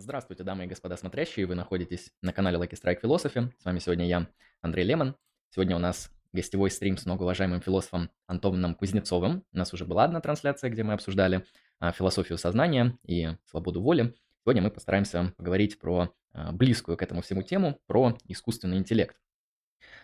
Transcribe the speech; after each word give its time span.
Здравствуйте, 0.00 0.44
дамы 0.44 0.64
и 0.64 0.68
господа 0.68 0.96
смотрящие. 0.96 1.44
Вы 1.44 1.56
находитесь 1.56 2.12
на 2.22 2.32
канале 2.32 2.56
Lucky 2.56 2.80
Strike 2.80 3.00
Philosophy. 3.02 3.52
С 3.58 3.64
вами 3.64 3.80
сегодня 3.80 4.06
я, 4.06 4.28
Андрей 4.60 4.84
Лемон. 4.84 5.16
Сегодня 5.50 5.74
у 5.74 5.80
нас 5.80 6.12
гостевой 6.32 6.70
стрим 6.70 6.96
с 6.96 7.04
многоуважаемым 7.04 7.60
философом 7.60 8.08
Антоном 8.28 8.76
Кузнецовым. 8.76 9.44
У 9.52 9.58
нас 9.58 9.74
уже 9.74 9.84
была 9.84 10.04
одна 10.04 10.20
трансляция, 10.20 10.70
где 10.70 10.84
мы 10.84 10.92
обсуждали 10.92 11.44
а, 11.80 11.90
философию 11.90 12.38
сознания 12.38 12.96
и 13.02 13.30
свободу 13.44 13.82
воли. 13.82 14.14
Сегодня 14.44 14.62
мы 14.62 14.70
постараемся 14.70 15.34
поговорить 15.36 15.80
про 15.80 16.14
а, 16.32 16.52
близкую 16.52 16.96
к 16.96 17.02
этому 17.02 17.20
всему 17.20 17.42
тему, 17.42 17.80
про 17.88 18.16
искусственный 18.28 18.76
интеллект. 18.76 19.16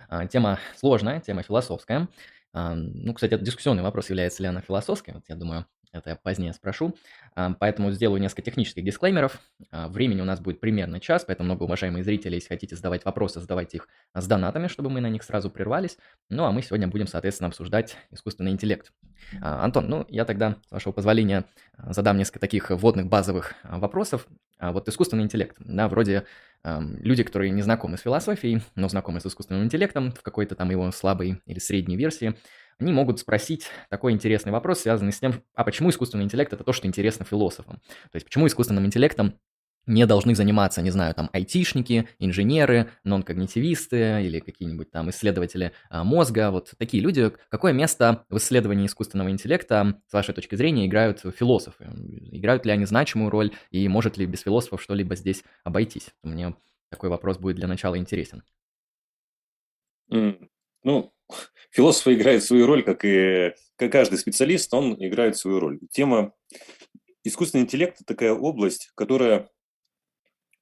А, 0.09 0.27
тема 0.27 0.59
сложная, 0.75 1.21
тема 1.21 1.45
философская. 1.45 2.09
Ну, 2.53 3.15
кстати, 3.15 3.35
это 3.35 3.45
дискуссионный 3.45 3.83
вопрос, 3.85 4.11
является 4.11 4.43
ли 4.43 4.49
она 4.49 4.61
философской. 4.61 5.15
Вот 5.15 5.25
я 5.29 5.37
думаю, 5.37 5.67
это 5.95 6.11
я 6.11 6.17
позднее 6.17 6.53
спрошу. 6.53 6.95
А, 7.35 7.55
поэтому 7.59 7.91
сделаю 7.93 8.21
несколько 8.21 8.43
технических 8.43 8.85
дисклеймеров. 8.85 9.41
А, 9.71 9.89
времени 9.89 10.21
у 10.21 10.25
нас 10.25 10.41
будет 10.41 10.61
примерно 10.61 11.01
час, 11.01 11.25
поэтому, 11.25 11.47
многоуважаемые 11.47 12.05
зрители, 12.05 12.35
если 12.35 12.49
хотите 12.49 12.77
задавать 12.77 13.05
вопросы, 13.05 13.41
задавайте 13.41 13.79
их 13.79 13.89
с 14.15 14.27
донатами, 14.27 14.67
чтобы 14.67 14.91
мы 14.91 15.01
на 15.01 15.09
них 15.09 15.23
сразу 15.23 15.51
прервались. 15.51 15.97
Ну, 16.29 16.45
а 16.45 16.53
мы 16.53 16.63
сегодня 16.63 16.89
будем, 16.89 17.07
соответственно, 17.07 17.49
обсуждать 17.49 17.97
искусственный 18.11 18.51
интеллект. 18.51 18.93
А, 19.41 19.65
Антон, 19.65 19.89
ну, 19.89 20.05
я 20.09 20.25
тогда, 20.25 20.57
с 20.69 20.73
вашего 20.73 20.93
позволения, 20.93 21.45
задам 21.79 22.19
несколько 22.19 22.41
таких 22.41 22.71
вводных 22.71 23.07
базовых 23.07 23.55
вопросов. 23.63 24.27
Вот 24.61 24.89
искусственный 24.89 25.25
интеллект, 25.25 25.57
да, 25.59 25.89
вроде 25.89 26.25
люди, 26.65 27.23
которые 27.23 27.51
не 27.51 27.61
знакомы 27.61 27.99
с 27.99 28.03
философией, 28.03 28.63
но 28.75 28.89
знакомы 28.89 29.21
с 29.21 29.27
искусственным 29.27 29.65
интеллектом 29.65 30.13
в 30.13 30.23
какой-то 30.23 30.55
там 30.55 30.71
его 30.71 30.91
слабой 30.93 31.43
или 31.45 31.59
средней 31.59 31.97
версии, 31.97 32.37
они 32.79 32.93
могут 32.93 33.21
спросить 33.21 33.67
такой 33.91 34.13
интересный 34.13 34.53
вопрос, 34.53 34.81
связанный 34.81 35.13
с 35.13 35.21
тем, 35.21 35.43
а 35.55 35.65
почему 35.65 35.91
искусственный 35.91 36.25
интеллект 36.25 36.53
это 36.53 36.65
то, 36.65 36.73
что 36.73 36.87
интересно 36.87 37.25
философам? 37.25 37.81
То 38.11 38.17
есть 38.17 38.27
почему 38.27 38.47
искусственным 38.47 38.87
интеллектом 38.87 39.39
не 39.87 40.07
должны 40.07 40.35
заниматься, 40.35 40.83
не 40.83 40.91
знаю, 40.91 41.15
там, 41.15 41.29
айтишники, 41.33 42.09
инженеры, 42.19 42.91
нон-когнитивисты 43.05 44.23
или 44.23 44.41
какие-нибудь 44.41 44.91
там 44.91 45.11
исследователи 45.11 45.73
а, 45.91 46.05
мозга, 46.05 46.51
вот 46.51 46.73
такие 46.79 47.03
люди. 47.03 47.33
Какое 47.51 47.73
место 47.73 48.25
в 48.31 48.39
исследовании 48.39 48.87
искусственного 48.87 49.31
интеллекта, 49.31 50.01
с 50.09 50.13
вашей 50.13 50.35
точки 50.35 50.55
зрения, 50.55 50.87
играют 50.87 51.21
философы? 51.21 51.85
Играют 52.33 52.65
ли 52.65 52.73
они 52.73 52.87
значимую 52.87 53.31
роль 53.31 53.53
и 53.71 53.87
может 53.89 54.17
ли 54.17 54.27
без 54.27 54.41
философов 54.41 54.83
что-либо 54.83 55.17
здесь 55.17 55.45
обойтись? 55.65 56.15
Мне 56.23 56.55
такой 56.91 57.11
вопрос 57.11 57.39
будет 57.39 57.57
для 57.57 57.67
начала 57.67 57.99
интересен. 57.99 58.43
Mm, 60.11 60.49
ну, 60.85 61.14
философы 61.75 62.15
играют 62.15 62.45
свою 62.45 62.67
роль, 62.67 62.83
как 62.83 63.05
и 63.05 63.53
как 63.77 63.91
каждый 63.91 64.19
специалист, 64.19 64.73
он 64.73 64.95
играет 65.05 65.37
свою 65.37 65.59
роль. 65.59 65.81
Тема 65.91 66.33
искусственный 67.25 67.65
интеллект– 67.65 67.99
такая 68.07 68.33
область, 68.33 68.91
которая 68.95 69.51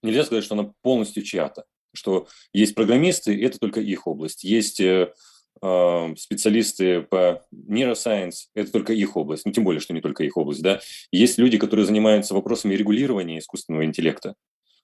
нельзя 0.02 0.24
сказать, 0.24 0.44
что 0.44 0.54
она 0.54 0.72
полностью 0.80 1.22
чья-то, 1.22 1.64
что 1.92 2.26
есть 2.54 2.74
программисты, 2.74 3.34
и 3.34 3.44
это 3.44 3.58
только 3.58 3.80
их 3.80 4.06
область. 4.06 4.42
Есть 4.42 4.80
э, 4.80 5.12
э, 5.60 6.14
специалисты 6.16 7.02
по 7.02 7.44
нейросайенс, 7.50 8.48
это 8.54 8.72
только 8.72 8.94
их 8.94 9.14
область, 9.16 9.44
ну 9.44 9.52
тем 9.52 9.64
более, 9.64 9.80
что 9.80 9.92
не 9.92 10.00
только 10.00 10.24
их 10.24 10.38
область, 10.38 10.62
да. 10.62 10.80
Есть 11.10 11.36
люди, 11.36 11.58
которые 11.58 11.84
занимаются 11.84 12.32
вопросами 12.32 12.74
регулирования 12.74 13.38
искусственного 13.38 13.84
интеллекта, 13.84 14.34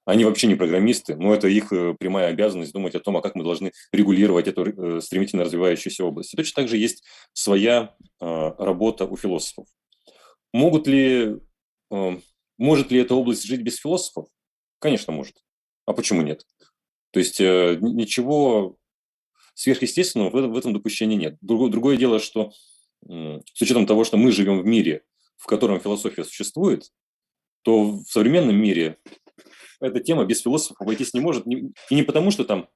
они 0.09 0.25
вообще 0.25 0.47
не 0.47 0.55
программисты, 0.55 1.17
но 1.17 1.35
это 1.35 1.49
их 1.49 1.71
э, 1.71 1.93
прямая 1.93 2.29
обязанность 2.29 2.73
думать 2.73 2.95
о 2.95 3.01
том, 3.01 3.19
а 3.19 3.21
как 3.21 3.35
мы 3.35 3.45
должны 3.45 3.73
регулировать 3.93 4.49
эту 4.49 4.65
э, 4.65 5.01
стремительно 5.03 5.45
развивающуюся 5.45 6.03
область. 6.03 6.33
И 6.33 6.37
точно 6.39 6.63
так 6.63 6.71
же 6.71 6.79
есть 6.79 7.05
своя 7.35 7.95
а, 8.19 8.55
работа 8.59 9.05
у 9.05 9.19
философов. 9.19 9.67
Могут 10.55 10.87
ли, 10.87 11.37
э, 11.91 12.19
может 12.57 12.91
ли 12.91 13.01
эта 13.01 13.15
область 13.15 13.45
жить 13.45 13.61
без 13.61 13.77
философов? 13.77 14.29
Конечно, 14.79 15.13
может. 15.13 15.35
А 15.85 15.93
почему 15.93 16.23
нет? 16.23 16.47
То 17.11 17.21
есть 17.21 17.39
ничего 17.39 18.79
сверхъестественного 19.53 20.31
в 20.31 20.57
этом 20.57 20.73
допущении 20.73 21.17
нет. 21.17 21.37
Другое 21.43 21.99
дело, 21.99 22.19
что 22.19 22.53
с 23.07 23.61
учетом 23.61 23.87
того, 23.87 24.05
что 24.05 24.17
мы 24.17 24.33
живем 24.33 24.61
в 24.61 24.65
мире, 24.65 25.03
в 25.37 25.45
котором 25.45 25.81
философия 25.81 26.25
существует, 26.25 26.91
то 27.63 27.93
в 27.93 28.05
современном 28.07 28.57
мире 28.57 28.99
эта 29.81 30.01
тема 30.01 30.25
без 30.25 30.43
философов 30.43 30.81
обойтись 30.81 31.15
не 31.15 31.21
может. 31.21 31.47
И 31.47 31.95
не 31.95 32.03
потому, 32.03 32.31
что 32.31 32.45
там 32.45 32.69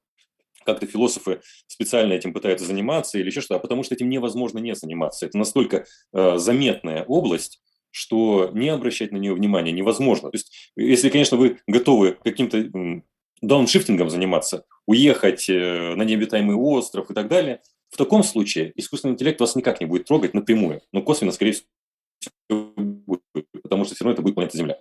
как-то 0.65 0.87
философы 0.87 1.41
специально 1.67 2.13
этим 2.13 2.33
пытаются 2.33 2.67
заниматься 2.67 3.19
или 3.19 3.27
еще 3.27 3.41
что, 3.41 3.57
а 3.57 3.59
потому 3.59 3.83
что 3.83 3.95
этим 3.95 4.09
невозможно 4.09 4.59
не 4.59 4.75
заниматься. 4.75 5.27
Это 5.27 5.39
настолько 5.39 5.87
э, 6.13 6.39
заметная 6.39 7.05
область, 7.05 7.61
что 7.91 8.51
не 8.53 8.69
обращать 8.69 9.13
на 9.13 9.17
нее 9.17 9.35
внимания 9.35 9.73
невозможно. 9.73 10.31
То 10.31 10.37
есть, 10.37 10.71
если, 10.77 11.11
конечно, 11.11 11.37
вы 11.37 11.59
готовы 11.67 12.17
каким-то 12.25 13.03
дауншифтингом 13.41 14.09
заниматься, 14.09 14.65
уехать 14.87 15.49
э, 15.51 15.95
на 15.95 16.03
необитаемый 16.03 16.57
остров 16.57 17.11
и 17.11 17.15
так 17.15 17.29
далее, 17.29 17.61
в 17.91 17.97
таком 17.99 18.23
случае 18.23 18.73
искусственный 18.77 19.13
интеллект 19.13 19.41
вас 19.41 19.55
никак 19.55 19.81
не 19.81 19.87
будет 19.87 20.07
трогать 20.07 20.33
напрямую, 20.33 20.81
но 20.93 21.03
косвенно, 21.03 21.33
скорее 21.33 21.53
всего, 21.53 21.67
будет, 22.49 23.23
потому 23.63 23.85
что 23.85 23.95
все 23.95 24.05
равно 24.05 24.15
это 24.15 24.23
будет 24.23 24.35
планета 24.35 24.57
Земля. 24.57 24.79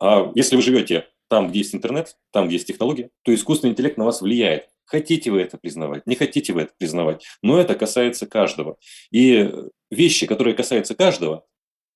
А 0.00 0.30
если 0.34 0.56
вы 0.56 0.62
живете 0.62 1.06
там, 1.28 1.48
где 1.48 1.60
есть 1.60 1.74
интернет, 1.74 2.16
там, 2.32 2.46
где 2.46 2.56
есть 2.56 2.66
технологии, 2.66 3.10
то 3.22 3.34
искусственный 3.34 3.72
интеллект 3.72 3.96
на 3.96 4.04
вас 4.04 4.20
влияет. 4.20 4.68
Хотите 4.84 5.30
вы 5.30 5.40
это 5.40 5.58
признавать, 5.58 6.06
не 6.06 6.14
хотите 6.14 6.52
вы 6.52 6.62
это 6.62 6.72
признавать, 6.78 7.24
но 7.42 7.58
это 7.58 7.74
касается 7.74 8.26
каждого. 8.26 8.78
И 9.10 9.52
вещи, 9.90 10.26
которые 10.26 10.54
касаются 10.54 10.94
каждого, 10.94 11.44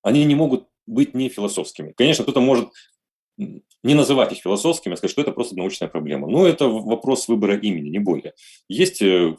они 0.03 0.25
не 0.25 0.35
могут 0.35 0.67
быть 0.87 1.15
не 1.15 1.29
философскими. 1.29 1.93
Конечно, 1.93 2.25
кто-то 2.25 2.41
может 2.41 2.71
не 3.37 3.95
называть 3.95 4.33
их 4.33 4.39
философскими, 4.39 4.95
а 4.95 4.97
сказать, 4.97 5.13
что 5.13 5.23
это 5.23 5.33
просто 5.33 5.57
научная 5.57 5.89
проблема. 5.89 6.29
Но 6.29 6.47
это 6.47 6.69
вопрос 6.69 7.29
выбора 7.29 7.57
имени, 7.57 7.89
не 7.89 7.99
более. 7.99 8.35
Есть 8.69 9.01
э, 9.01 9.37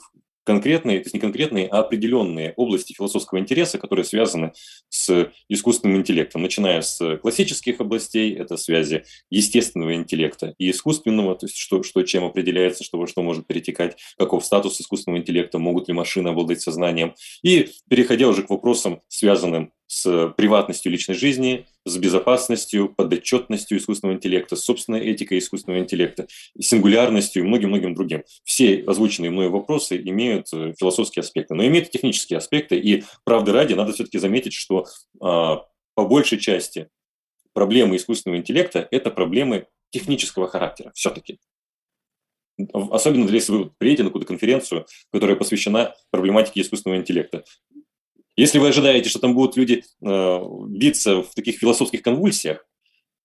конкретные, 0.52 1.00
то 1.00 1.06
есть 1.06 1.14
не 1.14 1.20
конкретные, 1.20 1.68
а 1.68 1.80
определенные 1.80 2.54
области 2.58 2.92
философского 2.94 3.40
интереса, 3.40 3.78
которые 3.78 4.04
связаны 4.04 4.52
с 4.90 5.32
искусственным 5.48 5.98
интеллектом, 5.98 6.42
начиная 6.42 6.82
с 6.82 7.18
классических 7.18 7.80
областей, 7.80 8.36
это 8.36 8.58
связи 8.58 9.06
естественного 9.30 9.96
интеллекта 9.96 10.54
и 10.58 10.70
искусственного, 10.70 11.36
то 11.36 11.46
есть 11.46 11.58
что, 11.58 11.84
что 11.84 12.04
чем 12.04 12.26
определяется, 12.26 12.84
что 12.84 12.98
во 12.98 13.08
что 13.08 13.24
может 13.24 13.48
перетекать, 13.48 13.96
каков 14.18 14.46
статус 14.46 14.82
искусственного 14.82 15.22
интеллекта, 15.22 15.58
могут 15.58 15.88
ли 15.88 15.94
машины 15.94 16.28
обладать 16.28 16.62
сознанием, 16.62 17.16
и 17.44 17.70
переходя 17.90 18.28
уже 18.28 18.44
к 18.44 18.50
вопросам, 18.50 19.02
связанным 19.08 19.72
с 19.92 20.30
приватностью 20.38 20.90
личной 20.90 21.16
жизни, 21.16 21.68
с 21.86 21.98
безопасностью, 21.98 22.88
подотчетностью 22.88 23.78
искусственного 23.78 24.16
интеллекта, 24.16 24.56
с 24.56 24.64
собственной 24.64 25.02
этикой 25.02 25.40
искусственного 25.40 25.82
интеллекта, 25.82 26.28
сингулярностью 26.58 27.44
и 27.44 27.46
многим-многим 27.46 27.94
другим. 27.94 28.24
Все 28.46 28.86
озвученные 28.88 29.32
мной 29.32 29.50
вопросы 29.50 29.98
имеют 29.98 30.48
э, 30.54 30.74
философские 30.80 31.22
аспекты, 31.22 31.56
но 31.56 31.68
имеют 31.68 31.92
технические 31.92 32.38
аспекты, 32.38 32.80
и 32.80 33.04
правды 33.26 33.52
ради 33.52 33.74
надо 33.74 33.92
все-таки 33.92 34.18
заметить, 34.18 34.54
что 34.54 34.86
а, 35.20 35.66
по 35.94 36.06
большей 36.06 36.40
части 36.40 36.88
проблемы 37.52 37.98
искусственного 37.98 38.40
интеллекта– 38.40 38.88
это 38.92 39.12
проблемы 39.12 39.68
технического 39.90 40.48
характера 40.48 40.94
все-таки. 40.96 41.38
Особенно 42.72 43.30
если 43.30 43.52
вы 43.52 43.72
приедете 43.78 44.04
на 44.04 44.10
какую-то 44.10 44.28
конференцию, 44.30 44.86
которая 45.12 45.36
посвящена 45.36 45.96
проблематике 46.12 46.62
искусственного 46.62 47.02
интеллекта. 47.02 47.44
Если 48.42 48.58
вы 48.58 48.70
ожидаете, 48.70 49.08
что 49.08 49.20
там 49.20 49.36
будут 49.36 49.56
люди 49.56 49.84
э, 50.02 50.40
биться 50.68 51.22
в 51.22 51.36
таких 51.36 51.60
философских 51.60 52.02
конвульсиях, 52.02 52.66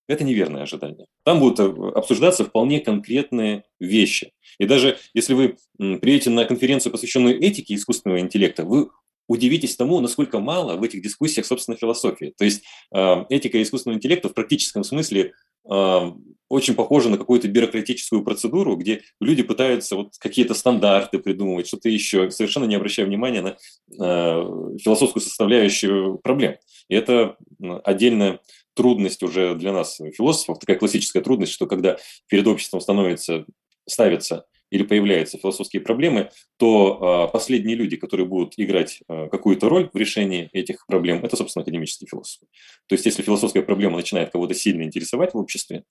это 0.09 0.25
неверное 0.25 0.65
ожидание. 0.65 1.06
Там 1.25 1.41
будут 1.41 1.59
э, 1.59 1.88
обсуждаться 1.94 2.44
вполне 2.44 2.81
конкретные 2.81 3.65
вещи. 3.81 4.32
И 4.59 4.66
даже 4.66 4.99
если 5.15 5.32
вы 5.32 5.56
приедете 5.78 6.28
на 6.28 6.44
конференцию, 6.44 6.93
посвященную 6.93 7.43
этике 7.43 7.77
искусственного 7.77 8.21
интеллекта, 8.21 8.65
вы 8.65 8.91
удивитесь 9.28 9.76
тому, 9.76 10.00
насколько 10.00 10.38
мало 10.38 10.76
в 10.76 10.82
этих 10.82 11.03
дискуссиях, 11.03 11.47
собственно, 11.47 11.76
философии. 11.76 12.34
То 12.37 12.44
есть 12.44 12.62
э, 12.94 13.25
этика 13.28 13.60
искусственного 13.62 13.98
интеллекта 13.98 14.28
в 14.28 14.34
практическом 14.34 14.84
смысле 14.84 15.32
э, 15.69 16.12
очень 16.48 16.75
похожа 16.75 17.09
на 17.09 17.18
какую-то 17.18 17.48
бюрократическую 17.48 18.22
процедуру, 18.22 18.77
где 18.77 19.03
люди 19.21 19.42
пытаются 19.42 19.97
вот 19.97 20.12
какие-то 20.18 20.54
стандарты 20.54 21.18
придумывать, 21.18 21.66
что-то 21.66 21.89
еще, 21.89 22.30
совершенно 22.30 22.66
не 22.66 22.77
обращая 22.77 23.06
внимания 23.06 23.42
на 23.42 23.48
э, 23.48 24.77
философскую 24.78 25.22
составляющую 25.22 26.18
проблем. 26.18 26.56
И 26.89 26.95
это 26.95 27.36
отдельная 27.84 28.41
трудность 28.74 29.22
уже 29.22 29.54
для 29.54 29.72
нас, 29.72 30.01
философов, 30.15 30.59
такая 30.60 30.77
классическая 30.77 31.22
трудность, 31.22 31.53
что 31.53 31.66
когда 31.66 31.97
перед 32.28 32.47
обществом 32.47 32.80
становится, 32.80 33.45
ставится 33.89 34.47
или 34.71 34.83
появляются 34.83 35.39
философские 35.39 35.83
проблемы, 35.83 36.30
то 36.57 37.27
э, 37.28 37.33
последние 37.33 37.77
люди, 37.77 37.97
которые 37.97 38.27
будут 38.27 38.54
играть 38.57 39.01
э, 39.09 39.28
какую-то 39.28 39.68
роль 39.68 39.91
в 39.92 39.97
решении 39.97 40.48
этих 40.53 40.86
проблем, 40.86 41.24
это, 41.24 41.36
собственно, 41.36 41.63
академические 41.63 42.09
философы. 42.09 42.47
То 42.86 42.95
есть, 42.95 43.07
если 43.07 43.22
философская 43.22 43.63
проблема 43.63 43.97
начинает 43.97 44.30
кого-то 44.30 44.54
сильно 44.54 44.83
интересовать 44.83 45.34
в 45.34 45.39
обществе, 45.39 45.84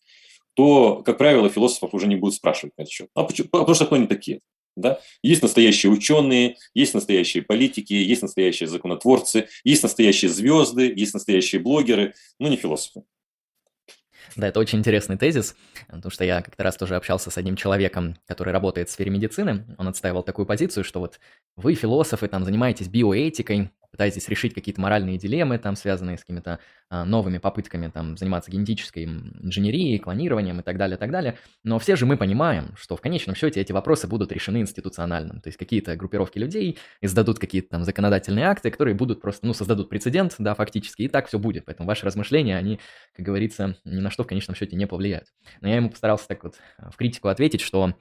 то, 0.56 1.02
как 1.04 1.18
правило, 1.18 1.50
философов 1.50 1.94
уже 1.94 2.08
не 2.08 2.16
будут 2.16 2.36
спрашивать 2.36 2.74
на 2.78 2.84
этот 2.84 2.92
счет. 2.94 3.10
А 3.14 3.24
почему? 3.24 3.50
Потому 3.50 3.76
что 3.76 3.86
кто 3.86 3.96
они 3.96 4.08
такие? 4.08 4.40
Да? 4.76 5.00
Есть 5.24 5.42
настоящие 5.42 5.92
ученые, 5.92 6.58
есть 6.74 6.94
настоящие 6.94 7.44
политики, 7.44 7.94
есть 7.94 8.22
настоящие 8.22 8.68
законотворцы, 8.68 9.48
есть 9.64 9.84
настоящие 9.84 10.30
звезды, 10.30 10.94
есть 10.96 11.14
настоящие 11.14 11.62
блогеры, 11.62 12.14
но 12.40 12.50
не 12.50 12.58
философы. 12.58 13.04
Да, 14.36 14.48
это 14.48 14.60
очень 14.60 14.80
интересный 14.80 15.18
тезис, 15.18 15.56
потому 15.88 16.12
что 16.12 16.24
я 16.24 16.42
как-то 16.42 16.64
раз 16.64 16.76
тоже 16.78 16.96
общался 16.96 17.32
с 17.32 17.38
одним 17.38 17.56
человеком, 17.56 18.18
который 18.28 18.52
работает 18.54 18.90
в 18.90 18.92
сфере 18.92 19.12
медицины. 19.12 19.66
Он 19.78 19.88
отстаивал 19.88 20.24
такую 20.24 20.46
позицию, 20.46 20.84
что 20.84 21.00
вот 21.00 21.20
вы, 21.56 21.76
философы, 21.76 22.28
там 22.28 22.44
занимаетесь 22.44 22.88
биоэтикой, 22.88 23.72
пытаетесь 23.96 24.28
решить 24.28 24.54
какие-то 24.54 24.82
моральные 24.82 25.18
дилеммы, 25.18 25.58
там, 25.58 25.78
связанные 25.78 26.18
с 26.18 26.20
какими-то 26.20 26.60
а, 26.90 27.06
новыми 27.06 27.38
попытками 27.38 27.88
там, 27.88 28.18
заниматься 28.18 28.52
генетической 28.52 29.06
инженерией, 29.06 29.98
клонированием 30.00 30.60
и 30.60 30.64
так 30.64 30.78
далее, 30.78 30.98
и 30.98 31.00
так 31.00 31.12
далее. 31.12 31.38
Но 31.64 31.80
все 31.80 31.96
же 31.96 32.06
мы 32.06 32.18
понимаем, 32.18 32.76
что 32.76 32.98
в 32.98 33.02
конечном 33.02 33.38
счете 33.38 33.62
эти 33.62 33.72
вопросы 33.72 34.08
будут 34.08 34.34
решены 34.34 34.58
институционально. 34.58 35.40
То 35.40 35.48
есть 35.48 35.58
какие-то 35.58 35.96
группировки 35.96 36.38
людей 36.38 36.78
издадут 37.00 37.40
какие-то 37.40 37.70
там 37.70 37.86
законодательные 37.86 38.48
акты, 38.48 38.70
которые 38.70 38.96
будут 38.96 39.22
просто, 39.22 39.48
ну, 39.48 39.54
создадут 39.54 39.88
прецедент, 39.88 40.36
да, 40.40 40.56
фактически, 40.56 41.04
и 41.04 41.08
так 41.08 41.28
все 41.28 41.40
будет. 41.40 41.64
Поэтому 41.64 41.88
ваши 41.88 42.06
размышления, 42.06 42.58
они, 42.58 42.82
как 43.16 43.26
говорится, 43.26 43.78
ни 43.86 44.02
на 44.02 44.10
что 44.10 44.26
в 44.26 44.28
конечном 44.28 44.56
счете 44.56 44.76
не 44.76 44.88
повлияют. 44.88 45.30
Но 45.62 45.70
я 45.70 45.78
ему 45.78 45.90
постарался 45.90 46.28
так 46.28 46.44
вот 46.44 46.56
в 46.78 46.98
критику 46.98 47.30
ответить, 47.30 47.62
что 47.62 47.94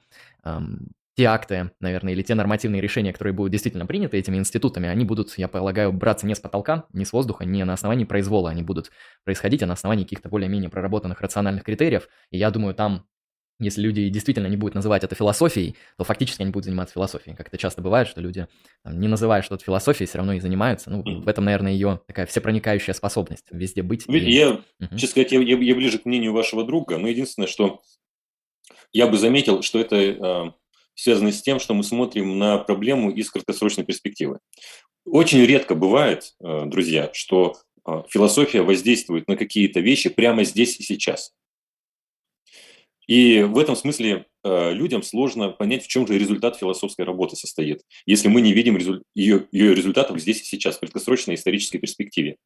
те 1.15 1.25
акты, 1.25 1.71
наверное, 1.79 2.13
или 2.13 2.21
те 2.21 2.35
нормативные 2.35 2.81
решения, 2.81 3.13
которые 3.13 3.33
будут 3.33 3.51
действительно 3.51 3.85
приняты 3.85 4.17
этими 4.17 4.37
институтами, 4.37 4.89
они 4.89 5.05
будут, 5.05 5.37
я 5.37 5.47
полагаю, 5.47 5.93
браться 5.93 6.27
не 6.27 6.35
с 6.35 6.39
потолка, 6.39 6.85
не 6.91 7.05
с 7.05 7.13
воздуха, 7.13 7.45
не 7.45 7.63
на 7.63 7.73
основании 7.73 8.05
произвола, 8.05 8.49
они 8.49 8.63
будут 8.63 8.91
происходить, 9.23 9.63
а 9.63 9.65
на 9.65 9.73
основании 9.73 10.03
каких-то 10.03 10.27
более-менее 10.27 10.69
проработанных 10.69 11.21
рациональных 11.21 11.63
критериев. 11.63 12.09
И 12.31 12.37
я 12.37 12.51
думаю, 12.51 12.75
там 12.75 13.05
если 13.57 13.81
люди 13.81 14.09
действительно 14.09 14.47
не 14.47 14.57
будут 14.57 14.75
называть 14.75 15.05
это 15.05 15.15
философией, 15.15 15.77
то 15.97 16.03
фактически 16.03 16.41
они 16.41 16.51
будут 16.51 16.65
заниматься 16.65 16.95
философией. 16.95 17.37
Как 17.37 17.47
это 17.47 17.57
часто 17.57 17.81
бывает, 17.81 18.07
что 18.07 18.19
люди, 18.19 18.47
там, 18.83 18.99
не 18.99 19.07
называя 19.07 19.41
что-то 19.43 19.63
философией, 19.63 20.07
все 20.07 20.17
равно 20.17 20.33
и 20.33 20.41
занимаются. 20.41 20.89
Ну, 20.89 21.21
в 21.21 21.27
этом, 21.27 21.45
наверное, 21.45 21.71
ее 21.71 22.01
такая 22.05 22.25
всепроникающая 22.25 22.93
способность 22.93 23.45
везде 23.51 23.81
быть. 23.81 24.05
и... 24.09 24.17
Я, 24.17 24.51
угу. 24.51 24.63
честно 24.91 25.07
сказать, 25.07 25.31
я, 25.31 25.39
я, 25.39 25.57
я 25.57 25.75
ближе 25.75 25.99
к 25.99 26.05
мнению 26.05 26.33
вашего 26.33 26.65
друга, 26.65 26.97
но 26.97 27.07
единственное, 27.07 27.47
что 27.47 27.81
я 28.91 29.07
бы 29.07 29.17
заметил, 29.17 29.61
что 29.61 29.79
это 29.79 29.95
а, 29.95 30.53
связаны 30.95 31.31
с 31.31 31.41
тем, 31.41 31.59
что 31.59 31.73
мы 31.73 31.83
смотрим 31.83 32.39
на 32.39 32.57
проблему 32.57 33.11
из 33.11 33.29
краткосрочной 33.29 33.83
перспективы. 33.83 34.39
Очень 35.05 35.45
редко 35.45 35.75
бывает, 35.75 36.33
э, 36.43 36.65
друзья, 36.65 37.11
что 37.13 37.57
э, 37.85 38.03
философия 38.09 38.63
воздействует 38.63 39.27
на 39.27 39.37
какие-то 39.37 39.79
вещи 39.79 40.09
прямо 40.09 40.43
здесь 40.43 40.79
и 40.79 40.83
сейчас. 40.83 41.33
И 43.05 43.43
в 43.43 43.59
этом 43.59 43.75
смысле 43.75 44.25
э, 44.43 44.73
людям 44.73 45.03
сложно 45.03 45.49
понять, 45.49 45.83
в 45.83 45.87
чем 45.87 46.07
же 46.07 46.17
результат 46.17 46.57
философской 46.57 47.05
работы 47.05 47.35
состоит, 47.35 47.83
если 48.07 48.29
мы 48.29 48.41
не 48.41 48.51
видим 48.51 48.77
ее, 49.13 49.47
ее 49.51 49.75
результатов 49.75 50.19
здесь 50.19 50.41
и 50.41 50.45
сейчас, 50.45 50.77
в 50.77 50.79
краткосрочной 50.79 51.35
исторической 51.35 51.77
перспективе. 51.77 52.37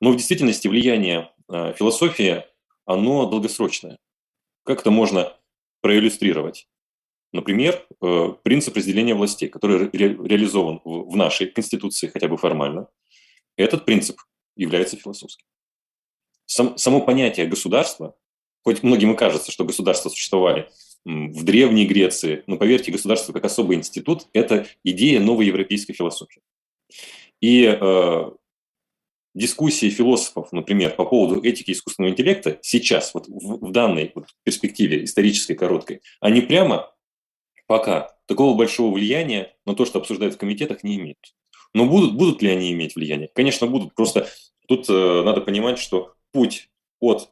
Но 0.00 0.10
в 0.10 0.16
действительности 0.16 0.66
влияние 0.66 1.30
философии, 1.48 2.44
оно 2.84 3.26
долгосрочное. 3.26 3.98
Как 4.64 4.80
это 4.80 4.90
можно 4.90 5.36
проиллюстрировать? 5.82 6.66
Например, 7.32 7.86
э, 8.00 8.34
принцип 8.42 8.76
разделения 8.76 9.14
властей, 9.14 9.48
который 9.48 9.88
ре 9.90 10.08
реализован 10.08 10.80
в 10.84 11.16
нашей 11.16 11.46
Конституции 11.46 12.08
хотя 12.08 12.28
бы 12.28 12.36
формально, 12.36 12.88
этот 13.56 13.84
принцип 13.84 14.18
является 14.56 14.96
философским. 14.96 15.46
Сам, 16.46 16.76
само 16.76 17.00
понятие 17.00 17.46
государства, 17.46 18.14
хоть 18.62 18.82
многим 18.82 19.12
и 19.12 19.16
кажется, 19.16 19.50
что 19.50 19.64
государства 19.64 20.10
существовали 20.10 20.68
в 21.04 21.42
Древней 21.44 21.86
Греции, 21.86 22.44
но 22.46 22.56
поверьте, 22.56 22.92
государство 22.92 23.32
как 23.32 23.44
особый 23.44 23.76
институт– 23.76 24.28
это 24.32 24.66
идея 24.84 25.18
новой 25.18 25.46
европейской 25.46 25.94
философии. 25.94 26.42
И 27.40 27.64
э, 27.64 28.30
дискуссии 29.34 29.90
философов, 29.90 30.52
например, 30.52 30.94
по 30.94 31.04
поводу 31.04 31.42
этики 31.42 31.72
искусственного 31.72 32.12
интеллекта 32.12 32.58
сейчас, 32.62 33.14
вот 33.14 33.26
в, 33.26 33.66
в 33.66 33.72
данной 33.72 34.12
вот 34.14 34.28
перспективе 34.44 35.04
исторической 35.04 35.54
короткой, 35.54 36.02
они 36.20 36.40
прямо 36.42 36.92
пока 37.72 38.14
такого 38.26 38.54
большого 38.54 38.92
влияния 38.92 39.56
на 39.64 39.74
то, 39.74 39.86
что 39.86 39.98
обсуждают 39.98 40.34
в 40.34 40.36
комитетах, 40.36 40.84
не 40.84 40.96
имеют. 40.96 41.34
Но 41.72 41.86
будут, 41.86 42.14
будут 42.18 42.42
ли 42.42 42.50
они 42.50 42.70
иметь 42.72 42.96
влияние? 42.96 43.30
Конечно, 43.34 43.66
будут. 43.66 43.94
Просто 43.94 44.28
тут 44.68 44.90
э, 44.90 45.22
надо 45.24 45.40
понимать, 45.40 45.78
что 45.78 46.12
путь 46.32 46.68
от 47.00 47.30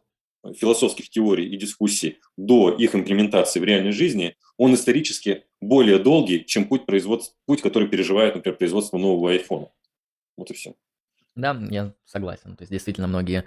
философских 0.56 1.10
теорий 1.10 1.46
и 1.46 1.58
дискуссий 1.58 2.20
до 2.38 2.70
их 2.70 2.94
имплементации 2.94 3.60
в 3.60 3.64
реальной 3.64 3.92
жизни, 3.92 4.34
он 4.56 4.72
исторически 4.72 5.44
более 5.60 5.98
долгий, 5.98 6.46
чем 6.46 6.64
путь, 6.64 6.86
производства, 6.86 7.36
путь 7.44 7.60
который 7.60 7.88
переживает, 7.88 8.34
например, 8.34 8.56
производство 8.56 8.96
нового 8.96 9.32
айфона. 9.32 9.68
Вот 10.38 10.50
и 10.50 10.54
все. 10.54 10.74
Да, 11.34 11.54
я 11.68 11.92
согласен. 12.06 12.56
То 12.56 12.62
есть 12.62 12.72
действительно 12.72 13.08
многие 13.08 13.44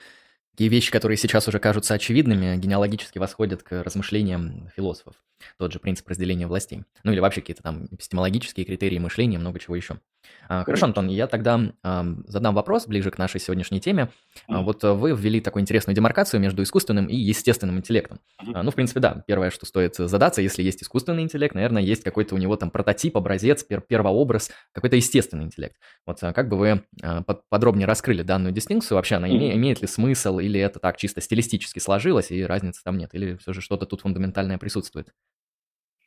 Такие 0.53 0.69
вещи, 0.69 0.91
которые 0.91 1.17
сейчас 1.17 1.47
уже 1.47 1.57
кажутся 1.57 1.95
очевидными, 1.95 2.55
генеалогически 2.57 3.17
восходят 3.17 3.63
к 3.63 3.81
размышлениям 3.83 4.69
философов. 4.75 5.15
Тот 5.57 5.73
же 5.73 5.79
принцип 5.79 6.07
разделения 6.07 6.45
властей. 6.45 6.83
Ну 7.03 7.11
или 7.11 7.19
вообще 7.19 7.41
какие-то 7.41 7.63
там 7.63 7.87
эпистемологические 7.89 8.63
критерии 8.63 8.99
мышления, 8.99 9.39
много 9.39 9.59
чего 9.59 9.75
еще. 9.75 9.99
А, 10.49 10.63
хорошо, 10.63 10.85
Антон, 10.85 11.07
я 11.07 11.27
тогда 11.27 11.59
а, 11.83 12.05
задам 12.27 12.55
вопрос 12.55 12.87
ближе 12.87 13.11
к 13.11 13.17
нашей 13.17 13.39
сегодняшней 13.39 13.79
теме. 13.79 14.09
А, 14.47 14.61
вот 14.61 14.83
вы 14.83 15.11
ввели 15.11 15.41
такую 15.41 15.61
интересную 15.61 15.95
демаркацию 15.95 16.39
между 16.39 16.63
искусственным 16.63 17.07
и 17.07 17.15
естественным 17.15 17.77
интеллектом. 17.77 18.19
А, 18.37 18.63
ну, 18.63 18.71
в 18.71 18.75
принципе, 18.75 18.99
да, 18.99 19.23
первое, 19.25 19.49
что 19.49 19.65
стоит 19.65 19.95
задаться, 19.95 20.41
если 20.41 20.63
есть 20.63 20.83
искусственный 20.83 21.23
интеллект, 21.23 21.55
наверное, 21.55 21.81
есть 21.81 22.03
какой-то 22.03 22.35
у 22.35 22.37
него 22.37 22.55
там 22.55 22.71
прототип, 22.71 23.17
образец, 23.17 23.63
пер 23.63 23.81
первообраз, 23.81 24.51
какой-то 24.71 24.95
естественный 24.95 25.45
интеллект. 25.45 25.75
Вот 26.05 26.19
как 26.19 26.49
бы 26.49 26.57
вы 26.57 26.83
а, 27.01 27.23
подробнее 27.49 27.87
раскрыли 27.87 28.23
данную 28.23 28.53
дистинкцию, 28.53 28.97
вообще 28.97 29.15
она 29.15 29.27
име, 29.27 29.55
имеет 29.55 29.81
ли 29.81 29.87
смысл, 29.87 30.39
или 30.39 30.59
это 30.59 30.79
так 30.79 30.97
чисто 30.97 31.21
стилистически 31.21 31.79
сложилось, 31.79 32.31
и 32.31 32.43
разницы 32.43 32.81
там 32.83 32.97
нет, 32.97 33.13
или 33.13 33.35
все 33.37 33.53
же 33.53 33.61
что-то 33.61 33.85
тут 33.85 34.01
фундаментальное 34.01 34.57
присутствует? 34.57 35.09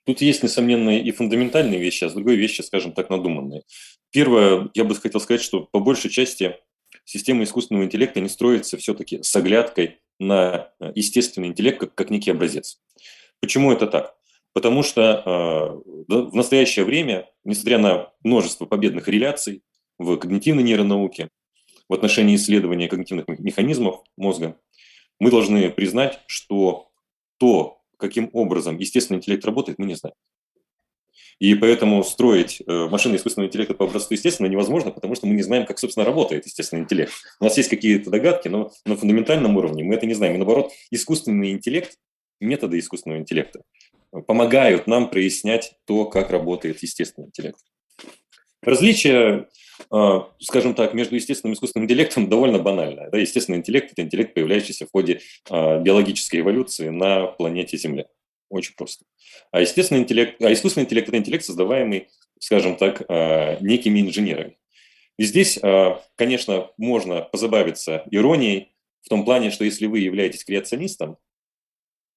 Тут 0.06 0.20
есть, 0.20 0.44
несомненно, 0.44 0.96
и 0.96 1.10
фундаментальные 1.10 1.80
вещи, 1.80 2.04
а 2.04 2.08
с 2.08 2.12
другой 2.14 2.36
вещи, 2.36 2.62
скажем 2.62 2.92
так, 2.92 3.10
надуманные. 3.10 3.62
Первое, 4.12 4.70
я 4.74 4.84
бы 4.84 4.94
хотел 4.94 5.20
сказать, 5.20 5.42
что 5.42 5.62
по 5.64 5.80
большей 5.80 6.10
части 6.10 6.56
система 7.04 7.42
искусственного 7.42 7.84
интеллекта 7.84 8.20
не 8.20 8.28
строится 8.28 8.76
все-таки 8.76 9.22
с 9.22 9.34
оглядкой 9.34 9.98
на 10.20 10.70
э, 10.80 10.92
естественный 10.94 11.48
интеллект 11.48 11.80
как, 11.80 11.94
как 11.94 12.10
некий 12.10 12.30
образец. 12.30 12.80
Почему 13.40 13.72
это 13.72 13.88
так? 13.88 14.14
Потому 14.52 14.84
что 14.84 15.82
э, 16.08 16.14
в 16.14 16.34
настоящее 16.34 16.84
время, 16.84 17.28
несмотря 17.44 17.78
на 17.78 18.12
множество 18.22 18.64
победных 18.64 19.08
реляций 19.08 19.62
в 19.98 20.16
когнитивной 20.16 20.62
нейронауке, 20.62 21.30
в 21.88 21.94
отношении 21.94 22.36
исследования 22.36 22.88
когнитивных 22.88 23.26
механизмов 23.28 24.02
мозга, 24.16 24.58
мы 25.18 25.30
должны 25.30 25.68
признать, 25.70 26.20
что 26.26 26.90
то, 27.38 27.75
каким 27.96 28.30
образом 28.32 28.78
естественный 28.78 29.18
интеллект 29.18 29.44
работает, 29.44 29.78
мы 29.78 29.86
не 29.86 29.94
знаем. 29.94 30.14
И 31.38 31.54
поэтому 31.54 32.02
строить 32.02 32.62
э, 32.66 32.88
машины 32.88 33.16
искусственного 33.16 33.48
интеллекта 33.48 33.74
по 33.74 33.84
образцу 33.84 34.14
естественно 34.14 34.46
невозможно, 34.46 34.90
потому 34.90 35.14
что 35.14 35.26
мы 35.26 35.34
не 35.34 35.42
знаем, 35.42 35.66
как, 35.66 35.78
собственно, 35.78 36.06
работает 36.06 36.46
естественный 36.46 36.82
интеллект. 36.82 37.12
У 37.40 37.44
нас 37.44 37.56
есть 37.58 37.68
какие-то 37.68 38.10
догадки, 38.10 38.48
но 38.48 38.72
на 38.86 38.96
фундаментальном 38.96 39.56
уровне 39.56 39.84
мы 39.84 39.94
это 39.94 40.06
не 40.06 40.14
знаем. 40.14 40.34
И 40.34 40.38
наоборот, 40.38 40.72
искусственный 40.90 41.50
интеллект, 41.50 41.98
методы 42.40 42.78
искусственного 42.78 43.20
интеллекта 43.20 43.62
помогают 44.26 44.86
нам 44.86 45.10
прояснять 45.10 45.74
то, 45.84 46.06
как 46.06 46.30
работает 46.30 46.82
естественный 46.82 47.28
интеллект. 47.28 47.58
Различие, 48.62 49.14
э, 49.14 49.44
скажем 50.40 50.74
так, 50.74 50.94
между 50.94 51.14
естественным 51.14 51.52
и 51.52 51.56
искусственным 51.56 51.84
интеллектом 51.84 52.28
довольно 52.30 52.58
банальное. 52.58 53.10
Да? 53.10 53.18
Естественный 53.18 53.58
интеллект– 53.58 53.92
это 53.92 54.02
интеллект, 54.02 54.34
появляющийся 54.34 54.86
в 54.86 54.90
ходе 54.90 55.20
э, 55.50 55.80
биологической 55.82 56.40
эволюции 56.40 56.88
на 56.88 57.26
планете 57.26 57.76
Земля. 57.76 58.06
Очень 58.48 58.74
просто. 58.76 59.04
А 59.50 59.60
естественный 59.60 60.02
интеллект, 60.02 60.40
а 60.42 60.52
искусственный 60.52 60.84
интеллект– 60.84 61.08
это 61.08 61.18
интеллект, 61.18 61.44
создаваемый, 61.44 62.08
скажем 62.38 62.76
так, 62.76 63.02
э, 63.08 63.58
некими 63.60 64.00
инженерами. 64.00 64.58
И 65.18 65.24
здесь, 65.24 65.58
конечно, 66.16 66.70
можно 66.76 67.22
позабавиться 67.22 68.04
иронией 68.10 68.72
в 69.00 69.08
том 69.08 69.24
плане, 69.24 69.50
что 69.50 69.64
если 69.64 69.86
вы 69.86 70.00
являетесь 70.00 70.44
креационистом, 70.44 71.16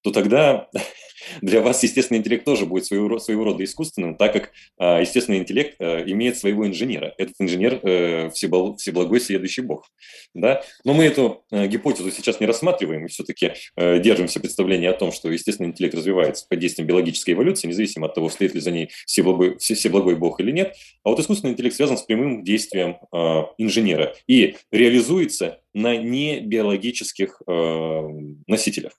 то 0.02 0.10
тогда 0.10 0.68
для 1.40 1.60
вас 1.60 1.82
естественный 1.82 2.18
интеллект 2.18 2.44
тоже 2.44 2.66
будет 2.66 2.86
своего, 2.86 3.18
своего 3.18 3.44
рода 3.44 3.64
искусственным, 3.64 4.16
так 4.16 4.32
как 4.32 4.52
э, 4.78 5.00
естественный 5.00 5.38
интеллект 5.38 5.76
э, 5.78 6.04
имеет 6.10 6.36
своего 6.36 6.66
инженера. 6.66 7.14
Этот 7.18 7.34
инженер 7.38 7.80
э, 7.82 8.30
всебл, 8.30 8.76
всеблагой 8.76 9.20
следующий 9.20 9.62
бог. 9.62 9.88
Да? 10.34 10.62
Но 10.84 10.94
мы 10.94 11.04
эту 11.04 11.44
э, 11.50 11.66
гипотезу 11.66 12.10
сейчас 12.10 12.40
не 12.40 12.46
рассматриваем, 12.46 13.02
мы 13.02 13.08
все-таки 13.08 13.52
э, 13.76 13.98
держимся 14.00 14.40
представления 14.40 14.90
о 14.90 14.94
том, 14.94 15.12
что 15.12 15.30
естественный 15.30 15.70
интеллект 15.70 15.94
развивается 15.94 16.46
под 16.48 16.58
действием 16.58 16.86
биологической 16.86 17.32
эволюции, 17.32 17.68
независимо 17.68 18.06
от 18.06 18.14
того, 18.14 18.28
стоит 18.28 18.54
ли 18.54 18.60
за 18.60 18.70
ней 18.70 18.90
всеблагой, 19.06 19.58
всеблагой 19.58 20.16
бог 20.16 20.40
или 20.40 20.50
нет. 20.50 20.74
А 21.04 21.10
вот 21.10 21.20
искусственный 21.20 21.52
интеллект 21.52 21.76
связан 21.76 21.96
с 21.96 22.02
прямым 22.02 22.44
действием 22.44 22.98
э, 23.12 23.42
инженера 23.58 24.14
и 24.26 24.56
реализуется 24.70 25.60
на 25.74 25.96
небиологических 25.96 27.42
э, 27.46 28.08
носителях 28.46 28.92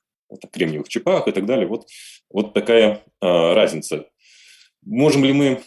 кремниевых 0.51 0.89
чипах 0.89 1.27
и 1.27 1.31
так 1.31 1.45
далее. 1.45 1.67
Вот, 1.67 1.87
вот 2.29 2.53
такая 2.53 3.03
а, 3.19 3.53
разница. 3.53 4.07
Можем 4.83 5.23
ли 5.23 5.33
мы, 5.33 5.61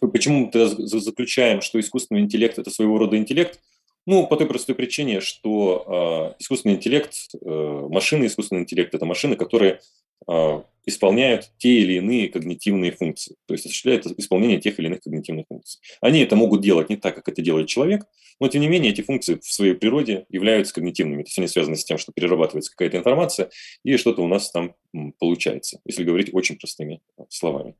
почему 0.00 0.50
мы 0.52 0.68
заключаем, 0.68 1.60
что 1.60 1.78
искусственный 1.80 2.22
интеллект– 2.22 2.58
это 2.58 2.70
своего 2.70 2.98
рода 2.98 3.16
интеллект? 3.16 3.60
Ну, 4.06 4.26
по 4.28 4.36
той 4.36 4.46
простой 4.46 4.76
причине, 4.76 5.20
что 5.20 6.32
э, 6.38 6.40
искусственный 6.40 6.76
интеллект, 6.76 7.12
э, 7.34 7.88
машины 7.90 8.26
искусственный 8.26 8.62
интеллект– 8.62 8.94
это 8.94 9.04
машины, 9.04 9.34
которые 9.34 9.80
э, 10.28 10.62
исполняют 10.86 11.50
те 11.58 11.80
или 11.80 11.94
иные 11.94 12.28
когнитивные 12.28 12.92
функции, 12.92 13.34
то 13.46 13.54
есть 13.54 13.66
осуществляют 13.66 14.06
исполнение 14.06 14.60
тех 14.60 14.78
или 14.78 14.86
иных 14.86 15.00
когнитивных 15.00 15.46
функций. 15.48 15.80
Они 16.00 16.20
это 16.20 16.36
могут 16.36 16.60
делать 16.60 16.88
не 16.88 16.96
так, 16.96 17.16
как 17.16 17.28
это 17.28 17.42
делает 17.42 17.66
человек, 17.66 18.06
но 18.38 18.46
тем 18.46 18.60
не 18.60 18.68
менее 18.68 18.92
эти 18.92 19.00
функции 19.00 19.40
в 19.42 19.52
своей 19.52 19.74
природе 19.74 20.26
являются 20.28 20.72
когнитивными. 20.72 21.24
То 21.24 21.28
есть 21.28 21.38
они 21.38 21.48
связаны 21.48 21.74
с 21.74 21.84
тем, 21.84 21.98
что 21.98 22.12
перерабатывается 22.12 22.70
какая-то 22.70 22.98
информация, 22.98 23.50
и 23.82 23.96
что-то 23.96 24.22
у 24.22 24.28
нас 24.28 24.52
там 24.52 24.76
получается, 25.18 25.80
если 25.84 26.04
говорить 26.04 26.30
очень 26.32 26.56
простыми 26.56 27.00
словами. 27.28 27.74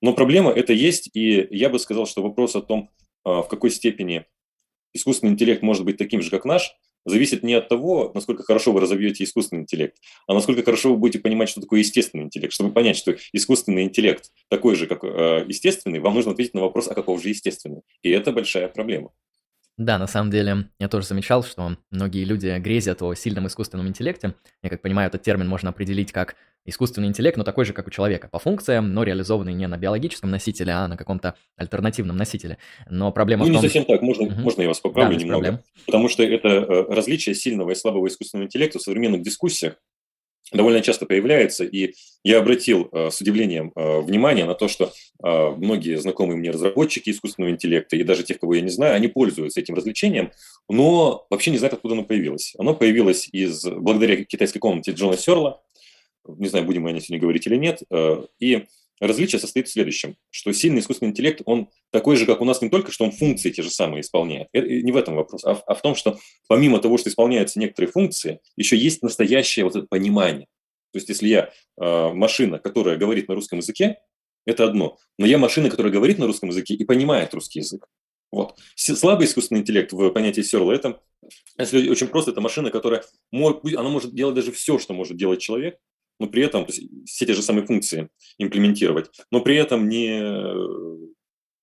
Но 0.00 0.14
проблема 0.14 0.50
это 0.50 0.72
есть, 0.72 1.10
и 1.12 1.46
я 1.50 1.68
бы 1.68 1.78
сказал, 1.78 2.06
что 2.06 2.22
вопрос 2.22 2.56
о 2.56 2.62
том, 2.62 2.90
а, 3.24 3.42
в 3.42 3.48
какой 3.48 3.70
степени 3.70 4.24
искусственный 4.96 5.32
интеллект 5.32 5.62
может 5.62 5.84
быть 5.84 5.96
таким 5.96 6.22
же, 6.22 6.30
как 6.30 6.44
наш, 6.44 6.74
зависит 7.06 7.42
не 7.42 7.54
от 7.54 7.68
того, 7.68 8.10
насколько 8.14 8.42
хорошо 8.42 8.72
вы 8.72 8.80
разовьете 8.80 9.24
искусственный 9.24 9.62
интеллект, 9.62 9.96
а 10.26 10.34
насколько 10.34 10.62
хорошо 10.62 10.90
вы 10.90 10.96
будете 10.96 11.20
понимать, 11.20 11.48
что 11.48 11.60
такое 11.60 11.80
естественный 11.80 12.24
интеллект. 12.24 12.52
Чтобы 12.52 12.72
понять, 12.72 12.96
что 12.96 13.16
искусственный 13.32 13.84
интеллект 13.84 14.30
такой 14.48 14.74
же, 14.74 14.86
как 14.86 15.04
э, 15.04 15.44
естественный, 15.46 16.00
вам 16.00 16.14
нужно 16.14 16.32
ответить 16.32 16.54
на 16.54 16.62
вопрос, 16.62 16.88
а 16.88 16.94
каков 16.94 17.22
же 17.22 17.28
естественный. 17.30 17.82
И 18.02 18.10
это 18.10 18.32
большая 18.32 18.68
проблема. 18.68 19.12
Да, 19.78 19.98
на 19.98 20.06
самом 20.06 20.30
деле, 20.30 20.68
я 20.78 20.88
тоже 20.88 21.06
замечал, 21.06 21.44
что 21.44 21.76
многие 21.90 22.24
люди 22.24 22.56
грезят 22.58 23.02
о 23.02 23.14
сильном 23.14 23.46
искусственном 23.46 23.86
интеллекте. 23.86 24.34
Я 24.62 24.70
как 24.70 24.80
понимаю, 24.80 25.08
этот 25.08 25.22
термин 25.22 25.48
можно 25.48 25.68
определить 25.68 26.12
как 26.12 26.36
искусственный 26.64 27.08
интеллект, 27.08 27.36
но 27.36 27.44
такой 27.44 27.64
же, 27.64 27.72
как 27.72 27.86
у 27.86 27.90
человека, 27.90 28.28
по 28.28 28.38
функциям, 28.38 28.92
но 28.92 29.02
реализованный 29.02 29.52
не 29.52 29.66
на 29.68 29.76
биологическом 29.76 30.30
носителе, 30.30 30.72
а 30.72 30.88
на 30.88 30.96
каком-то 30.96 31.34
альтернативном 31.56 32.16
носителе. 32.16 32.56
Но 32.88 33.12
проблема 33.12 33.44
ну, 33.44 33.50
в 33.50 33.52
том... 33.52 33.62
не 33.62 33.68
совсем 33.68 33.84
так, 33.84 34.02
можно, 34.02 34.24
угу. 34.24 34.40
можно 34.40 34.62
я 34.62 34.68
вас 34.68 34.80
поправлю 34.80 35.16
да, 35.16 35.22
немного. 35.22 35.42
Проблем. 35.42 35.64
Потому 35.84 36.08
что 36.08 36.22
это 36.22 36.48
э, 36.48 36.94
различие 36.94 37.34
сильного 37.34 37.70
и 37.70 37.74
слабого 37.74 38.08
искусственного 38.08 38.46
интеллекта 38.46 38.78
в 38.78 38.82
современных 38.82 39.22
дискуссиях 39.22 39.76
довольно 40.52 40.80
часто 40.80 41.06
появляется, 41.06 41.64
и 41.64 41.94
я 42.22 42.38
обратил 42.38 42.88
э, 42.92 43.10
с 43.10 43.20
удивлением 43.20 43.72
э, 43.74 44.00
внимание 44.00 44.44
на 44.44 44.54
то, 44.54 44.68
что 44.68 44.92
э, 45.22 45.50
многие 45.56 45.98
знакомые 45.98 46.36
мне 46.36 46.50
разработчики 46.50 47.10
искусственного 47.10 47.52
интеллекта, 47.52 47.96
и 47.96 48.04
даже 48.04 48.22
тех, 48.22 48.38
кого 48.38 48.54
я 48.54 48.60
не 48.60 48.70
знаю, 48.70 48.94
они 48.94 49.08
пользуются 49.08 49.60
этим 49.60 49.74
развлечением, 49.74 50.30
но 50.68 51.26
вообще 51.30 51.50
не 51.50 51.58
знают, 51.58 51.74
откуда 51.74 51.94
оно 51.94 52.04
появилось. 52.04 52.54
Оно 52.58 52.74
появилось 52.74 53.28
из, 53.32 53.64
благодаря 53.64 54.24
китайской 54.24 54.58
комнате 54.58 54.92
Джона 54.92 55.16
Серла, 55.16 55.62
не 56.26 56.48
знаю, 56.48 56.64
будем 56.64 56.82
мы 56.82 56.90
о 56.90 56.92
ней 56.92 57.00
сегодня 57.00 57.20
говорить 57.20 57.46
или 57.46 57.56
нет, 57.56 57.82
и 58.40 58.66
Различие 58.98 59.38
состоит 59.38 59.68
в 59.68 59.72
следующем, 59.72 60.16
что 60.30 60.52
сильный 60.52 60.80
искусственный 60.80 61.10
интеллект, 61.10 61.42
он 61.44 61.68
такой 61.90 62.16
же, 62.16 62.24
как 62.24 62.40
у 62.40 62.44
нас, 62.44 62.62
не 62.62 62.70
только, 62.70 62.92
что 62.92 63.04
он 63.04 63.12
функции 63.12 63.50
те 63.50 63.62
же 63.62 63.70
самые 63.70 64.00
исполняет. 64.00 64.48
Это 64.52 64.66
не 64.66 64.90
в 64.90 64.96
этом 64.96 65.16
вопрос, 65.16 65.44
а 65.44 65.54
в, 65.54 65.62
а 65.66 65.74
в 65.74 65.82
том, 65.82 65.94
что 65.94 66.18
помимо 66.48 66.78
того, 66.78 66.96
что 66.96 67.10
исполняются 67.10 67.58
некоторые 67.58 67.92
функции, 67.92 68.40
еще 68.56 68.76
есть 68.76 69.02
настоящее 69.02 69.64
вот 69.64 69.76
это 69.76 69.86
понимание. 69.86 70.46
То 70.92 70.98
есть 70.98 71.08
если 71.10 71.28
я 71.28 71.50
э, 71.78 72.12
машина, 72.14 72.58
которая 72.58 72.96
говорит 72.96 73.28
на 73.28 73.34
русском 73.34 73.58
языке, 73.58 73.98
это 74.46 74.64
одно. 74.64 74.96
Но 75.18 75.26
я 75.26 75.36
машина, 75.36 75.68
которая 75.68 75.92
говорит 75.92 76.18
на 76.18 76.26
русском 76.26 76.48
языке 76.48 76.74
и 76.74 76.84
понимает 76.84 77.34
русский 77.34 77.58
язык. 77.58 77.86
Вот. 78.32 78.58
Слабый 78.74 79.26
искусственный 79.26 79.60
интеллект 79.60 79.92
в 79.92 80.10
понятии 80.10 80.40
Серла– 80.40 80.72
это, 80.72 81.00
если 81.58 81.88
очень 81.88 82.08
просто, 82.08 82.30
это 82.30 82.40
машина, 82.40 82.70
которая 82.70 83.04
она 83.32 83.88
может 83.88 84.14
делать 84.14 84.34
даже 84.34 84.52
все, 84.52 84.78
что 84.78 84.94
может 84.94 85.16
делать 85.16 85.40
человек, 85.40 85.78
но 86.18 86.26
при 86.26 86.42
этом, 86.42 86.66
все 86.66 87.26
те 87.26 87.34
же 87.34 87.42
самые 87.42 87.66
функции 87.66 88.08
имплементировать, 88.38 89.10
но 89.30 89.40
при 89.40 89.56
этом 89.56 89.88
не, 89.88 90.20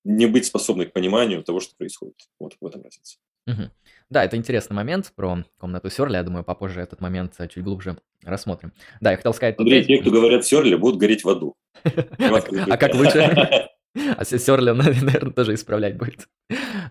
не 0.04 0.26
быть 0.26 0.46
способной 0.46 0.86
к 0.86 0.92
пониманию 0.92 1.42
того, 1.42 1.60
что 1.60 1.74
происходит. 1.76 2.16
Вот 2.38 2.56
в 2.60 2.66
этом 2.66 2.82
разница. 2.82 3.18
Угу. 3.46 3.70
Да, 4.10 4.24
это 4.24 4.36
интересный 4.36 4.74
момент 4.74 5.12
про 5.14 5.44
комнату 5.58 5.90
Сёрля. 5.90 6.18
Я 6.18 6.22
думаю, 6.22 6.44
попозже 6.44 6.80
этот 6.80 7.00
момент 7.00 7.34
чуть 7.50 7.62
глубже 7.62 7.98
рассмотрим. 8.22 8.72
Да, 9.00 9.10
я 9.10 9.16
хотел 9.16 9.34
сказать... 9.34 9.58
Андрей, 9.58 9.84
те, 9.84 9.98
кто 9.98 10.10
говорят 10.10 10.46
Сёрля, 10.46 10.78
будут 10.78 10.98
гореть 10.98 11.24
в 11.24 11.28
аду. 11.28 11.56
А 12.18 12.76
как 12.76 12.94
лучше? 12.94 13.68
А 13.94 14.24
Сёрля, 14.24 14.74
наверное, 14.74 15.32
тоже 15.32 15.54
исправлять 15.54 15.96
будет. 15.96 16.28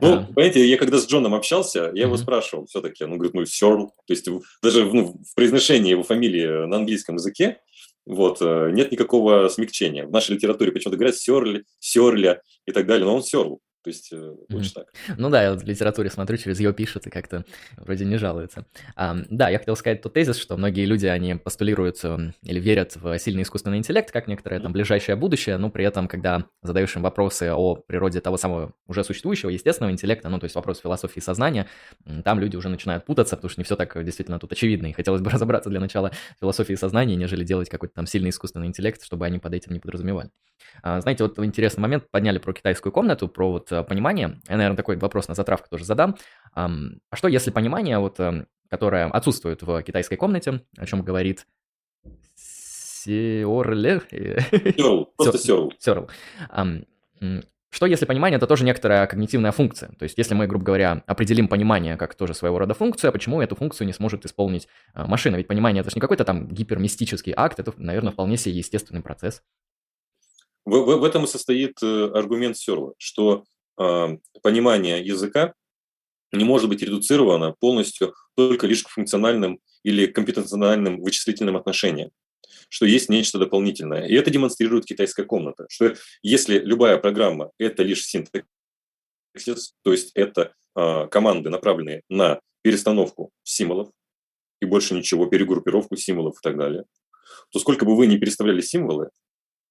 Ну, 0.02 0.14
а. 0.14 0.28
понимаете, 0.34 0.66
я 0.66 0.78
когда 0.78 0.98
с 0.98 1.08
Джоном 1.08 1.34
общался, 1.34 1.92
я 1.94 2.04
его 2.04 2.18
спрашивал 2.18 2.66
все-таки, 2.68 3.04
он 3.04 3.14
говорит, 3.14 3.34
ну, 3.34 3.46
Сёрл, 3.46 3.88
то 4.06 4.14
есть 4.14 4.28
даже 4.62 4.86
ну, 4.86 5.20
в 5.30 5.36
произношении 5.36 5.92
его 5.92 6.04
фамилии 6.04 6.66
на 6.66 6.78
английском 6.78 7.16
языке 7.16 7.60
вот, 8.06 8.40
э, 8.42 8.72
нет 8.74 8.92
никакого 8.92 9.48
смягчения. 9.48 10.06
В 10.06 10.12
нашей 10.12 10.36
литературе 10.36 10.72
почему-то 10.72 10.98
говорят 10.98 11.16
Сёрли, 11.16 11.64
Сёрля 11.80 12.42
и 12.66 12.72
так 12.72 12.86
далее, 12.86 13.06
но 13.06 13.16
он 13.16 13.24
Сёрл. 13.24 13.62
То 13.84 13.90
есть 13.90 14.14
э, 14.14 14.36
лучше 14.50 14.74
так. 14.74 14.94
Ну 15.18 15.30
да, 15.30 15.44
я 15.44 15.54
в 15.54 15.64
литературе 15.66 16.10
смотрю, 16.10 16.38
через 16.38 16.60
ее 16.60 16.72
пишут 16.72 17.06
и 17.08 17.10
как-то 17.10 17.44
вроде 17.76 18.06
не 18.06 18.16
жалуются. 18.16 18.66
А, 18.96 19.18
да, 19.30 19.50
я 19.50 19.60
хотел 19.60 19.76
сказать 19.76 20.02
тот 20.02 20.14
тезис, 20.14 20.38
что 20.38 20.56
многие 20.56 20.86
люди, 20.86 21.06
они 21.06 21.36
постулируют 21.36 22.02
или 22.44 22.60
верят 22.62 22.96
в 22.96 23.20
сильный 23.20 23.44
искусственный 23.44 23.78
интеллект, 23.78 24.10
как 24.10 24.28
некоторое 24.28 24.62
там 24.62 24.72
ближайшее 24.72 25.18
будущее, 25.18 25.58
но 25.58 25.70
при 25.70 25.84
этом, 25.84 26.08
когда 26.08 26.46
задаешь 26.62 26.96
им 26.96 27.02
вопросы 27.02 27.52
о 27.52 27.76
природе 27.76 28.22
того 28.22 28.38
самого 28.38 28.74
уже 28.88 29.04
существующего 29.04 29.50
естественного 29.50 29.92
интеллекта, 29.92 30.30
ну 30.30 30.40
то 30.40 30.46
есть 30.46 30.56
вопрос 30.56 30.80
философии 30.80 31.20
сознания, 31.20 31.68
там 32.24 32.40
люди 32.40 32.56
уже 32.56 32.70
начинают 32.70 33.04
путаться, 33.04 33.36
потому 33.36 33.50
что 33.50 33.60
не 33.60 33.66
все 33.66 33.76
так 33.76 34.02
действительно 34.06 34.40
тут 34.40 34.54
очевидно, 34.54 34.88
и 34.88 34.94
хотелось 34.94 35.22
бы 35.22 35.30
разобраться 35.30 35.70
для 35.70 35.82
начала 35.82 36.12
философии 36.40 36.76
сознания, 36.76 37.18
нежели 37.18 37.44
делать 37.44 37.68
какой-то 37.68 37.96
там 37.96 38.08
сильный 38.08 38.30
искусственный 38.30 38.68
интеллект, 38.68 39.04
чтобы 39.04 39.26
они 39.26 39.40
под 39.40 39.54
этим 39.54 39.74
не 39.74 39.80
подразумевали. 39.80 40.30
А, 40.82 41.02
знаете, 41.02 41.24
вот 41.24 41.38
интересный 41.40 41.82
момент, 41.82 42.10
подняли 42.10 42.38
про 42.38 42.54
китайскую 42.54 42.94
комнату, 42.94 43.28
про 43.28 43.52
вот 43.52 43.73
Э, 43.73 43.73
понимание, 43.82 44.40
я, 44.48 44.58
наверное, 44.58 44.78
такой 44.78 44.98
вопрос 44.98 45.28
на 45.28 45.34
затравку 45.34 45.70
тоже 45.70 45.86
задам. 45.86 46.16
А 46.54 46.70
что 47.14 47.28
если 47.28 47.50
понимание, 47.50 47.98
вот, 47.98 48.20
эм, 48.20 48.48
которое 48.70 49.08
отсутствует 49.08 49.64
в 49.64 49.82
китайской 49.82 50.18
комнате, 50.18 50.62
о 50.78 50.86
чем 50.86 51.02
говорит 51.02 51.48
Сеорле? 52.36 54.02
Сёрл, 54.78 55.12
просто 55.18 55.38
Сёрл. 55.40 55.74
Сёрл. 55.80 56.10
Что 57.74 57.88
если 57.88 58.06
понимание 58.06 58.38
это 58.38 58.46
тоже 58.46 58.66
некоторая 58.66 59.08
когнитивная 59.08 59.52
функция? 59.52 59.90
То 59.98 60.04
есть 60.04 60.16
если 60.20 60.36
мы, 60.36 60.46
грубо 60.46 60.64
говоря, 60.64 61.04
определим 61.08 61.48
понимание 61.48 61.98
как 61.98 62.14
тоже 62.14 62.36
своего 62.36 62.60
рода 62.60 62.76
функцию, 62.76 63.10
а 63.10 63.12
почему 63.12 63.42
эту 63.42 63.56
функцию 63.56 63.88
не 63.88 63.94
сможет 63.94 64.28
исполнить 64.28 64.68
э, 64.94 65.04
машина? 65.08 65.38
Ведь 65.38 65.48
понимание 65.48 65.82
это 65.82 65.90
же 65.90 65.96
не 65.96 66.00
какой-то 66.00 66.24
там 66.24 66.48
гипермистический 66.48 67.34
акт, 67.36 67.60
это, 67.60 67.74
наверное, 67.78 68.12
вполне 68.14 68.38
себе 68.38 68.54
естественный 68.56 69.02
процесс. 69.02 69.42
В, 70.66 70.70
в, 70.70 71.00
в 71.00 71.04
этом 71.04 71.24
и 71.24 71.28
состоит 71.28 71.82
э, 71.82 72.12
аргумент 72.14 72.58
Сёрла, 72.58 72.94
что 73.00 73.44
понимание 73.76 75.06
языка 75.06 75.54
не 76.32 76.44
может 76.44 76.70
быть 76.70 76.82
редуцировано 76.82 77.54
полностью 77.60 78.14
только 78.36 78.68
лишь 78.68 78.84
к 78.84 78.90
функциональным 78.90 79.60
или 79.84 80.08
компетенциональным 80.08 81.02
вычислительным 81.02 81.56
отношениям, 81.58 82.12
что 82.70 82.86
есть 82.86 83.10
нечто 83.10 83.38
дополнительное. 83.38 84.08
И 84.08 84.16
это 84.16 84.32
демонстрирует 84.32 84.86
китайская 84.86 85.26
комната, 85.26 85.66
что 85.70 85.94
если 86.22 86.58
любая 86.58 86.98
программа– 86.98 87.52
это 87.60 87.84
лишь 87.84 88.06
синтаксис, 88.06 89.76
то 89.84 89.92
есть 89.92 90.12
это 90.16 90.54
э, 90.76 91.08
команды, 91.08 91.50
направленные 91.50 92.02
на 92.10 92.40
перестановку 92.62 93.32
символов, 93.44 93.90
и 94.62 94.66
больше 94.66 94.96
ничего, 94.96 95.26
перегруппировку 95.26 95.98
символов 95.98 96.36
и 96.38 96.42
так 96.42 96.58
далее, 96.58 96.86
то 97.52 97.60
сколько 97.60 97.86
бы 97.86 97.96
вы 97.96 98.08
ни 98.08 98.18
переставляли 98.18 98.62
символы, 98.62 99.10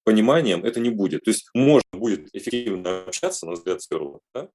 пониманием 0.03 0.65
это 0.65 0.79
не 0.79 0.89
будет. 0.89 1.23
То 1.23 1.31
есть 1.31 1.49
можно 1.53 1.83
будет 1.91 2.29
эффективно 2.33 3.03
общаться, 3.03 3.45
на 3.45 3.53
взгляд 3.53 3.81
Серла, 3.81 4.19
да? 4.33 4.49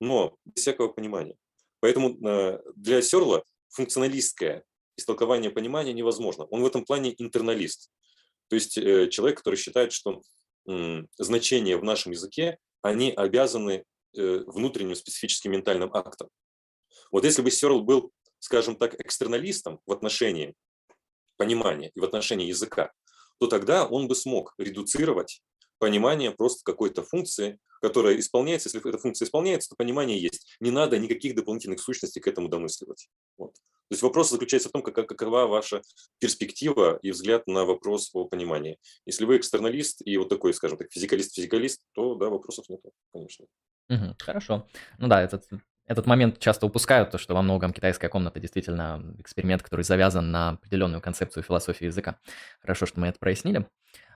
но 0.00 0.36
без 0.44 0.62
всякого 0.62 0.88
понимания. 0.88 1.36
Поэтому 1.80 2.16
э, 2.26 2.60
для 2.74 3.02
Серла 3.02 3.44
функционалистское 3.70 4.64
истолкование 4.96 5.50
понимания 5.50 5.92
невозможно. 5.92 6.44
Он 6.44 6.62
в 6.62 6.66
этом 6.66 6.84
плане 6.84 7.14
интерналист. 7.18 7.90
То 8.48 8.56
есть 8.56 8.78
э, 8.78 9.08
человек, 9.08 9.38
который 9.38 9.56
считает, 9.56 9.92
что 9.92 10.22
значения 11.18 11.76
в 11.76 11.84
нашем 11.84 12.10
языке, 12.10 12.58
они 12.82 13.12
обязаны 13.12 13.84
э, 14.16 14.38
внутренним 14.46 14.96
специфическим 14.96 15.52
ментальным 15.52 15.90
актом. 15.94 16.28
Вот 17.12 17.24
если 17.24 17.42
бы 17.42 17.50
Серл 17.50 17.82
был, 17.82 18.10
скажем 18.40 18.76
так, 18.76 18.98
экстерналистом 19.00 19.80
в 19.86 19.92
отношении 19.92 20.54
понимания 21.36 21.90
и 21.94 22.00
в 22.00 22.04
отношении 22.04 22.48
языка, 22.48 22.92
то 23.38 23.46
тогда 23.46 23.86
он 23.86 24.08
бы 24.08 24.14
смог 24.14 24.54
редуцировать 24.58 25.42
понимание 25.78 26.30
просто 26.30 26.64
какой-то 26.64 27.02
функции, 27.02 27.58
которая 27.80 28.18
исполняется. 28.18 28.68
Если 28.68 28.88
эта 28.88 28.98
функция 28.98 29.26
исполняется, 29.26 29.70
то 29.70 29.76
понимание 29.76 30.18
есть. 30.18 30.56
Не 30.60 30.70
надо 30.70 30.98
никаких 30.98 31.34
дополнительных 31.34 31.80
сущностей 31.80 32.20
к 32.20 32.26
этому 32.26 32.48
домысливать. 32.48 33.08
Вот. 33.36 33.54
То 33.54 33.92
есть 33.92 34.02
вопрос 34.02 34.30
заключается 34.30 34.68
в 34.68 34.72
том, 34.72 34.82
как, 34.82 35.08
какова 35.08 35.46
ваша 35.46 35.80
перспектива 36.18 36.98
и 37.02 37.12
взгляд 37.12 37.46
на 37.46 37.64
вопрос 37.64 38.10
о 38.14 38.24
понимании. 38.24 38.78
Если 39.04 39.24
вы 39.24 39.36
экстерналист 39.36 40.02
и 40.04 40.16
вот 40.16 40.28
такой, 40.28 40.54
скажем 40.54 40.76
так, 40.76 40.90
физикалист-физикалист, 40.90 41.82
то 41.92 42.16
да, 42.16 42.28
вопросов 42.28 42.68
нет, 42.68 42.80
конечно. 43.12 43.46
Хорошо. 44.18 44.66
Ну 44.98 45.06
да, 45.06 45.22
этот 45.22 45.44
этот 45.86 46.06
момент 46.06 46.38
часто 46.38 46.66
упускают, 46.66 47.10
то, 47.10 47.18
что 47.18 47.34
во 47.34 47.42
многом 47.42 47.72
китайская 47.72 48.08
комната 48.08 48.40
действительно 48.40 49.02
эксперимент, 49.18 49.62
который 49.62 49.82
завязан 49.82 50.30
на 50.30 50.50
определенную 50.50 51.00
концепцию 51.00 51.42
философии 51.42 51.86
языка. 51.86 52.16
Хорошо, 52.60 52.86
что 52.86 53.00
мы 53.00 53.08
это 53.08 53.18
прояснили. 53.18 53.66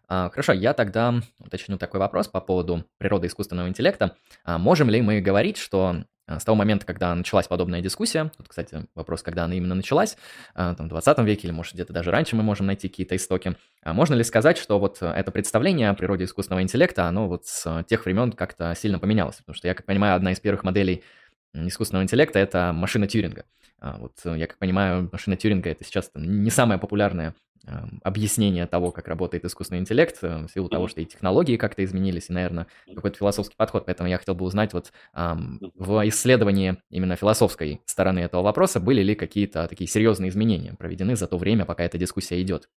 А, 0.08 0.28
хорошо, 0.30 0.52
я 0.52 0.74
тогда 0.74 1.14
уточню 1.38 1.78
такой 1.78 2.00
вопрос 2.00 2.26
по 2.26 2.40
поводу 2.40 2.84
природы 2.98 3.28
искусственного 3.28 3.68
интеллекта. 3.68 4.16
А 4.44 4.58
можем 4.58 4.90
ли 4.90 5.00
мы 5.00 5.20
говорить, 5.20 5.56
что 5.56 6.02
э, 6.26 6.40
с 6.40 6.44
того 6.44 6.56
момента, 6.56 6.84
когда 6.84 7.14
началась 7.14 7.46
подобная 7.46 7.80
дискуссия, 7.80 8.32
тут, 8.36 8.48
кстати, 8.48 8.88
вопрос, 8.96 9.22
когда 9.22 9.44
она 9.44 9.54
именно 9.54 9.76
началась, 9.76 10.16
там, 10.56 10.74
в 10.74 10.88
20 10.88 11.18
веке 11.20 11.46
или, 11.46 11.52
может, 11.52 11.74
где-то 11.74 11.92
даже 11.92 12.10
раньше 12.10 12.34
мы 12.34 12.42
можем 12.42 12.66
найти 12.66 12.88
какие-то 12.88 13.14
истоки, 13.14 13.54
а 13.84 13.92
можно 13.92 14.14
ли 14.14 14.24
сказать, 14.24 14.58
что 14.58 14.80
вот 14.80 15.00
это 15.00 15.30
представление 15.30 15.90
о 15.90 15.94
природе 15.94 16.24
искусственного 16.24 16.62
интеллекта, 16.62 17.04
оно 17.04 17.28
вот 17.28 17.46
с 17.46 17.84
тех 17.84 18.04
времен 18.04 18.32
как-то 18.32 18.74
сильно 18.74 18.98
поменялось? 18.98 19.36
Потому 19.36 19.54
что, 19.54 19.68
я 19.68 19.74
как 19.74 19.86
понимаю, 19.86 20.16
одна 20.16 20.32
из 20.32 20.40
первых 20.40 20.64
моделей 20.64 21.04
искусственного 21.54 22.04
интеллекта— 22.04 22.38
это 22.40 22.72
машина 22.72 23.06
Тьюринга. 23.06 23.44
А 23.80 23.98
вот, 23.98 24.20
я 24.24 24.46
как 24.46 24.58
понимаю, 24.58 25.08
машина 25.12 25.36
Тьюринга— 25.36 25.70
это 25.70 25.84
сейчас 25.84 26.10
не 26.14 26.50
самая 26.50 26.78
популярная 26.78 27.34
Эм, 27.66 28.00
объяснение 28.02 28.66
того, 28.66 28.90
как 28.90 29.06
работает 29.06 29.44
искусственный 29.44 29.80
интеллект, 29.80 30.16
э, 30.22 30.46
в 30.46 30.48
силу 30.48 30.70
того, 30.70 30.88
что 30.88 31.02
и 31.02 31.04
технологии 31.04 31.58
как-то 31.58 31.84
изменились, 31.84 32.30
и, 32.30 32.32
наверное, 32.32 32.66
какой-то 32.94 33.18
философский 33.18 33.54
подход. 33.54 33.84
Поэтому 33.84 34.08
я 34.08 34.16
хотел 34.16 34.34
бы 34.34 34.46
узнать 34.46 34.72
вот 34.72 34.92
в 35.12 36.08
исследовании 36.08 36.82
именно 36.88 37.16
философской 37.16 37.82
стороны 37.84 38.20
этого 38.20 38.42
вопроса 38.42 38.80
были 38.80 39.02
ли 39.02 39.14
какие-то 39.14 39.68
такие 39.68 39.88
серьезные 39.88 40.30
изменения 40.30 40.72
проведены 40.72 41.16
за 41.16 41.26
то 41.26 41.36
время, 41.36 41.66
пока 41.66 41.84
эта 41.84 41.98
дискуссия 41.98 42.40
идет. 42.40 42.70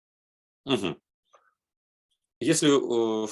Угу. 0.65 0.97
Если 2.39 3.25
э, 3.25 3.27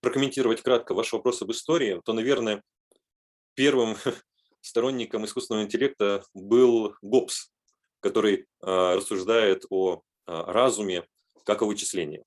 прокомментировать 0.00 0.62
кратко 0.62 0.94
ваш 0.94 1.12
вопрос 1.12 1.42
об 1.42 1.50
истории, 1.50 2.00
то, 2.04 2.12
наверное, 2.12 2.62
первым 3.54 3.96
сторонником 4.62 5.24
искусственного 5.26 5.64
интеллекта 5.64 6.24
был 6.32 6.94
Гоббс, 7.02 7.50
который 8.00 8.34
э, 8.40 8.44
рассуждает 8.62 9.64
о 9.70 10.02
а, 10.26 10.52
разуме, 10.52 11.06
как 11.44 11.62
о 11.62 11.66
вычислении. 11.66 12.24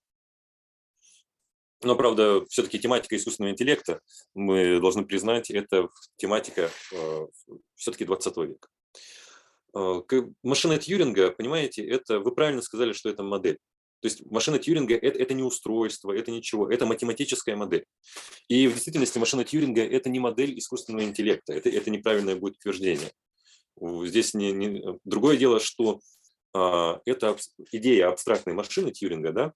Но, 1.82 1.96
правда, 1.96 2.46
все-таки 2.48 2.80
тематика 2.80 3.16
искусственного 3.16 3.54
интеллекта, 3.54 4.02
мы 4.34 4.80
должны 4.80 5.06
признать, 5.06 5.50
это 5.50 5.90
тематика 6.18 6.70
э, 6.92 7.28
все-таки 7.76 8.06
20 8.06 8.38
века. 8.38 8.70
Машина 10.42 10.78
Тьюринга, 10.78 11.32
понимаете, 11.32 11.86
это 11.86 12.20
вы 12.22 12.34
правильно 12.34 12.62
сказали, 12.62 12.94
что 12.94 13.10
это 13.10 13.24
модель. 13.24 13.60
То 14.06 14.08
есть 14.08 14.24
машина 14.30 14.60
Тьюринга 14.60 14.94
это, 14.94 15.18
это 15.18 15.34
не 15.34 15.42
устройство, 15.42 16.12
это 16.12 16.30
ничего, 16.30 16.70
это 16.70 16.86
математическая 16.86 17.56
модель. 17.56 17.88
И 18.48 18.68
в 18.68 18.74
действительности 18.74 19.18
машина 19.18 19.44
Тьюринга 19.44 19.82
это 19.82 20.10
не 20.10 20.20
модель 20.20 20.60
искусственного 20.60 21.06
интеллекта, 21.06 21.54
это, 21.54 21.70
это 21.70 21.90
неправильное 21.90 22.36
будет 22.36 22.58
утверждение. 22.58 23.12
Здесь 23.82 24.36
не, 24.36 24.52
не... 24.52 25.00
Другое 25.06 25.38
дело, 25.38 25.60
что 25.60 26.02
а, 26.54 27.02
эта 27.06 27.36
идея 27.72 28.10
абстрактной 28.10 28.54
машины 28.54 28.92
Тьюринга, 28.92 29.32
да, 29.32 29.54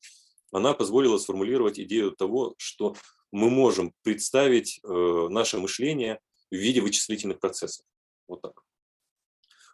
она 0.52 0.74
позволила 0.74 1.20
сформулировать 1.20 1.80
идею 1.80 2.10
того, 2.10 2.56
что 2.58 2.96
мы 3.32 3.52
можем 3.52 3.94
представить 4.02 4.80
э, 4.84 5.28
наше 5.30 5.60
мышление 5.60 6.20
в 6.50 6.56
виде 6.56 6.82
вычислительных 6.82 7.40
процессов. 7.40 7.86
Вот 8.28 8.42
так. 8.42 8.64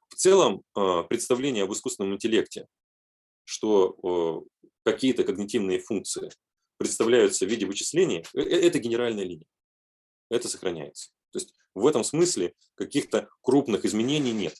В 0.09 0.15
целом, 0.15 0.63
а, 0.73 1.03
представление 1.03 1.63
об 1.63 1.71
искусственном 1.71 2.15
интеллекте, 2.15 2.67
что 3.45 4.43
какие-то 4.85 5.23
когнитивные 5.23 5.79
функции 5.79 6.29
представляются 6.77 7.45
в 7.45 7.49
виде 7.49 7.65
вычислений, 7.65 8.23
э, 8.33 8.41
э, 8.41 8.67
это 8.67 8.79
генеральная 8.79 9.23
линия. 9.23 9.47
Это 10.29 10.47
сохраняется. 10.47 11.09
То 11.31 11.39
есть 11.39 11.53
в 11.73 11.85
этом 11.87 12.03
смысле 12.03 12.53
каких-то 12.75 13.27
крупных 13.41 13.85
изменений 13.85 14.31
нет. 14.31 14.55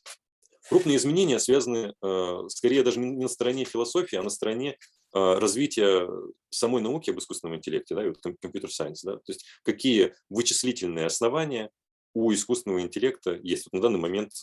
Крупные 0.68 0.98
изменения 0.98 1.40
связаны 1.40 1.94
э, 2.02 2.40
скорее 2.50 2.84
даже 2.84 3.00
не 3.00 3.22
на 3.22 3.28
стороне 3.28 3.66
философии, 3.66 4.18
а 4.18 4.24
на 4.24 4.30
стороне 4.30 4.78
развития 5.14 6.10
самой 6.50 6.82
науки 6.82 7.10
об 7.10 7.20
искусственном 7.20 7.56
интеллекте, 7.56 7.96
да, 7.96 8.04
и 8.04 8.10
вот 8.10 8.18
компьютер 8.42 8.70
сайенс. 8.70 9.02
Да, 9.02 9.16
то 9.16 9.32
есть 9.32 9.46
какие 9.64 10.14
вычислительные 10.30 11.06
основания 11.06 11.70
у 12.14 12.34
искусственного 12.34 12.82
интеллекта 12.82 13.40
есть. 13.42 13.66
Вот 13.66 13.74
на 13.74 13.82
данный 13.82 14.00
момент, 14.00 14.34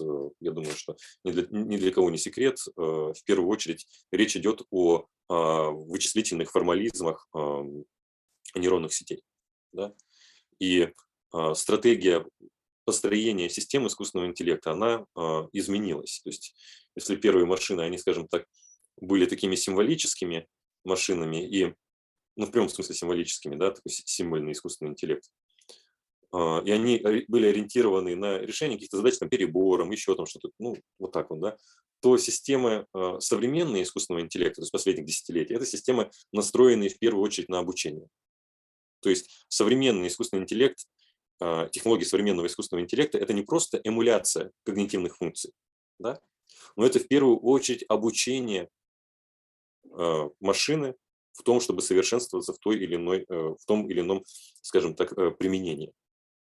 я 0.40 0.50
думаю, 0.50 0.74
что 0.74 0.96
ни 1.24 1.32
для, 1.32 1.46
ни 1.50 1.76
для 1.76 1.90
кого 1.92 2.08
не 2.08 2.16
секрет, 2.16 2.56
в 2.74 3.22
первую 3.26 3.50
очередь 3.50 3.86
речь 4.12 4.34
идет 4.34 4.62
о 4.70 5.08
вычислительных 5.32 6.50
формализмах 6.50 7.28
нейронных 8.54 8.92
сетей. 8.92 9.22
Да? 9.72 9.94
И 10.58 10.92
стратегия 11.54 12.26
построение 12.84 13.48
системы 13.48 13.86
искусственного 13.86 14.28
интеллекта, 14.28 14.72
она 14.72 15.06
изменилась. 15.52 16.20
То 16.22 16.30
есть, 16.30 16.54
если 16.96 17.16
первые 17.16 17.46
машины, 17.46 17.80
они, 17.80 17.96
скажем 17.96 18.28
так, 18.28 18.46
были 19.00 19.24
такими 19.26 19.54
символическими 19.54 20.46
машинами 20.84 21.48
и, 21.48 21.74
ну, 22.36 22.46
в 22.46 22.50
прямом 22.50 22.68
смысле 22.68 22.94
символическими, 22.94 23.56
да, 23.56 23.70
такой 23.70 23.90
символьный 23.92 24.52
искусственный 24.52 24.90
интеллект, 24.90 25.26
и 26.34 26.70
они 26.70 26.98
были 27.28 27.48
ориентированы 27.48 28.16
на 28.16 28.38
решение 28.38 28.76
каких-то 28.76 28.96
задач, 28.96 29.18
там, 29.18 29.28
перебором, 29.28 29.90
еще 29.90 30.14
там 30.14 30.26
что-то, 30.26 30.50
ну, 30.58 30.76
вот 30.98 31.12
так 31.12 31.28
вот, 31.30 31.40
да, 31.40 31.56
то 32.00 32.16
системы 32.16 32.86
э, 32.94 33.16
современные 33.20 33.84
искусственного 33.84 34.24
интеллекта, 34.24 34.56
то 34.56 34.62
есть 34.62 34.72
последних 34.72 35.04
десятилетий, 35.04 35.54
это 35.54 35.66
системы, 35.66 36.10
настроенные 36.32 36.88
в 36.88 36.98
первую 36.98 37.22
очередь 37.22 37.48
на 37.48 37.58
обучение. 37.58 38.08
То 39.00 39.10
есть 39.10 39.44
современный 39.48 40.08
искусственный 40.08 40.42
интеллект 40.42 40.86
а, 41.40 41.68
технологии 41.68 42.04
современного 42.04 42.46
искусственного 42.46 42.84
интеллекта– 42.84 43.18
это 43.18 43.32
не 43.32 43.42
просто 43.42 43.80
эмуляция 43.82 44.52
когнитивных 44.64 45.16
функций, 45.16 45.52
да? 45.98 46.20
но 46.76 46.86
это 46.86 47.00
в 47.00 47.08
первую 47.08 47.38
очередь 47.38 47.84
обучение 47.88 48.68
а, 49.90 50.28
машины 50.40 50.94
в 51.32 51.42
том, 51.42 51.60
чтобы 51.60 51.82
совершенствоваться 51.82 52.52
в, 52.52 52.58
той 52.58 52.76
или 52.76 52.94
иной, 52.94 53.24
э, 53.28 53.34
в 53.34 53.64
том 53.66 53.88
или 53.88 54.00
ином, 54.00 54.22
скажем 54.60 54.94
так, 54.94 55.16
э, 55.16 55.30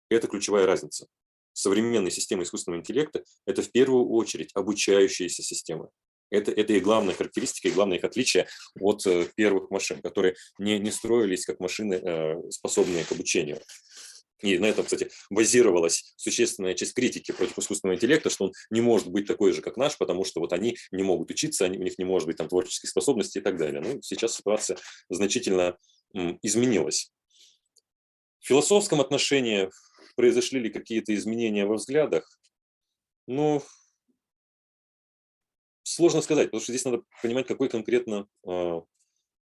Это 0.09 0.29
ключевая 0.29 0.67
разница. 0.67 1.07
Современные 1.53 2.11
системы 2.11 2.43
искусственного 2.43 2.81
интеллекта– 2.81 3.25
это 3.47 3.63
в 3.63 3.71
первую 3.71 4.09
очередь 4.09 4.51
обучающиеся 4.55 5.43
системы. 5.43 5.89
Это, 6.31 6.51
это 6.51 6.73
и 6.73 6.81
главная 6.81 7.15
характеристика, 7.15 7.69
и 7.69 7.73
главное 7.73 7.99
их 7.99 8.05
отличие 8.05 8.49
от 8.81 9.07
э, 9.07 9.29
первых 9.37 9.71
машин, 9.71 10.03
которые 10.03 10.35
не, 10.59 10.79
не 10.79 10.91
строились 10.91 11.47
как 11.47 11.61
машины, 11.61 12.43
способные 12.51 13.05
к 13.05 13.13
обучению. 13.13 13.61
И 14.43 14.59
на 14.59 14.67
этом, 14.67 14.85
кстати, 14.85 15.11
базировалась 15.31 16.15
существенная 16.17 16.75
часть 16.75 16.95
критики 16.95 17.33
против 17.33 17.59
искусственного 17.59 17.97
интеллекта, 17.97 18.29
что 18.29 18.47
он 18.47 18.53
не 18.71 18.83
может 18.83 19.09
быть 19.09 19.27
такой 19.27 19.53
же, 19.53 19.63
как 19.63 19.77
наш, 19.77 19.97
потому 19.97 20.25
что 20.25 20.41
вот 20.41 20.53
они 20.53 20.77
не 20.93 21.03
могут 21.03 21.31
учиться, 21.31 21.65
они, 21.65 21.79
у 21.79 21.83
них 21.83 21.99
не 21.99 22.05
может 22.05 22.27
быть 22.27 22.37
там 22.37 22.49
творческих 22.49 22.91
способностей 22.91 23.39
и 23.39 23.43
так 23.43 23.57
далее. 23.57 23.81
Ну, 23.81 24.03
сейчас 24.03 24.37
ситуация 24.37 24.77
значительно 25.09 25.79
изменилась. 26.43 27.11
В 28.41 28.47
философском 28.47 29.01
отношении 29.01 29.71
произошли 30.17 30.61
ли 30.61 30.71
какие-то 30.71 31.15
изменения 31.15 31.67
во 31.67 31.77
взглядах? 31.77 32.29
Ну, 33.27 33.63
сложно 35.83 36.21
сказать, 36.23 36.49
потому 36.49 36.61
что 36.61 36.73
здесь 36.73 36.85
надо 36.85 37.03
понимать, 37.23 37.47
какой 37.47 37.69
конкретно 37.69 38.27
э, 38.47 38.81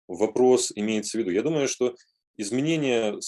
вопрос 0.08 0.72
имеется 0.74 1.16
в 1.16 1.20
виду. 1.20 1.30
Я 1.30 1.42
думаю, 1.42 1.68
что 1.68 1.94
изменения 2.36 3.18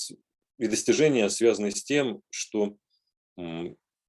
и 0.58 0.66
достижения 0.66 1.28
связаны 1.28 1.70
с 1.70 1.82
тем, 1.82 2.22
что 2.30 2.76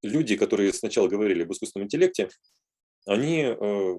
люди, 0.06 0.38
которые 0.38 0.74
сначала 0.74 1.08
говорили 1.08 1.44
об 1.44 1.52
искусственном 1.52 1.86
интеллекте, 1.86 2.30
они 3.06 3.42
э, 3.42 3.96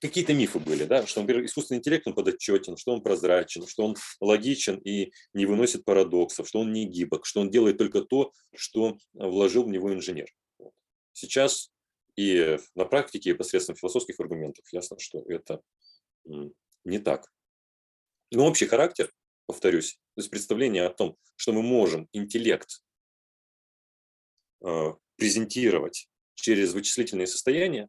какие-то 0.00 0.34
мифы 0.34 0.58
были, 0.58 0.84
да, 0.84 1.06
что, 1.06 1.20
например, 1.20 1.44
искусственный 1.44 1.78
интеллект, 1.78 2.06
он 2.06 2.14
подотчетен, 2.14 2.76
что 2.76 2.92
он 2.92 3.02
прозрачен, 3.02 3.66
что 3.66 3.84
он 3.84 3.96
логичен 4.20 4.76
и 4.78 5.12
не 5.34 5.46
выносит 5.46 5.84
парадоксов, 5.84 6.48
что 6.48 6.60
он 6.60 6.72
не 6.72 6.86
гибок, 6.86 7.26
что 7.26 7.40
он 7.40 7.50
делает 7.50 7.78
только 7.78 8.02
то, 8.02 8.32
что 8.54 8.98
вложил 9.14 9.64
в 9.64 9.68
него 9.68 9.92
инженер. 9.92 10.28
Сейчас 11.12 11.70
и 12.16 12.58
на 12.74 12.84
практике, 12.84 13.30
и 13.30 13.34
посредством 13.34 13.76
философских 13.76 14.18
аргументов 14.18 14.64
ясно, 14.72 14.98
что 14.98 15.20
это 15.28 15.60
не 16.84 16.98
так. 16.98 17.30
Но 18.30 18.46
общий 18.46 18.66
характер 18.66 19.12
повторюсь, 19.46 19.94
то 20.14 20.20
есть 20.20 20.30
представление 20.30 20.84
о 20.84 20.92
том, 20.92 21.16
что 21.36 21.52
мы 21.52 21.62
можем 21.62 22.08
интеллект 22.12 22.82
э, 24.64 24.94
презентировать 25.16 26.08
через 26.34 26.72
вычислительные 26.74 27.26
состояния, 27.26 27.88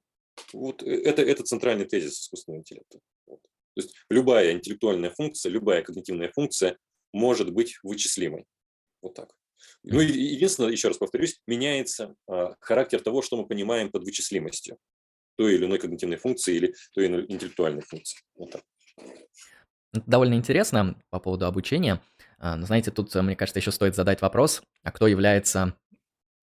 вот 0.53 0.83
э, 0.83 1.01
это, 1.03 1.21
это 1.21 1.43
центральный 1.43 1.85
тезис 1.85 2.21
искусственного 2.21 2.59
интеллекта. 2.59 2.99
Вот. 3.25 3.41
То 3.41 3.81
есть 3.81 3.95
любая 4.09 4.51
интеллектуальная 4.53 5.11
функция, 5.11 5.51
любая 5.51 5.81
когнитивная 5.81 6.31
функция 6.31 6.77
может 7.13 7.51
быть 7.51 7.77
вычислимой. 7.83 8.45
Вот 9.01 9.15
так. 9.15 9.33
Ну 9.83 9.99
единственное, 9.99 10.71
еще 10.71 10.87
раз 10.87 10.97
повторюсь, 10.97 11.41
меняется 11.47 12.15
а, 12.27 12.55
характер 12.59 13.01
того, 13.01 13.21
что 13.21 13.37
мы 13.37 13.47
понимаем 13.47 13.91
под 13.91 14.03
вычислимостью 14.03 14.77
той 15.37 15.55
или 15.55 15.65
иной 15.65 15.79
когнитивной 15.79 16.17
функции 16.17 16.55
или 16.55 16.75
той 16.93 17.05
или 17.05 17.13
иной 17.13 17.25
интеллектуальной 17.29 17.81
функции. 17.81 18.19
Вот 18.35 18.51
так. 18.51 18.61
Это 19.93 20.03
довольно 20.05 20.35
интересно 20.35 21.01
по 21.09 21.19
поводу 21.19 21.45
обучения. 21.45 22.01
А, 22.37 22.55
но 22.55 22.65
знаете, 22.65 22.91
тут, 22.91 23.13
мне 23.15 23.35
кажется, 23.35 23.59
еще 23.59 23.71
стоит 23.71 23.95
задать 23.95 24.21
вопрос, 24.21 24.61
а 24.83 24.91
кто 24.91 25.07
является 25.07 25.75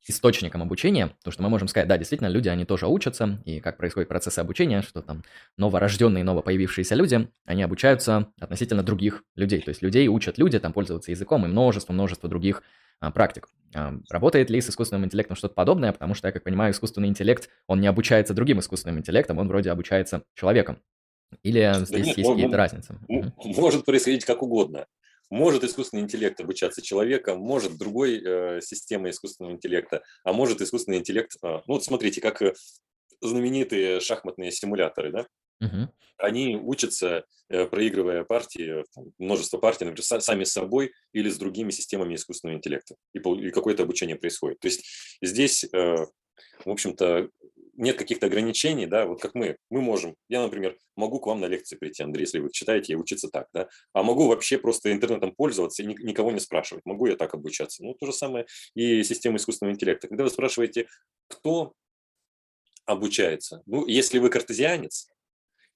источником 0.09 0.63
обучения, 0.63 1.09
потому 1.09 1.33
что 1.33 1.43
мы 1.43 1.49
можем 1.49 1.69
сказать, 1.69 1.89
да, 1.89 1.99
действительно, 1.99 2.29
люди, 2.29 2.49
они 2.49 2.65
тоже 2.65 2.87
учатся, 2.87 3.43
и 3.45 3.61
как 3.61 3.77
происходит 3.77 4.09
процесс 4.09 4.39
обучения, 4.39 4.83
что 4.83 5.03
там 5.03 5.25
новорожденные, 5.57 6.25
новопоявившиеся 6.25 6.95
люди, 6.95 7.29
они 7.45 7.63
обучаются 7.63 8.33
относительно 8.41 8.83
других 8.83 9.25
людей, 9.35 9.61
то 9.61 9.71
есть 9.71 9.83
людей 9.83 10.07
учат 10.09 10.39
люди 10.39 10.59
там 10.59 10.73
пользоваться 10.73 11.11
языком 11.11 11.45
и 11.45 11.49
множество-множество 11.49 12.29
других 12.29 12.63
а, 13.01 13.11
практик. 13.11 13.49
А, 13.75 13.95
работает 14.09 14.49
ли 14.49 14.61
с 14.61 14.71
искусственным 14.71 15.05
интеллектом 15.05 15.37
что-то 15.37 15.55
подобное, 15.55 15.93
потому 15.93 16.15
что, 16.15 16.29
я 16.29 16.33
как 16.33 16.45
понимаю, 16.45 16.73
искусственный 16.73 17.09
интеллект, 17.09 17.51
он 17.67 17.81
не 17.81 17.89
обучается 17.89 18.33
другим 18.33 18.61
искусственным 18.61 18.99
интеллектом, 18.99 19.39
он 19.39 19.49
вроде 19.49 19.71
обучается 19.71 20.23
человеком. 20.35 20.79
Или 21.43 21.61
да 21.61 21.85
здесь 21.85 22.07
нет, 22.07 22.19
есть 22.19 22.31
какие-то 22.31 22.57
разницы? 22.57 22.99
Может 23.09 23.85
происходить 23.85 24.25
как 24.25 24.43
угодно. 24.43 24.87
Может 25.31 25.65
искусственный 25.65 26.03
интеллект 26.03 26.41
обучаться 26.41 26.83
человеком, 26.83 27.41
может 27.41 27.79
другой 27.79 28.23
э, 28.23 28.61
системой 28.61 29.11
искусственного 29.11 29.55
интеллекта, 29.55 30.03
а 30.25 30.33
может 30.33 30.61
искусственный 30.61 30.99
интеллект... 30.99 31.37
Э, 31.43 31.63
ну 31.67 31.75
вот 31.75 31.85
смотрите, 31.85 32.21
как 32.21 32.43
э, 32.43 32.55
знаменитые 33.21 34.01
шахматные 34.01 34.53
симуляторы, 34.53 35.11
да? 35.13 35.27
Угу. 35.61 35.89
Они 36.19 36.57
учатся, 36.57 37.25
э, 37.49 37.67
проигрывая 37.67 38.25
партии, 38.25 38.85
множество 39.19 39.59
партий, 39.59 39.85
например, 39.85 40.23
сами 40.23 40.45
с 40.45 40.53
собой 40.53 40.93
или 41.13 41.29
с 41.29 41.39
другими 41.39 41.71
системами 41.71 42.15
искусственного 42.15 42.59
интеллекта. 42.59 42.95
И, 43.13 43.19
и 43.19 43.51
какое-то 43.51 43.83
обучение 43.83 44.17
происходит. 44.17 44.61
То 44.61 44.69
есть 44.69 44.85
здесь, 45.21 45.65
э, 45.65 45.97
в 46.65 46.71
общем-то, 46.71 47.29
нет 47.77 47.97
каких-то 47.97 48.27
ограничений, 48.27 48.87
да, 48.87 49.07
вот 49.07 49.21
как 49.21 49.35
мы, 49.35 49.57
мы 49.71 49.81
можем, 49.81 50.17
я, 50.29 50.43
например, 50.43 50.77
могу 50.97 51.21
к 51.21 51.27
вам 51.27 51.41
на 51.41 51.47
лекции 51.47 51.77
прийти, 51.77 52.03
Андрей, 52.03 52.23
если 52.23 52.39
вы 52.39 52.51
читаете 52.51 52.93
и 52.93 52.97
учиться 52.97 53.29
так, 53.29 53.49
да, 53.53 53.69
а 53.93 54.03
могу 54.03 54.27
вообще 54.27 54.59
просто 54.59 54.93
интернетом 54.93 55.33
пользоваться 55.33 55.83
и 55.83 55.87
никого 55.87 56.33
не 56.33 56.41
спрашивать, 56.41 56.85
могу 56.85 57.07
я 57.07 57.17
так 57.17 57.35
обучаться. 57.35 57.85
Ну, 57.85 57.95
то 57.95 58.07
же 58.07 58.13
самое 58.13 58.47
и 58.75 59.03
система 59.03 59.37
искусственного 59.37 59.75
интеллекта. 59.75 60.09
Когда 60.09 60.25
вы 60.25 60.31
спрашиваете, 60.31 60.87
кто 61.29 61.73
обучается, 62.85 63.63
ну, 63.67 63.87
если 63.87 64.19
вы 64.19 64.31
картезианец, 64.31 65.09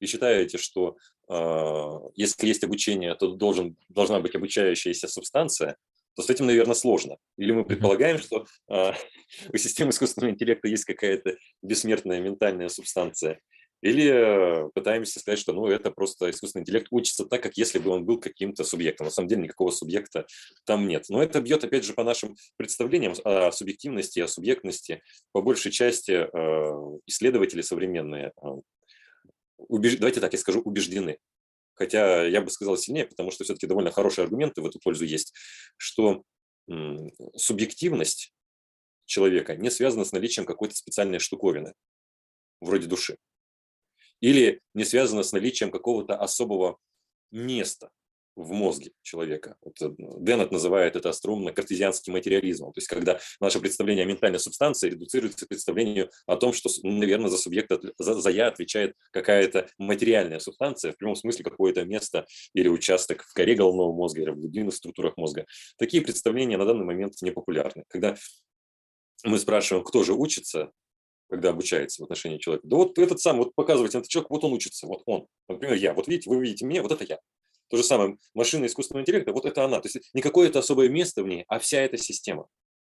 и 0.00 0.06
считаете, 0.06 0.58
что 0.58 0.96
э, 1.28 1.98
если 2.16 2.46
есть 2.46 2.64
обучение, 2.64 3.14
то 3.14 3.28
должен, 3.34 3.76
должна 3.88 4.18
быть 4.20 4.34
обучающаяся 4.34 5.08
субстанция, 5.08 5.76
то 6.16 6.22
с 6.22 6.30
этим, 6.30 6.46
наверное, 6.46 6.74
сложно. 6.74 7.16
Или 7.36 7.52
мы 7.52 7.64
предполагаем, 7.64 8.18
что 8.18 8.46
э, 8.70 8.92
у 9.52 9.56
системы 9.56 9.90
искусственного 9.90 10.32
интеллекта 10.32 10.68
есть 10.68 10.84
какая-то 10.84 11.36
бессмертная 11.62 12.20
ментальная 12.20 12.68
субстанция, 12.68 13.40
или 13.82 14.70
пытаемся 14.74 15.20
сказать, 15.20 15.38
что 15.38 15.54
ну, 15.54 15.66
это 15.66 15.90
просто 15.90 16.28
искусственный 16.28 16.62
интеллект 16.62 16.88
учится 16.90 17.24
так, 17.24 17.42
как 17.42 17.56
если 17.56 17.78
бы 17.78 17.90
он 17.90 18.04
был 18.04 18.20
каким-то 18.20 18.62
субъектом. 18.62 19.06
На 19.06 19.10
самом 19.10 19.28
деле 19.28 19.42
никакого 19.42 19.70
субъекта 19.70 20.26
там 20.66 20.86
нет. 20.86 21.06
Но 21.08 21.22
это 21.22 21.40
бьет, 21.40 21.64
опять 21.64 21.86
же, 21.86 21.94
по 21.94 22.04
нашим 22.04 22.36
представлениям 22.58 23.14
о 23.24 23.50
субъективности, 23.52 24.20
о 24.20 24.28
субъектности. 24.28 25.02
По 25.32 25.40
большей 25.40 25.72
части 25.72 26.12
э, 26.12 26.98
исследователи 27.06 27.62
современные 27.62 28.32
убеж... 29.68 29.96
давайте 29.96 30.20
так, 30.20 30.32
я 30.32 30.38
скажу, 30.38 30.60
убеждены. 30.60 31.18
Хотя 31.80 32.26
я 32.26 32.42
бы 32.42 32.50
сказал 32.50 32.76
сильнее, 32.76 33.06
потому 33.06 33.30
что 33.30 33.42
все-таки 33.42 33.66
довольно 33.66 33.90
хорошие 33.90 34.24
аргументы 34.24 34.60
в 34.60 34.66
эту 34.66 34.78
пользу 34.80 35.06
есть, 35.06 35.32
что 35.78 36.22
субъективность 37.34 38.34
человека 39.06 39.56
не 39.56 39.70
связана 39.70 40.04
с 40.04 40.12
наличием 40.12 40.44
какой-то 40.44 40.76
специальной 40.76 41.20
штуковины, 41.20 41.72
вроде 42.60 42.86
души. 42.86 43.16
Или 44.20 44.60
не 44.74 44.84
связана 44.84 45.22
с 45.22 45.32
наличием 45.32 45.70
какого-то 45.70 46.18
особого 46.18 46.76
места, 47.30 47.88
в 48.36 48.52
мозге 48.52 48.92
человека. 49.02 49.56
Вот 49.62 49.80
э, 49.82 49.90
Деннет 50.20 50.50
называет 50.50 50.96
это 50.96 51.10
остроумно 51.10 51.52
картезианским 51.52 52.12
материализмом. 52.12 52.72
То 52.72 52.78
есть 52.78 52.88
когда 52.88 53.18
наше 53.40 53.60
представление 53.60 54.04
о 54.04 54.08
ментальной 54.08 54.38
субстанции 54.38 54.90
редуцируется 54.90 55.46
к 55.46 55.48
представлению 55.48 56.10
о 56.26 56.36
том, 56.36 56.52
что, 56.52 56.70
наверное, 56.82 57.28
за 57.28 57.36
субъекта, 57.36 57.80
за, 57.98 58.14
за 58.14 58.30
я 58.30 58.48
отвечает 58.48 58.96
какая-то 59.12 59.68
материальная 59.78 60.38
субстанция, 60.38 60.92
в 60.92 60.96
прямом 60.96 61.16
смысле 61.16 61.44
какое-то 61.44 61.84
место 61.84 62.26
или 62.54 62.68
участок 62.68 63.24
в 63.24 63.34
коре 63.34 63.54
головного 63.54 63.92
мозга 63.92 64.22
или 64.22 64.30
в 64.30 64.36
глубинных 64.36 64.74
структурах 64.74 65.16
мозга. 65.16 65.46
Такие 65.78 66.02
представления 66.02 66.56
на 66.56 66.64
данный 66.64 66.84
момент 66.84 67.14
не 67.22 67.30
популярны. 67.30 67.84
Когда 67.88 68.16
мы 69.24 69.38
спрашиваем, 69.38 69.84
кто 69.84 70.02
же 70.02 70.14
учится, 70.14 70.72
когда 71.28 71.50
обучается 71.50 72.02
в 72.02 72.04
отношении 72.04 72.38
человека. 72.38 72.66
Да 72.66 72.76
вот 72.76 72.98
этот 72.98 73.20
сам, 73.20 73.38
вот 73.38 73.54
показывайте, 73.54 73.98
этот 73.98 74.10
человек, 74.10 74.30
вот 74.30 74.44
он 74.44 74.52
учится, 74.52 74.86
вот 74.86 75.02
он. 75.06 75.26
Например, 75.48 75.74
я. 75.74 75.94
Вот 75.94 76.08
видите, 76.08 76.28
вы 76.28 76.40
видите 76.40 76.64
меня, 76.64 76.82
вот 76.82 76.92
это 76.92 77.04
я. 77.04 77.18
То 77.70 77.76
же 77.76 77.84
самое, 77.84 78.18
машина 78.34 78.66
искусственного 78.66 79.02
интеллекта, 79.02 79.32
вот 79.32 79.44
это 79.44 79.64
она. 79.64 79.80
То 79.80 79.86
есть 79.86 80.10
не 80.12 80.22
какое-то 80.22 80.58
особое 80.58 80.88
место 80.88 81.22
в 81.22 81.28
ней, 81.28 81.44
а 81.46 81.60
вся 81.60 81.80
эта 81.80 81.96
система. 81.96 82.48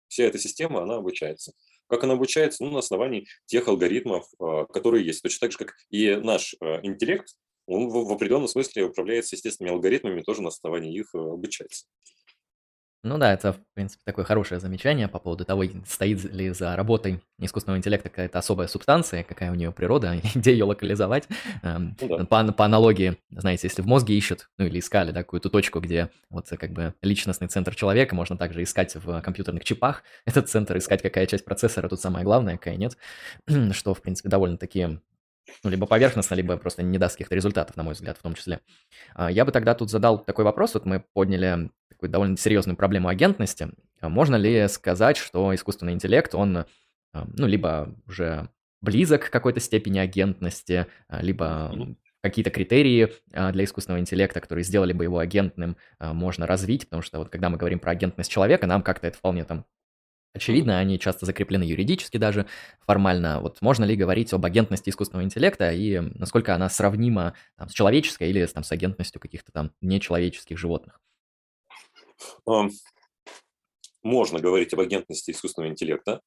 Вся 0.06 0.24
эта 0.24 0.38
система, 0.38 0.82
она 0.82 0.96
обучается. 0.96 1.52
Как 1.88 2.04
она 2.04 2.14
обучается? 2.14 2.64
Ну, 2.64 2.70
на 2.70 2.78
основании 2.78 3.26
тех 3.46 3.66
алгоритмов, 3.66 4.26
а, 4.38 4.66
которые 4.66 5.04
есть. 5.04 5.22
Точно 5.22 5.40
так 5.40 5.52
же, 5.52 5.58
как 5.58 5.74
и 5.90 6.14
наш 6.14 6.54
а, 6.60 6.80
интеллект, 6.84 7.34
он 7.66 7.88
в 7.88 8.12
определенном 8.12 8.48
смысле 8.48 8.84
управляется 8.84 9.34
естественными 9.34 9.74
алгоритмами, 9.74 10.22
тоже 10.22 10.42
на 10.42 10.48
основании 10.48 10.96
их 10.96 11.12
а, 11.14 11.18
обучается. 11.18 11.86
Ну 13.04 13.16
да, 13.16 13.32
это, 13.32 13.52
в 13.52 13.60
принципе, 13.74 14.02
такое 14.04 14.24
хорошее 14.24 14.58
замечание 14.60 15.06
по 15.06 15.20
поводу 15.20 15.44
того, 15.44 15.64
стоит 15.86 16.24
ли 16.32 16.50
за 16.50 16.74
работой 16.74 17.20
искусственного 17.38 17.78
интеллекта 17.78 18.08
какая-то 18.08 18.40
особая 18.40 18.66
субстанция, 18.66 19.22
какая 19.22 19.52
у 19.52 19.54
нее 19.54 19.70
природа, 19.70 20.20
где 20.34 20.52
ее 20.52 20.64
локализовать. 20.64 21.28
Эм, 21.62 21.96
ну, 22.00 22.18
да. 22.18 22.24
по, 22.24 22.52
по 22.52 22.64
аналогии, 22.64 23.16
знаете, 23.30 23.68
если 23.68 23.82
в 23.82 23.86
мозге 23.86 24.14
ищут, 24.14 24.48
ну 24.58 24.66
или 24.66 24.80
искали, 24.80 25.12
да, 25.12 25.22
какую-то 25.22 25.48
точку, 25.48 25.78
где 25.78 26.10
вот 26.28 26.48
как 26.48 26.72
бы 26.72 26.92
личностный 27.00 27.46
центр 27.46 27.74
человека, 27.76 28.16
можно 28.16 28.36
также 28.36 28.64
искать 28.64 28.96
в 28.96 29.20
компьютерных 29.20 29.64
чипах 29.64 30.02
этот 30.26 30.48
центр, 30.48 30.76
искать, 30.76 31.00
какая 31.00 31.26
часть 31.26 31.44
процессора 31.44 31.88
тут 31.88 32.00
самая 32.00 32.24
главная, 32.24 32.56
какая 32.56 32.76
нет, 32.76 32.96
что, 33.72 33.94
в 33.94 34.02
принципе, 34.02 34.28
довольно-таки 34.28 34.98
ну, 35.62 35.70
либо 35.70 35.86
поверхностно, 35.86 36.34
либо 36.34 36.56
просто 36.56 36.82
не 36.82 36.98
даст 36.98 37.14
каких-то 37.14 37.34
результатов, 37.34 37.76
на 37.76 37.82
мой 37.82 37.94
взгляд, 37.94 38.18
в 38.18 38.22
том 38.22 38.34
числе. 38.34 38.60
А, 39.14 39.30
я 39.30 39.44
бы 39.44 39.52
тогда 39.52 39.74
тут 39.74 39.90
задал 39.90 40.18
такой 40.18 40.44
вопрос, 40.44 40.74
вот 40.74 40.86
мы 40.86 41.04
подняли 41.12 41.70
такую 41.88 42.10
довольно 42.10 42.36
серьезную 42.36 42.76
проблему 42.76 43.08
агентности. 43.08 43.70
А 44.00 44.08
можно 44.08 44.36
ли 44.36 44.68
сказать, 44.68 45.16
что 45.16 45.54
искусственный 45.54 45.92
интеллект, 45.92 46.34
он, 46.34 46.58
а, 46.58 46.66
ну, 47.12 47.46
либо 47.46 47.94
уже 48.06 48.48
близок 48.80 49.26
к 49.26 49.30
какой-то 49.30 49.60
степени 49.60 49.98
агентности, 49.98 50.86
либо 51.08 51.74
какие-то 52.20 52.50
критерии 52.50 53.12
для 53.26 53.64
искусственного 53.64 54.00
интеллекта, 54.00 54.40
которые 54.40 54.64
сделали 54.64 54.92
бы 54.92 55.02
его 55.04 55.18
агентным, 55.18 55.76
можно 55.98 56.46
развить, 56.46 56.84
потому 56.84 57.02
что 57.02 57.18
вот 57.18 57.28
когда 57.28 57.48
мы 57.48 57.56
говорим 57.56 57.80
про 57.80 57.90
агентность 57.90 58.30
человека, 58.30 58.68
нам 58.68 58.82
как-то 58.82 59.08
это 59.08 59.18
вполне 59.18 59.44
там 59.44 59.64
Очевидно, 60.34 60.78
они 60.78 60.98
часто 60.98 61.26
закреплены 61.26 61.62
юридически 61.62 62.16
даже 62.16 62.46
формально. 62.86 63.40
Вот 63.40 63.60
можно 63.62 63.84
ли 63.84 63.96
говорить 63.96 64.32
об 64.32 64.44
агентности 64.44 64.90
искусственного 64.90 65.24
интеллекта 65.24 65.72
и 65.72 65.98
насколько 65.98 66.54
она 66.54 66.68
сравнима 66.68 67.34
там, 67.56 67.68
с 67.68 67.72
человеческой 67.72 68.30
или 68.30 68.44
там, 68.46 68.62
с 68.62 68.70
агентностью 68.70 69.20
каких-то 69.20 69.52
там 69.52 69.72
нечеловеческих 69.80 70.58
животных? 70.58 71.00
Можно 74.02 74.38
говорить 74.38 74.72
об 74.74 74.80
агентности 74.80 75.32
искусственного 75.32 75.72
интеллекта, 75.72 76.20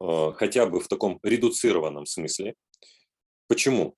а, 0.00 0.32
хотя 0.32 0.66
бы 0.66 0.80
в 0.80 0.88
таком 0.88 1.18
редуцированном 1.22 2.06
смысле. 2.06 2.54
Почему? 3.48 3.96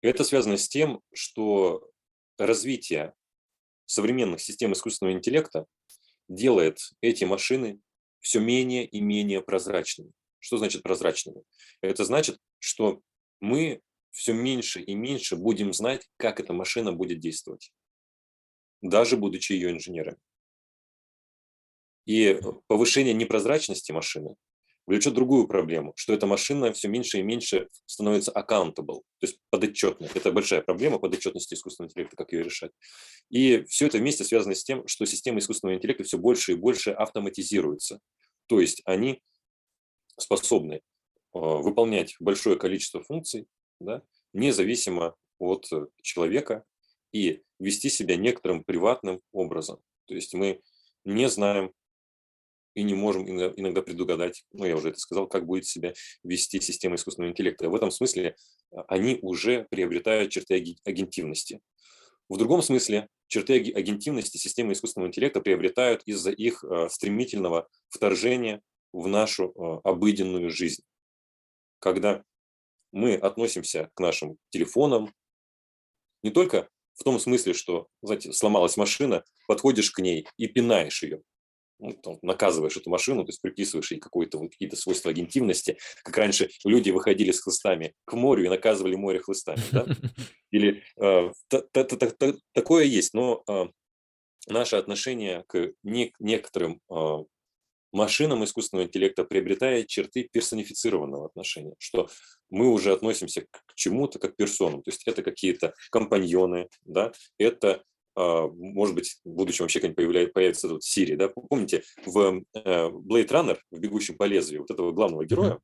Это 0.00 0.22
связано 0.22 0.56
с 0.56 0.68
тем, 0.68 1.00
что 1.12 1.90
развитие 2.38 3.14
современных 3.86 4.40
систем 4.40 4.72
искусственного 4.74 5.16
интеллекта 5.16 5.66
делает 6.28 6.78
эти 7.00 7.24
машины 7.24 7.80
все 8.28 8.40
менее 8.40 8.84
и 8.84 9.00
менее 9.00 9.40
прозрачными. 9.40 10.12
Что 10.38 10.58
значит 10.58 10.82
прозрачными? 10.82 11.44
Это 11.80 12.04
значит, 12.04 12.38
что 12.58 13.00
мы 13.40 13.80
все 14.10 14.34
меньше 14.34 14.82
и 14.82 14.94
меньше 14.94 15.34
будем 15.34 15.72
знать, 15.72 16.06
как 16.18 16.38
эта 16.38 16.52
машина 16.52 16.92
будет 16.92 17.20
действовать, 17.20 17.72
даже 18.82 19.16
будучи 19.16 19.52
ее 19.52 19.70
инженерами. 19.70 20.18
И 22.04 22.38
повышение 22.66 23.14
непрозрачности 23.14 23.92
машины 23.92 24.36
влечет 24.88 25.12
другую 25.12 25.46
проблему, 25.46 25.92
что 25.96 26.14
эта 26.14 26.26
машина 26.26 26.72
все 26.72 26.88
меньше 26.88 27.18
и 27.18 27.22
меньше 27.22 27.68
становится 27.84 28.32
accountable, 28.32 29.02
то 29.18 29.26
есть 29.26 29.38
подотчетной. 29.50 30.08
Это 30.14 30.32
большая 30.32 30.62
проблема 30.62 30.98
подотчетности 30.98 31.54
искусственного 31.54 31.90
интеллекта, 31.90 32.16
как 32.16 32.32
ее 32.32 32.42
решать. 32.42 32.72
И 33.28 33.64
все 33.68 33.86
это 33.86 33.98
вместе 33.98 34.24
связано 34.24 34.54
с 34.54 34.64
тем, 34.64 34.86
что 34.88 35.04
системы 35.04 35.40
искусственного 35.40 35.76
интеллекта 35.76 36.04
все 36.04 36.16
больше 36.16 36.52
и 36.52 36.54
больше 36.54 36.90
автоматизируются. 36.90 38.00
То 38.46 38.60
есть 38.60 38.80
они 38.86 39.22
способны 40.16 40.80
а, 41.34 41.38
выполнять 41.38 42.16
большое 42.18 42.56
количество 42.56 43.02
функций, 43.02 43.46
да, 43.80 44.02
независимо 44.32 45.16
от 45.38 45.68
человека 46.00 46.64
и 47.12 47.42
вести 47.58 47.90
себя 47.90 48.16
некоторым 48.16 48.64
приватным 48.64 49.20
образом. 49.32 49.80
То 50.06 50.14
есть 50.14 50.32
мы 50.32 50.62
не 51.04 51.28
знаем 51.28 51.74
и 52.78 52.84
не 52.84 52.94
можем 52.94 53.28
иногда 53.28 53.82
предугадать, 53.82 54.44
ну 54.52 54.64
я 54.64 54.76
уже 54.76 54.90
это 54.90 55.00
сказал, 55.00 55.26
как 55.26 55.46
будет 55.46 55.66
себя 55.66 55.94
вести 56.22 56.60
система 56.60 56.94
искусственного 56.94 57.32
интеллекта. 57.32 57.68
В 57.68 57.74
этом 57.74 57.90
смысле 57.90 58.36
а, 58.70 58.82
они 58.82 59.18
уже 59.20 59.66
приобретают 59.68 60.30
черты 60.30 60.76
агентивности. 60.84 61.60
В 62.28 62.36
другом 62.36 62.62
смысле 62.62 63.08
черты 63.26 63.72
агентивности 63.72 64.36
системы 64.36 64.74
искусственного 64.74 65.08
интеллекта 65.08 65.40
приобретают 65.40 66.02
из-за 66.06 66.30
их 66.30 66.62
а, 66.62 66.88
стремительного 66.88 67.66
вторжения 67.88 68.62
в 68.92 69.08
нашу 69.08 69.48
э, 69.50 69.80
обыденную 69.84 70.48
жизнь. 70.48 70.82
Когда 71.78 72.22
мы 72.90 73.16
относимся 73.16 73.90
к 73.94 74.00
нашим 74.00 74.38
телефонам 74.48 75.12
не 76.22 76.30
только 76.30 76.70
в 76.94 77.02
том 77.02 77.18
смысле, 77.18 77.52
что, 77.54 77.88
знаете, 78.02 78.32
сломалась 78.32 78.78
машина, 78.78 79.24
подходишь 79.46 79.90
к 79.90 79.98
ней 79.98 80.26
и 80.38 80.46
пинаешь 80.46 81.02
ее. 81.02 81.22
Ну, 81.80 81.92
там, 81.92 82.18
наказываешь 82.22 82.76
эту 82.76 82.90
машину, 82.90 83.24
то 83.24 83.28
есть 83.28 83.40
приписываешь 83.40 83.90
ей 83.92 84.00
какое-то, 84.00 84.38
вот, 84.38 84.50
какие-то 84.50 84.76
свойства 84.76 85.10
агентивности, 85.10 85.78
как 86.02 86.16
раньше 86.16 86.50
люди 86.64 86.90
выходили 86.90 87.30
с 87.30 87.40
хлыстами 87.40 87.94
к 88.04 88.14
морю 88.14 88.44
и 88.44 88.48
наказывали 88.48 88.96
море 88.96 89.20
хлыстами. 89.20 89.62
Да? 89.70 89.86
Или 90.50 90.82
э, 91.00 91.32
такое 92.52 92.84
есть, 92.84 93.14
но 93.14 93.44
э, 93.48 93.66
наше 94.48 94.76
отношение 94.76 95.44
к 95.46 95.72
некоторым 95.84 96.80
э, 96.90 97.24
машинам 97.92 98.44
искусственного 98.44 98.86
интеллекта 98.86 99.24
приобретает 99.24 99.88
черты 99.88 100.28
персонифицированного 100.30 101.26
отношения, 101.26 101.74
что 101.78 102.08
мы 102.50 102.68
уже 102.68 102.92
относимся 102.92 103.42
к 103.42 103.74
чему-то 103.74 104.18
как 104.18 104.34
к 104.34 104.36
персонам. 104.36 104.82
То 104.82 104.90
есть 104.90 105.06
это 105.06 105.22
какие-то 105.22 105.74
компаньоны, 105.90 106.68
да, 106.84 107.12
это 107.38 107.82
может 108.18 108.94
быть, 108.94 109.20
в 109.24 109.30
будущем 109.30 109.64
вообще 109.64 109.80
как-нибудь 109.80 110.32
появится 110.32 110.68
тут 110.68 110.82
Сирия, 110.82 111.16
да? 111.16 111.28
Помните, 111.28 111.82
в 112.04 112.42
э, 112.54 112.88
Blade 112.88 113.28
Runner, 113.28 113.58
в 113.70 113.78
«Бегущем 113.78 114.16
по 114.16 114.24
лезвию», 114.24 114.62
вот 114.62 114.70
этого 114.70 114.92
главного 114.92 115.24
героя, 115.24 115.60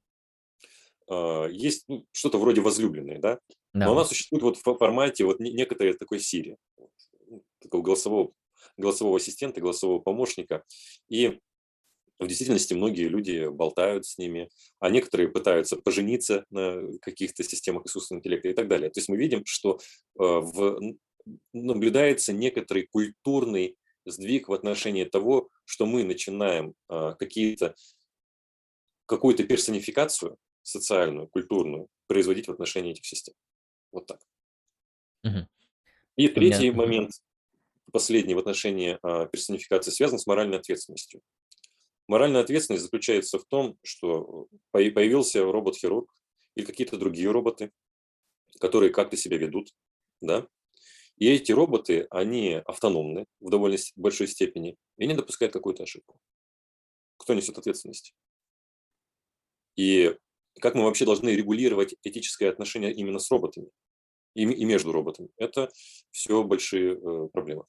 mm-hmm. 1.08 1.50
есть 1.52 1.84
ну, 1.88 2.06
что-то 2.12 2.38
вроде 2.38 2.60
возлюбленной, 2.60 3.18
да? 3.18 3.38
да? 3.72 3.86
Но 3.86 3.92
она 3.92 4.04
существует 4.04 4.42
вот 4.42 4.56
в 4.56 4.62
формате 4.62 5.24
вот 5.24 5.40
некоторой 5.40 5.94
такой 5.94 6.20
Сирии, 6.20 6.56
ну, 7.28 7.42
такого 7.60 7.82
голосового, 7.82 8.32
голосового 8.76 9.16
ассистента, 9.16 9.60
голосового 9.60 9.98
помощника. 9.98 10.62
И 11.08 11.40
в 12.18 12.26
действительности 12.26 12.74
многие 12.74 13.08
люди 13.08 13.48
болтают 13.48 14.06
с 14.06 14.18
ними, 14.18 14.48
а 14.78 14.90
некоторые 14.90 15.28
пытаются 15.28 15.76
пожениться 15.76 16.44
на 16.50 16.80
каких-то 17.00 17.42
системах 17.42 17.86
искусственного 17.86 18.20
интеллекта 18.20 18.48
и 18.48 18.54
так 18.54 18.68
далее. 18.68 18.90
То 18.90 19.00
есть 19.00 19.08
мы 19.08 19.16
видим, 19.16 19.42
что 19.44 19.78
э, 20.18 20.22
в, 20.22 20.80
наблюдается 21.52 22.32
некоторый 22.32 22.87
культурный 22.87 23.76
сдвиг 24.04 24.48
в 24.48 24.52
отношении 24.52 25.04
того, 25.04 25.48
что 25.64 25.87
мы 25.87 26.04
начинаем 26.04 26.74
э, 26.88 27.14
какие-то 27.18 27.74
какую-то 29.06 29.44
персонификацию 29.44 30.38
социальную, 30.62 31.28
культурную 31.28 31.88
производить 32.06 32.48
в 32.48 32.52
отношении 32.52 32.92
этих 32.92 33.04
систем. 33.04 33.34
Вот 33.92 34.06
так. 34.06 34.20
Угу. 35.24 35.46
И 36.16 36.28
третий 36.28 36.70
Понятно. 36.70 36.82
момент, 36.82 37.10
последний 37.92 38.34
в 38.34 38.38
отношении 38.38 38.98
э, 39.02 39.28
персонификации, 39.30 39.90
связан 39.90 40.18
с 40.18 40.26
моральной 40.26 40.58
ответственностью. 40.58 41.20
Моральная 42.06 42.42
ответственность 42.42 42.84
заключается 42.84 43.38
в 43.38 43.44
том, 43.46 43.78
что 43.82 44.46
появился 44.70 45.42
робот-хирург 45.42 46.12
или 46.54 46.64
какие-то 46.64 46.98
другие 46.98 47.30
роботы, 47.30 47.72
которые 48.60 48.92
как-то 48.92 49.16
себя 49.16 49.38
ведут, 49.38 49.70
да, 50.20 50.46
и 51.16 51.29
эти 51.29 51.53
роботы, 51.53 52.07
они 52.11 52.55
автономны 52.66 53.27
в 53.40 53.50
довольно 53.50 53.79
большой 53.96 54.27
степени 54.27 54.77
и 54.98 55.07
не 55.07 55.14
допускают 55.14 55.53
какую-то 55.53 55.85
ошибку. 55.85 56.18
Кто 57.16 57.35
несет 57.35 57.57
ответственность? 57.57 58.14
И 59.77 60.16
как 60.61 60.74
мы 60.74 60.85
вообще 60.85 61.05
должны 61.05 61.31
регулировать 61.31 61.94
этическое 62.03 62.50
отношение 62.50 62.92
именно 62.92 63.18
с 63.18 63.31
роботами 63.31 63.68
и, 64.35 64.42
и 64.42 64.64
между 64.64 64.92
роботами? 64.92 65.29
Это 65.37 65.70
все 66.11 66.42
большие 66.42 66.94
э, 66.94 67.29
проблемы. 67.33 67.64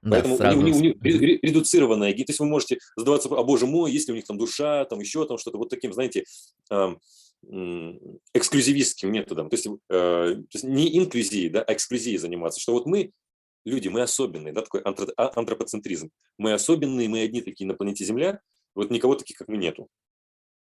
Да, 0.00 0.10
Поэтому 0.10 0.36
сразу... 0.36 0.58
у 0.58 0.62
них, 0.62 0.76
у 0.76 0.80
них 0.80 0.96
редуцированная, 1.02 2.12
то 2.12 2.24
есть 2.28 2.40
вы 2.40 2.46
можете 2.46 2.78
задаваться, 2.96 3.28
а 3.28 3.42
боже 3.42 3.66
мой, 3.66 3.90
есть 3.90 4.08
ли 4.08 4.12
у 4.12 4.16
них 4.16 4.24
там 4.24 4.38
душа, 4.38 4.84
там 4.84 5.00
еще 5.00 5.26
там 5.26 5.38
что-то, 5.38 5.58
вот 5.58 5.70
таким, 5.70 5.92
знаете, 5.92 6.24
эксклюзивистским 7.44 9.10
методом, 9.10 9.50
то 9.50 9.54
есть, 9.54 9.66
э, 9.66 9.70
то 9.88 10.46
есть 10.52 10.64
не 10.64 10.96
инклюзией, 10.96 11.48
да, 11.48 11.62
а 11.62 11.72
эксклюзией 11.72 12.18
заниматься, 12.18 12.60
что 12.60 12.72
вот 12.72 12.86
мы, 12.86 13.12
люди, 13.64 13.88
мы 13.88 14.02
особенные, 14.02 14.52
да, 14.52 14.62
такой 14.62 14.82
а, 14.82 15.32
антропоцентризм, 15.38 16.10
мы 16.38 16.52
особенные, 16.52 17.08
мы 17.08 17.22
одни 17.22 17.42
такие 17.42 17.66
на 17.66 17.74
планете 17.74 18.04
Земля, 18.04 18.40
вот 18.74 18.90
никого 18.90 19.16
таких, 19.16 19.36
как 19.36 19.48
мы, 19.48 19.56
нету. 19.56 19.88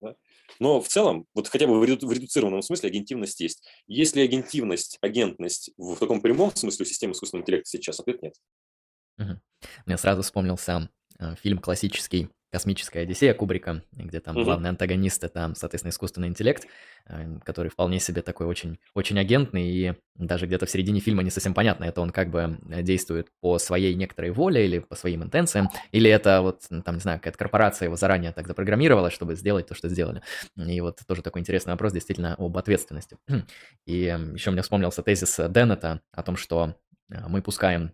Да? 0.01 0.15
Но 0.59 0.79
в 0.79 0.87
целом, 0.87 1.25
вот 1.33 1.47
хотя 1.47 1.67
бы 1.67 1.79
в 1.79 1.83
редуцированном 1.83 2.61
смысле 2.61 2.89
агентивность 2.89 3.39
есть. 3.41 3.67
Есть 3.87 4.15
ли 4.15 4.21
агентивность, 4.21 4.97
агентность 5.01 5.71
в 5.77 5.97
таком 5.97 6.21
прямом 6.21 6.55
смысле 6.55 6.85
системы 6.85 7.11
искусственного 7.11 7.43
интеллекта 7.43 7.69
сейчас? 7.69 7.99
Ответ 7.99 8.21
нет. 8.21 8.35
Угу. 9.17 9.41
Мне 9.85 9.97
сразу 9.97 10.21
вспомнился 10.21 10.89
э, 11.19 11.35
фильм 11.35 11.59
классический 11.59 12.29
«Космическая 12.51 13.01
Одиссея» 13.01 13.33
Кубрика, 13.33 13.83
где 13.91 14.19
там 14.19 14.35
угу. 14.35 14.45
главный 14.45 14.69
антагонист— 14.69 15.23
это, 15.25 15.53
соответственно, 15.55 15.91
искусственный 15.91 16.27
интеллект, 16.27 16.67
э, 17.07 17.39
который 17.43 17.69
вполне 17.69 17.99
себе 17.99 18.21
такой 18.21 18.47
очень, 18.47 18.79
очень 18.93 19.19
агентный, 19.19 19.69
и 19.69 19.93
даже 20.15 20.47
где-то 20.47 20.65
в 20.65 20.69
середине 20.69 20.99
фильма 20.99 21.23
не 21.23 21.29
совсем 21.29 21.53
понятно, 21.53 21.85
это 21.85 22.01
он 22.01 22.09
как 22.09 22.29
бы 22.29 22.59
э, 22.69 22.81
действует 22.81 23.27
по 23.39 23.59
своей 23.59 23.93
некоторой 23.93 24.31
воле 24.31 24.65
или 24.65 24.79
по 24.79 24.95
своим 24.95 25.23
интенциям, 25.23 25.69
или 25.91 26.09
это 26.09 26.41
вот, 26.41 26.63
там, 26.83 26.95
не 26.95 27.01
знаю, 27.01 27.19
какая-то 27.19 27.37
корпорация 27.37 27.85
его 27.85 27.95
заранее 27.95 28.31
так 28.31 28.47
запрограммировала, 28.47 29.11
чтобы 29.11 29.35
сделать 29.35 29.67
то, 29.67 29.75
что 29.75 29.89
сделали. 29.89 30.21
И 30.57 30.81
вот 30.81 30.99
тоже 31.07 31.21
такой 31.21 31.41
интересный 31.41 31.73
вопрос 31.73 31.93
действительно 31.93 32.35
об 32.35 32.57
ответственности. 32.57 33.17
И 33.85 34.01
еще 34.33 34.51
мне 34.51 34.61
вспомнился 34.61 35.03
тезис 35.03 35.39
Деннета 35.49 36.01
о 36.11 36.23
том, 36.23 36.35
что 36.35 36.75
мы 37.07 37.41
пускаем 37.41 37.93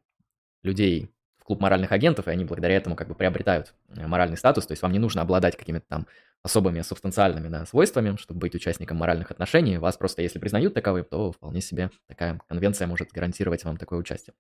людей 0.64 1.15
клуб 1.46 1.62
моральных 1.62 1.92
агентов, 1.92 2.28
и 2.28 2.32
они 2.32 2.44
благодаря 2.44 2.76
этому 2.76 2.96
как 2.96 3.08
бы 3.08 3.14
приобретают 3.14 3.76
э, 3.96 4.08
моральный 4.08 4.36
статус, 4.36 4.66
то 4.66 4.72
есть 4.72 4.82
вам 4.82 4.92
не 4.92 5.00
нужно 5.00 5.22
обладать 5.22 5.56
какими-то 5.56 5.86
там 5.88 6.08
особыми 6.42 6.82
субстанциальными 6.82 7.48
да, 7.50 7.66
свойствами, 7.66 8.18
чтобы 8.18 8.40
быть 8.40 8.56
участником 8.56 8.98
моральных 8.98 9.32
отношений. 9.32 9.78
Вас 9.78 9.96
просто, 9.96 10.24
если 10.24 10.40
признают 10.40 10.74
таковым, 10.74 11.06
то 11.06 11.32
вполне 11.32 11.62
себе 11.62 11.92
такая 12.08 12.42
конвенция 12.48 12.88
может 12.88 13.12
гарантировать 13.12 13.64
вам 13.64 13.78
такое 13.78 14.00
участие. 14.00 14.34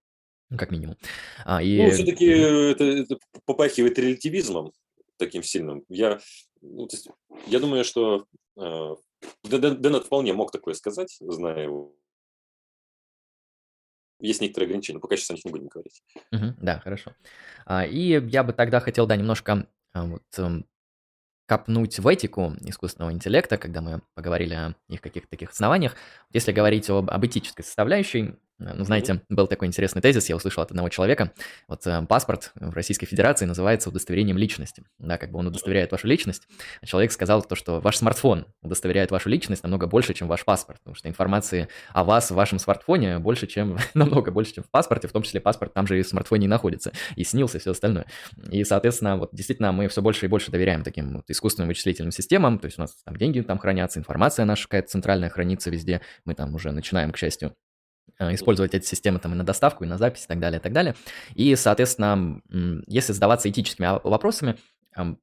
Ну, 0.49 0.57
как 0.57 0.71
минимум. 0.71 0.97
А, 1.45 1.61
и... 1.61 1.81
Ну, 1.81 1.91
все-таки 1.91 2.25
это, 2.25 2.83
это 2.83 3.17
попахивает 3.45 3.97
релятивизмом 3.97 4.71
таким 5.17 5.43
сильным. 5.43 5.83
Я, 5.89 6.19
ну, 6.61 6.87
есть, 6.91 7.07
я 7.47 7.59
думаю, 7.59 7.83
что 7.83 8.25
э, 8.57 8.95
Деннет 9.43 10.05
вполне 10.05 10.33
мог 10.33 10.51
такое 10.51 10.73
сказать, 10.73 11.15
зная 11.19 11.63
его 11.63 11.93
есть 14.19 14.41
некоторые 14.41 14.67
ограничения, 14.67 14.95
но 14.95 15.01
пока 15.01 15.15
сейчас 15.17 15.31
о 15.31 15.33
них 15.33 15.45
не 15.45 15.51
будем 15.51 15.67
говорить. 15.67 16.01
Мгм. 16.31 16.55
Да, 16.61 16.79
хорошо. 16.79 17.13
А, 17.65 17.85
И 17.85 18.19
я 18.29 18.43
бы 18.43 18.53
тогда 18.53 18.79
хотел, 18.79 19.07
да, 19.07 19.15
немножко 19.15 19.67
а, 19.93 20.05
вот 20.05 20.23
эм, 20.37 20.65
копнуть 21.47 21.99
в 21.99 22.07
этику 22.07 22.53
искусственного 22.61 23.11
интеллекта, 23.11 23.57
когда 23.57 23.81
мы 23.81 24.01
поговорили 24.15 24.53
о 24.53 24.75
их 24.87 25.01
каких-то 25.01 25.29
таких 25.29 25.51
основаниях. 25.51 25.95
Если 26.31 26.51
говорить 26.51 26.89
об, 26.89 27.09
об 27.09 27.25
этической 27.25 27.63
составляющей, 27.63 28.35
ну, 28.57 28.85
знаете, 28.85 29.21
был 29.29 29.47
такой 29.47 29.67
интересный 29.67 30.01
тезис, 30.01 30.29
я 30.29 30.35
услышал 30.35 30.63
от 30.63 30.71
одного 30.71 30.87
человека. 30.87 31.33
Вот 31.67 31.85
э, 31.85 32.05
паспорт 32.07 32.51
в 32.55 32.73
Российской 32.73 33.05
Федерации 33.05 33.45
называется 33.45 33.89
удостоверением 33.89 34.37
личности. 34.37 34.83
Да, 34.97 35.17
как 35.17 35.31
бы 35.31 35.39
он 35.39 35.47
удостоверяет 35.47 35.91
вашу 35.91 36.07
личность. 36.07 36.47
А 36.81 36.85
человек 36.85 37.11
сказал 37.11 37.41
то, 37.41 37.55
что 37.55 37.81
ваш 37.81 37.97
смартфон 37.97 38.45
удостоверяет 38.61 39.11
вашу 39.11 39.27
личность 39.27 39.63
намного 39.63 39.87
больше, 39.87 40.13
чем 40.13 40.29
ваш 40.29 40.45
паспорт. 40.45 40.79
Потому 40.79 40.95
что 40.95 41.09
информации 41.09 41.67
о 41.91 42.05
вас 42.05 42.31
в 42.31 42.35
вашем 42.35 42.57
смартфоне 42.59 43.19
больше, 43.19 43.45
чем, 43.47 43.77
намного 43.93 44.31
больше, 44.31 44.53
чем 44.53 44.63
в 44.63 44.69
паспорте. 44.69 45.09
В 45.09 45.11
том 45.11 45.23
числе 45.23 45.41
паспорт 45.41 45.73
там 45.73 45.85
же 45.85 45.99
и 45.99 46.03
в 46.03 46.07
смартфоне 46.07 46.45
и 46.45 46.49
находится. 46.49 46.93
И 47.17 47.25
снился, 47.25 47.57
и 47.57 47.59
все 47.59 47.71
остальное. 47.71 48.05
И, 48.49 48.63
соответственно, 48.63 49.17
вот 49.17 49.31
действительно 49.33 49.73
мы 49.73 49.89
все 49.89 50.01
больше 50.01 50.27
и 50.27 50.29
больше 50.29 50.49
доверяем 50.49 50.83
таким 50.83 51.17
вот 51.17 51.29
искусственным 51.29 51.67
вычислительным 51.67 52.11
системам. 52.11 52.59
То 52.59 52.67
есть 52.67 52.77
у 52.77 52.81
нас 52.81 52.95
там 53.03 53.17
деньги 53.17 53.41
там 53.41 53.57
хранятся, 53.57 53.99
информация 53.99 54.45
наша 54.45 54.63
какая-то 54.63 54.87
центральная 54.87 55.29
хранится 55.29 55.69
везде. 55.69 55.99
Мы 56.23 56.35
там 56.35 56.55
уже 56.55 56.71
начинаем, 56.71 57.11
к 57.11 57.17
счастью, 57.17 57.53
Э, 57.55 57.64
использовать 58.19 58.73
эти 58.73 58.85
системы 58.85 59.19
там 59.19 59.33
и 59.33 59.35
на 59.35 59.43
доставку, 59.43 59.83
и 59.83 59.87
на 59.87 59.97
запись, 59.97 60.25
и 60.25 60.27
так 60.27 60.39
далее, 60.39 60.59
и 60.59 60.63
так 60.63 60.73
далее. 60.73 60.95
И, 61.33 61.55
соответственно, 61.55 62.41
если 62.87 63.13
задаваться 63.13 63.49
этическими 63.49 63.99
вопросами, 64.07 64.57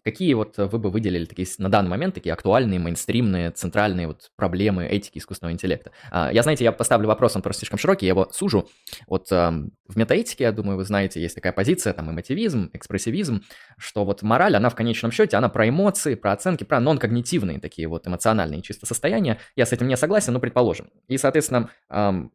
Какие 0.04 0.34
вот 0.34 0.58
вы 0.58 0.78
бы 0.78 0.90
выделили 0.90 1.24
такие 1.24 1.48
на 1.58 1.68
данный 1.68 1.90
момент 1.90 2.14
такие 2.14 2.32
актуальные, 2.32 2.78
мейнстримные, 2.78 3.50
центральные 3.50 4.06
вот 4.06 4.30
проблемы 4.36 4.86
этики 4.86 5.18
искусственного 5.18 5.52
интеллекта? 5.52 5.92
А, 6.10 6.32
я, 6.32 6.42
знаете, 6.42 6.64
я 6.64 6.72
поставлю 6.72 7.08
вопрос, 7.08 7.36
он 7.36 7.42
просто 7.42 7.60
слишком 7.60 7.78
широкий, 7.78 8.06
я 8.06 8.10
его 8.10 8.28
сужу. 8.30 8.68
Вот 9.06 9.30
в 9.30 9.96
метаэтике, 9.96 10.44
я 10.44 10.52
думаю, 10.52 10.76
вы 10.76 10.84
знаете, 10.84 11.20
есть 11.20 11.34
такая 11.34 11.52
позиция, 11.52 11.92
там, 11.92 12.10
эмотивизм, 12.10 12.70
экспрессивизм, 12.72 13.42
что 13.78 14.04
вот 14.04 14.22
мораль, 14.22 14.56
она 14.56 14.68
в 14.68 14.74
конечном 14.74 15.12
счете, 15.12 15.36
она 15.36 15.48
про 15.48 15.68
эмоции, 15.68 16.14
про 16.14 16.32
оценки, 16.32 16.64
про 16.64 16.80
нон-когнитивные 16.80 17.60
такие 17.60 17.88
вот 17.88 18.06
эмоциональные 18.06 18.62
чисто 18.62 18.86
состояния. 18.86 19.38
Я 19.56 19.66
с 19.66 19.72
этим 19.72 19.88
не 19.88 19.96
согласен, 19.96 20.32
но 20.32 20.40
предположим. 20.40 20.90
И, 21.08 21.18
соответственно, 21.18 21.70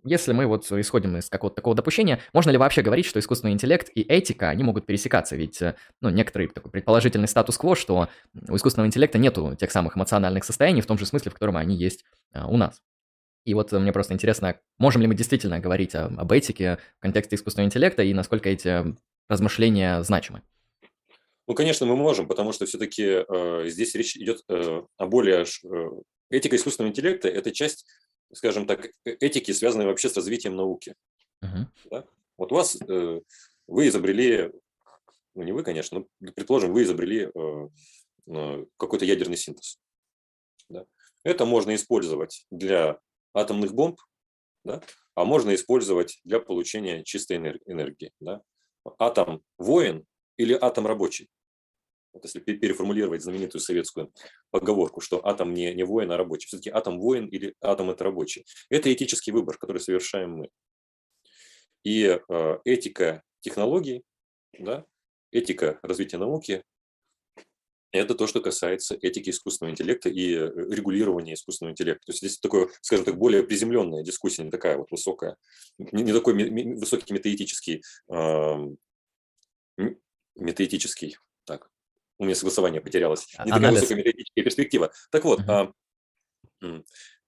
если 0.03 0.33
мы 0.33 0.45
вот 0.45 0.71
исходим 0.71 1.17
из 1.17 1.29
какого-то 1.29 1.55
такого 1.55 1.75
допущения, 1.75 2.19
можно 2.33 2.51
ли 2.51 2.57
вообще 2.57 2.81
говорить, 2.81 3.05
что 3.05 3.19
искусственный 3.19 3.53
интеллект 3.53 3.89
и 3.93 4.01
этика, 4.01 4.49
они 4.49 4.63
могут 4.63 4.85
пересекаться? 4.85 5.35
Ведь, 5.35 5.61
э, 5.61 5.75
ну, 6.01 6.09
некоторые 6.09 6.49
такой 6.49 6.71
предположительный 6.71 7.26
полный 7.27 7.29
статус-кво, 7.29 7.75
что 7.75 8.09
у 8.49 8.55
искусственного 8.55 8.87
интеллекта 8.87 9.17
нету 9.17 9.55
тех 9.55 9.71
самых 9.71 9.97
эмоциональных 9.97 10.43
состояний 10.43 10.81
в 10.81 10.85
том 10.85 10.97
же 10.97 11.05
смысле, 11.05 11.31
в 11.31 11.33
котором 11.33 11.57
они 11.57 11.75
есть 11.75 12.05
а, 12.33 12.47
у 12.47 12.57
нас. 12.57 12.81
И 13.45 13.53
вот 13.53 13.71
мне 13.71 13.91
просто 13.91 14.13
интересно, 14.13 14.55
можем 14.77 15.01
ли 15.01 15.07
мы 15.07 15.15
действительно 15.15 15.59
говорить 15.59 15.95
об 15.95 16.31
этике 16.31 16.77
в 16.97 17.01
контексте 17.01 17.35
искусственного 17.35 17.67
интеллекта 17.67 18.03
и 18.03 18.13
насколько 18.13 18.49
эти 18.49 18.95
размышления 19.29 20.03
значимы? 20.03 20.41
Ну, 21.47 21.53
конечно, 21.53 21.85
мы 21.85 21.95
можем, 21.95 22.27
потому 22.27 22.51
что 22.51 22.65
все-таки 22.65 23.23
э, 23.25 23.69
здесь 23.69 23.95
речь 23.95 24.17
идет 24.17 24.41
э, 24.49 24.81
о 24.97 25.05
более... 25.05 25.45
Э, 25.63 25.89
этика 26.29 26.57
искусственного 26.57 26.91
интеллекта– 26.91 27.27
это 27.29 27.51
часть, 27.51 27.85
скажем 28.33 28.65
так, 28.65 28.87
э, 29.05 29.11
этики, 29.21 29.53
связанной 29.53 29.85
вообще 29.85 30.09
с 30.09 30.17
развитием 30.17 30.57
науки. 30.57 30.93
Uh-huh. 31.41 31.67
Да? 31.89 32.03
Вот 32.37 32.51
у 32.51 32.55
вас, 32.55 32.77
э, 32.81 33.21
вы 33.67 33.87
изобрели, 33.87 34.51
ну 35.37 35.43
не 35.43 35.51
вы, 35.51 35.63
конечно, 35.63 35.99
но, 36.19 36.31
предположим, 36.31 36.73
вы 36.73 36.81
изобрели 36.81 37.29
э, 37.33 37.69
э, 38.27 38.65
какой-то 38.77 39.05
ядерный 39.05 39.37
синтез. 39.37 39.79
Да? 40.67 40.85
Это 41.23 41.45
можно 41.45 41.75
использовать 41.75 42.45
для 42.49 42.99
атомных 43.35 43.73
бомб, 43.73 43.99
да? 44.63 44.81
а 45.13 45.25
можно 45.25 45.53
использовать 45.53 46.19
для 46.23 46.39
получения 46.39 47.03
чистой 47.03 47.37
энергии. 47.37 48.11
Да? 48.19 48.41
Атом 48.97 49.43
воин 49.59 50.05
или 50.37 50.57
атом 50.59 50.87
рабочий? 50.87 51.29
Вот 52.13 52.23
если 52.23 52.39
переформулировать 52.39 53.21
знаменитую 53.21 53.61
советскую 53.61 54.11
поговорку, 54.49 55.01
что 55.01 55.23
атом 55.23 55.53
не, 55.53 55.71
не 55.75 55.83
воин, 55.83 56.11
а 56.11 56.17
рабочий. 56.17 56.47
Все-таки 56.47 56.71
атом 56.71 56.99
воин 56.99 57.27
или 57.27 57.53
атом 57.61 57.91
это 57.91 58.03
рабочий. 58.03 58.43
Это 58.69 58.91
этический 58.91 59.31
выбор, 59.31 59.59
который 59.59 59.79
совершаем 59.79 60.31
мы. 60.31 60.49
И 61.83 62.19
э, 62.27 62.59
этика 62.65 63.21
технологий, 63.41 64.01
да, 64.57 64.83
этика 65.31 65.79
развития 65.81 66.17
науки– 66.17 66.63
это 67.91 68.15
то, 68.15 68.27
что 68.27 68.41
касается 68.41 68.97
этики 69.01 69.29
искусственного 69.29 69.71
интеллекта 69.71 70.09
и 70.09 70.33
э, 70.33 70.51
регулирования 70.69 71.33
искусственного 71.33 71.71
интеллекта. 71.71 72.05
То 72.07 72.11
есть 72.11 72.19
здесь 72.19 72.39
такое, 72.39 72.69
скажем 72.81 73.05
так, 73.05 73.17
более 73.17 73.43
приземленная 73.43 74.03
дискуссия, 74.03 74.43
не 74.43 74.51
такая 74.51 74.77
вот 74.77 74.91
высокая, 74.91 75.37
не, 75.77 76.11
такой 76.11 76.33
высокий 76.75 77.13
метаэтический, 77.13 77.83
э, 78.09 79.87
метаэтический, 80.35 81.17
так, 81.45 81.69
у 82.17 82.25
меня 82.25 82.35
согласование 82.35 82.81
потерялось, 82.81 83.27
не 83.45 83.51
такая 83.51 83.71
высокая 83.71 83.97
метаэтическая 83.97 84.43
перспектива. 84.43 84.91
Так 85.11 85.23
вот, 85.23 85.39
uh-huh 85.41 85.73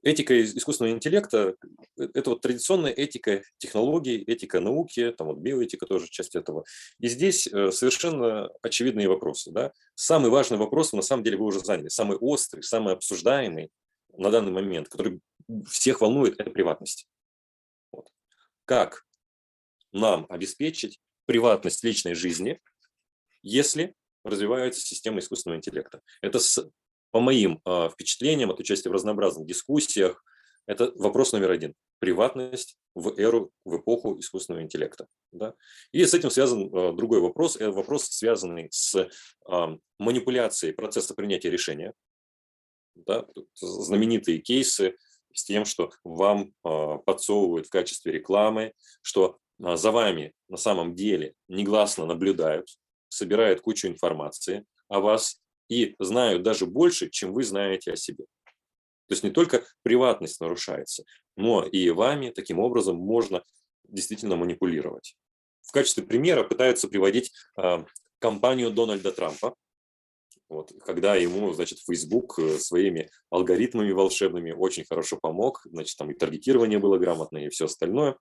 этика 0.02 0.42
искусственного 0.44 0.94
интеллекта– 0.94 1.56
это 1.98 2.32
вот 2.32 2.42
традиционная 2.42 2.92
этика 2.92 3.44
технологий, 3.58 4.18
этика 4.18 4.60
науки, 4.60 5.14
там 5.18 5.28
вот 5.28 5.38
биоэтика 5.40 5.86
тоже 5.86 6.08
часть 6.10 6.36
этого. 6.36 6.64
И 7.00 7.08
здесь 7.08 7.48
э, 7.48 7.72
совершенно 7.72 8.50
очевидные 8.62 9.08
вопросы. 9.08 9.52
Да? 9.52 9.74
Самый 9.96 10.30
важный 10.30 10.58
вопрос, 10.58 10.94
на 10.94 11.02
самом 11.02 11.24
деле, 11.24 11.38
вы 11.38 11.46
уже 11.46 11.60
заняли, 11.60 11.90
самый 11.90 12.18
острый, 12.18 12.62
самый 12.62 12.94
обсуждаемый 12.94 13.70
на 14.18 14.32
данный 14.32 14.52
момент, 14.52 14.90
который 14.90 15.20
всех 15.68 16.02
волнует, 16.02 16.40
это 16.40 16.52
приватность. 16.52 17.08
Вот. 17.92 18.08
Как 18.66 19.06
нам 19.92 20.26
обеспечить 20.30 21.00
приватность 21.26 21.84
личной 21.84 22.16
жизни, 22.16 22.60
если 23.42 23.96
развивается 24.24 24.82
система 24.82 25.20
искусственного 25.20 25.58
интеллекта. 25.58 26.02
Это 26.22 26.40
с 26.40 26.70
по 27.12 27.20
моим 27.20 27.62
э, 27.66 27.90
впечатлениям 27.90 28.52
от 28.52 28.60
участия 28.60 28.90
в 28.90 28.94
разнообразных 28.94 29.48
дискуссиях, 29.48 30.24
это 30.68 30.92
вопрос 30.96 31.34
номер 31.34 31.52
один. 31.52 31.74
Приватность 31.98 32.78
в 32.94 33.18
эру, 33.18 33.52
в 33.66 33.78
эпоху 33.78 34.20
искусственного 34.20 34.62
интеллекта. 34.62 35.08
Да? 35.32 35.56
И 35.92 36.06
с 36.06 36.14
этим 36.14 36.30
связан 36.30 36.68
э, 36.68 36.94
другой 36.94 37.22
вопрос. 37.22 37.56
Это 37.56 37.72
вопрос, 37.72 38.06
связанный 38.06 38.68
с 38.72 38.96
э, 38.96 39.78
манипуляцией 39.98 40.74
процесса 40.74 41.16
принятия 41.16 41.50
решения. 41.50 41.94
Да? 42.94 43.26
Знаменитые 43.56 44.40
кейсы 44.40 44.96
с 45.34 45.44
тем, 45.44 45.66
что 45.66 45.92
вам 46.04 46.54
э, 46.64 46.98
подсовывают 47.06 47.68
в 47.68 47.72
качестве 47.72 48.12
рекламы, 48.12 48.74
что 49.02 49.40
э, 49.60 49.76
за 49.76 49.92
вами 49.92 50.34
на 50.50 50.58
самом 50.58 50.96
деле 50.96 51.34
негласно 51.48 52.06
наблюдают, 52.06 52.68
собирают 53.10 53.62
кучу 53.62 53.88
информации 53.88 54.66
о 54.88 55.00
вас, 55.00 55.42
и 55.70 55.96
знают 56.00 56.44
даже 56.44 56.66
больше, 56.66 57.10
чем 57.10 57.34
вы 57.34 57.44
знаете 57.44 57.94
о 57.94 57.96
себе. 57.96 58.26
То 59.08 59.14
есть 59.14 59.24
не 59.24 59.32
только 59.32 59.64
приватность 59.82 60.42
нарушается, 60.42 61.04
но 61.36 61.64
и 61.64 61.90
вами 61.90 62.30
таким 62.30 62.60
образом 62.60 62.98
можно 62.98 63.44
действительно 63.88 64.36
манипулировать. 64.36 65.16
В 65.62 65.72
качестве 65.72 66.04
примера 66.04 66.44
пытаются 66.44 66.88
приводить 66.88 67.32
э, 67.58 67.84
компанию 68.20 68.72
Дональда 68.72 69.12
Трампа, 69.12 69.56
вот, 70.50 70.72
когда 70.84 71.16
ему, 71.16 71.54
значит, 71.54 71.80
Facebook 71.80 72.40
э, 72.40 72.58
своими 72.58 73.10
алгоритмами 73.30 73.92
волшебными 73.92 74.52
очень 74.52 74.84
хорошо 74.84 75.18
помог, 75.22 75.62
значит, 75.66 75.96
там 75.98 76.12
и 76.12 76.16
таргетирование 76.16 76.80
было 76.80 76.98
грамотное, 76.98 77.46
и 77.46 77.50
все 77.50 77.66
остальное. 77.66 78.18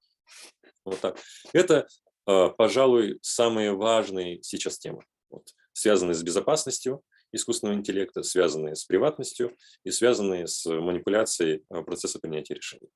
Вот 0.84 1.00
так. 1.00 1.18
Это, 1.52 1.86
э, 2.26 2.50
пожалуй, 2.56 3.18
самые 3.22 3.72
важные 3.72 4.42
сейчас 4.42 4.78
темы, 4.78 5.04
вот, 5.30 5.48
связанные 5.72 6.14
с 6.14 6.22
безопасностью, 6.22 7.02
искусственного 7.32 7.76
интеллекта, 7.76 8.22
связанные 8.22 8.74
с 8.74 8.84
приватностью 8.84 9.56
и 9.84 9.90
связанные 9.90 10.46
с 10.46 10.66
манипуляцией 10.66 11.64
а, 11.68 11.82
процесса 11.82 12.18
принятия 12.18 12.54
решений. 12.54 12.88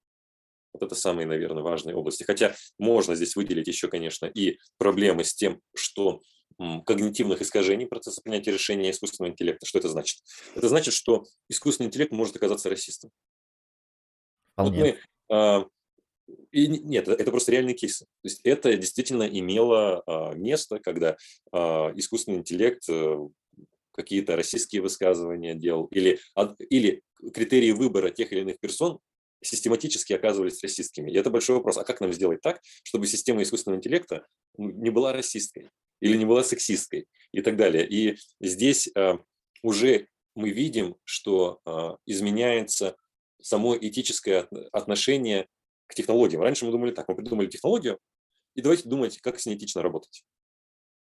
Вот 0.72 0.82
это 0.82 0.94
самые, 0.94 1.26
наверное, 1.26 1.62
важные 1.62 1.94
области. 1.94 2.22
Хотя 2.24 2.54
можно 2.78 3.14
здесь 3.14 3.36
выделить 3.36 3.68
еще, 3.68 3.88
конечно, 3.88 4.26
и 4.26 4.58
проблемы 4.78 5.24
с 5.24 5.34
тем, 5.34 5.60
что 5.74 6.22
когнитивных 6.58 7.42
искажений 7.42 7.86
процесса 7.86 8.20
принятия 8.22 8.52
решения 8.52 8.90
искусственного 8.90 9.32
интеллекта. 9.32 9.66
Что 9.66 9.78
это 9.78 9.88
значит? 9.88 10.20
Это 10.54 10.68
значит, 10.68 10.94
что 10.94 11.24
искусственный 11.48 11.88
интеллект 11.88 12.12
может 12.12 12.36
оказаться 12.36 12.70
расистом. 12.70 13.10
Вот 14.56 14.72
мы, 14.72 14.98
а, 15.30 15.66
и 16.50 16.66
нет, 16.68 17.08
это 17.08 17.30
просто 17.30 17.52
реальный 17.52 17.74
кейс. 17.74 18.00
То 18.00 18.06
есть 18.24 18.40
это 18.44 18.76
действительно 18.76 19.24
имело 19.24 20.02
а, 20.06 20.34
место, 20.34 20.78
когда 20.78 21.16
а, 21.52 21.92
искусственный 21.96 22.38
интеллект 22.38 22.82
э, 22.88 23.18
какие-то 23.92 24.36
российские 24.36 24.82
высказывания 24.82 25.54
делал, 25.54 25.86
или, 25.86 26.18
или 26.70 27.02
критерии 27.32 27.72
выбора 27.72 28.10
тех 28.10 28.32
или 28.32 28.40
иных 28.40 28.58
персон 28.58 29.00
систематически 29.42 30.12
оказывались 30.12 30.62
расистскими. 30.62 31.10
И 31.10 31.16
это 31.16 31.30
большой 31.30 31.56
вопрос. 31.56 31.76
А 31.76 31.84
как 31.84 32.00
нам 32.00 32.12
сделать 32.12 32.40
так, 32.40 32.60
чтобы 32.84 33.06
система 33.06 33.42
искусственного 33.42 33.78
интеллекта 33.78 34.26
не 34.56 34.90
была 34.90 35.12
расистской 35.12 35.70
или 36.00 36.16
не 36.16 36.24
была 36.24 36.44
сексистской 36.44 37.06
и 37.32 37.42
так 37.42 37.56
далее. 37.56 37.86
И 37.88 38.16
здесь 38.40 38.88
э, 38.94 39.14
уже 39.62 40.08
мы 40.34 40.50
видим, 40.50 40.96
что 41.04 41.60
э, 41.64 41.96
изменяется 42.06 42.96
само 43.40 43.76
этическое 43.76 44.48
отношение 44.72 45.48
к 45.86 45.94
технологиям. 45.94 46.42
Раньше 46.42 46.64
мы 46.64 46.72
думали 46.72 46.92
так, 46.92 47.08
мы 47.08 47.16
придумали 47.16 47.48
технологию, 47.48 47.98
и 48.54 48.60
давайте 48.60 48.88
думать, 48.88 49.18
как 49.18 49.40
с 49.40 49.46
ней 49.46 49.56
этично 49.56 49.82
работать. 49.82 50.24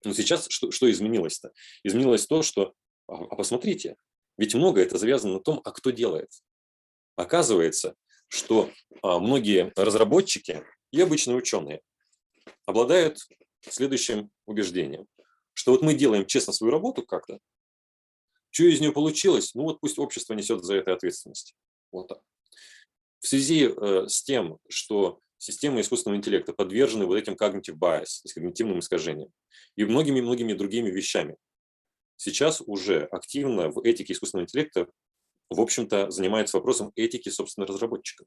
Но 0.05 0.13
сейчас 0.13 0.47
что, 0.49 0.71
что 0.71 0.91
изменилось-то? 0.91 1.53
Изменилось 1.83 2.27
то, 2.27 2.43
что, 2.43 2.75
а, 3.07 3.15
а 3.15 3.37
посмотрите, 3.37 3.97
ведь 4.37 4.55
много 4.55 4.81
это 4.81 4.99
завязано 4.99 5.35
на 5.35 5.41
том, 5.41 5.61
а 5.65 5.73
кто 5.73 5.91
делает. 5.91 6.31
Оказывается, 7.17 7.97
что 8.29 8.71
а, 9.03 9.19
многие 9.19 9.73
разработчики 9.77 10.65
и 10.93 11.01
обычные 11.01 11.37
ученые 11.37 11.81
обладают 12.67 13.19
следующим 13.69 14.31
убеждением, 14.47 15.07
что 15.53 15.73
вот 15.73 15.83
мы 15.83 15.95
делаем 15.95 16.27
честно 16.27 16.53
свою 16.53 16.73
работу 16.73 17.03
как-то, 17.03 17.41
что 18.51 18.65
из 18.65 18.81
нее 18.81 18.93
получилось, 18.93 19.55
ну 19.55 19.65
вот 19.65 19.81
пусть 19.81 19.99
общество 19.99 20.35
несет 20.35 20.65
за 20.65 20.77
это 20.77 20.93
ответственность. 20.93 21.55
Вот 21.93 22.09
так. 22.09 22.21
В 23.21 23.27
связи 23.27 23.69
э, 23.69 24.07
с 24.09 24.23
тем, 24.23 24.59
что 24.69 25.21
системы 25.38 25.81
искусственного 25.81 26.18
интеллекта 26.18 26.53
подвержены 26.53 27.07
вот 27.07 27.16
этим 27.16 27.35
cognitive 27.35 27.77
bias, 27.79 28.20
то 28.20 28.24
есть 28.24 28.35
когнитивным 28.35 28.81
искажениям, 28.81 29.31
и 29.77 29.85
многими-многими 29.85 30.53
другими 30.53 30.90
вещами. 30.90 31.37
Сейчас 32.16 32.61
уже 32.61 33.05
активно 33.05 33.70
в 33.70 33.81
этике 33.85 34.12
искусственного 34.12 34.44
интеллекта, 34.44 34.88
в 35.51 35.61
общем-то, 35.61 36.11
занимается 36.11 36.57
вопросом 36.57 36.92
этики, 36.96 37.29
собственно, 37.29 37.66
разработчиков. 37.66 38.27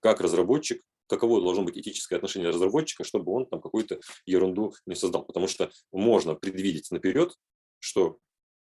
Как 0.00 0.20
разработчик, 0.20 0.82
каково 1.08 1.40
должно 1.40 1.64
быть 1.64 1.78
этическое 1.78 2.18
отношение 2.18 2.50
разработчика, 2.50 3.02
чтобы 3.02 3.32
он 3.32 3.46
там 3.46 3.60
какую-то 3.60 4.00
ерунду 4.26 4.74
не 4.84 4.94
создал. 4.94 5.24
Потому 5.24 5.48
что 5.48 5.70
можно 5.90 6.34
предвидеть 6.34 6.90
наперед, 6.90 7.34
что 7.78 8.18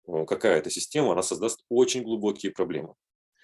э, 0.08 0.26
какая-то 0.26 0.70
система, 0.70 1.12
она 1.12 1.22
создаст 1.22 1.64
очень 1.70 2.04
глубокие 2.04 2.52
проблемы. 2.52 2.96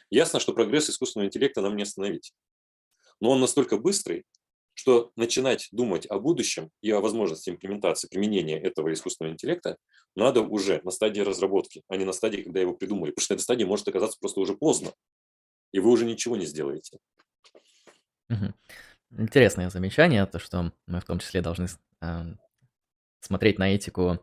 Ясно, 0.10 0.40
что 0.40 0.54
прогресс 0.54 0.90
искусственного 0.90 1.28
интеллекта 1.28 1.62
нам 1.62 1.76
не 1.76 1.84
остановить 1.84 2.34
но 3.22 3.30
он 3.30 3.40
настолько 3.40 3.78
быстрый, 3.78 4.26
что 4.74 5.12
начинать 5.16 5.70
думать 5.72 6.06
о 6.08 6.20
будущем 6.20 6.70
и 6.82 6.92
о 6.92 7.00
возможности 7.00 7.50
имплементации, 7.50 8.08
применения 8.08 8.60
этого 8.60 8.92
искусственного 8.92 9.34
интеллекта 9.34 9.78
надо 10.16 10.42
уже 10.42 10.82
на 10.84 10.92
стадии 10.92 11.22
разработки, 11.22 11.84
а 11.88 11.96
не 11.98 12.06
на 12.06 12.14
стадии, 12.14 12.42
когда 12.42 12.60
его 12.60 12.74
придумали. 12.74 13.12
Потому 13.12 13.24
что 13.24 13.34
на 13.34 13.36
этой 13.36 13.44
стадии 13.44 13.64
может 13.64 13.88
оказаться 13.88 14.18
просто 14.20 14.40
уже 14.40 14.56
поздно, 14.56 14.92
и 15.72 15.80
вы 15.80 15.90
уже 15.90 16.06
ничего 16.06 16.36
не 16.36 16.46
сделаете. 16.46 16.98
Интересное 19.12 19.70
замечание, 19.70 20.26
то, 20.26 20.40
что 20.40 20.72
мы 20.88 21.02
в 21.02 21.06
том 21.06 21.20
числе 21.20 21.42
должны 21.42 21.68
э, 22.02 22.22
смотреть 23.20 23.60
на 23.60 23.76
этику 23.76 24.20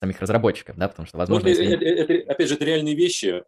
самих 0.00 0.20
разработчиков, 0.20 0.76
да, 0.76 0.88
потому 0.88 1.06
что, 1.06 1.18
возможно, 1.18 1.48
ну, 1.48 1.50
если... 1.50 1.74
это, 1.74 1.84
это, 1.84 2.32
опять 2.32 2.48
же, 2.48 2.54
это 2.54 2.64
реальные 2.64 2.94
вещи. 2.94 3.42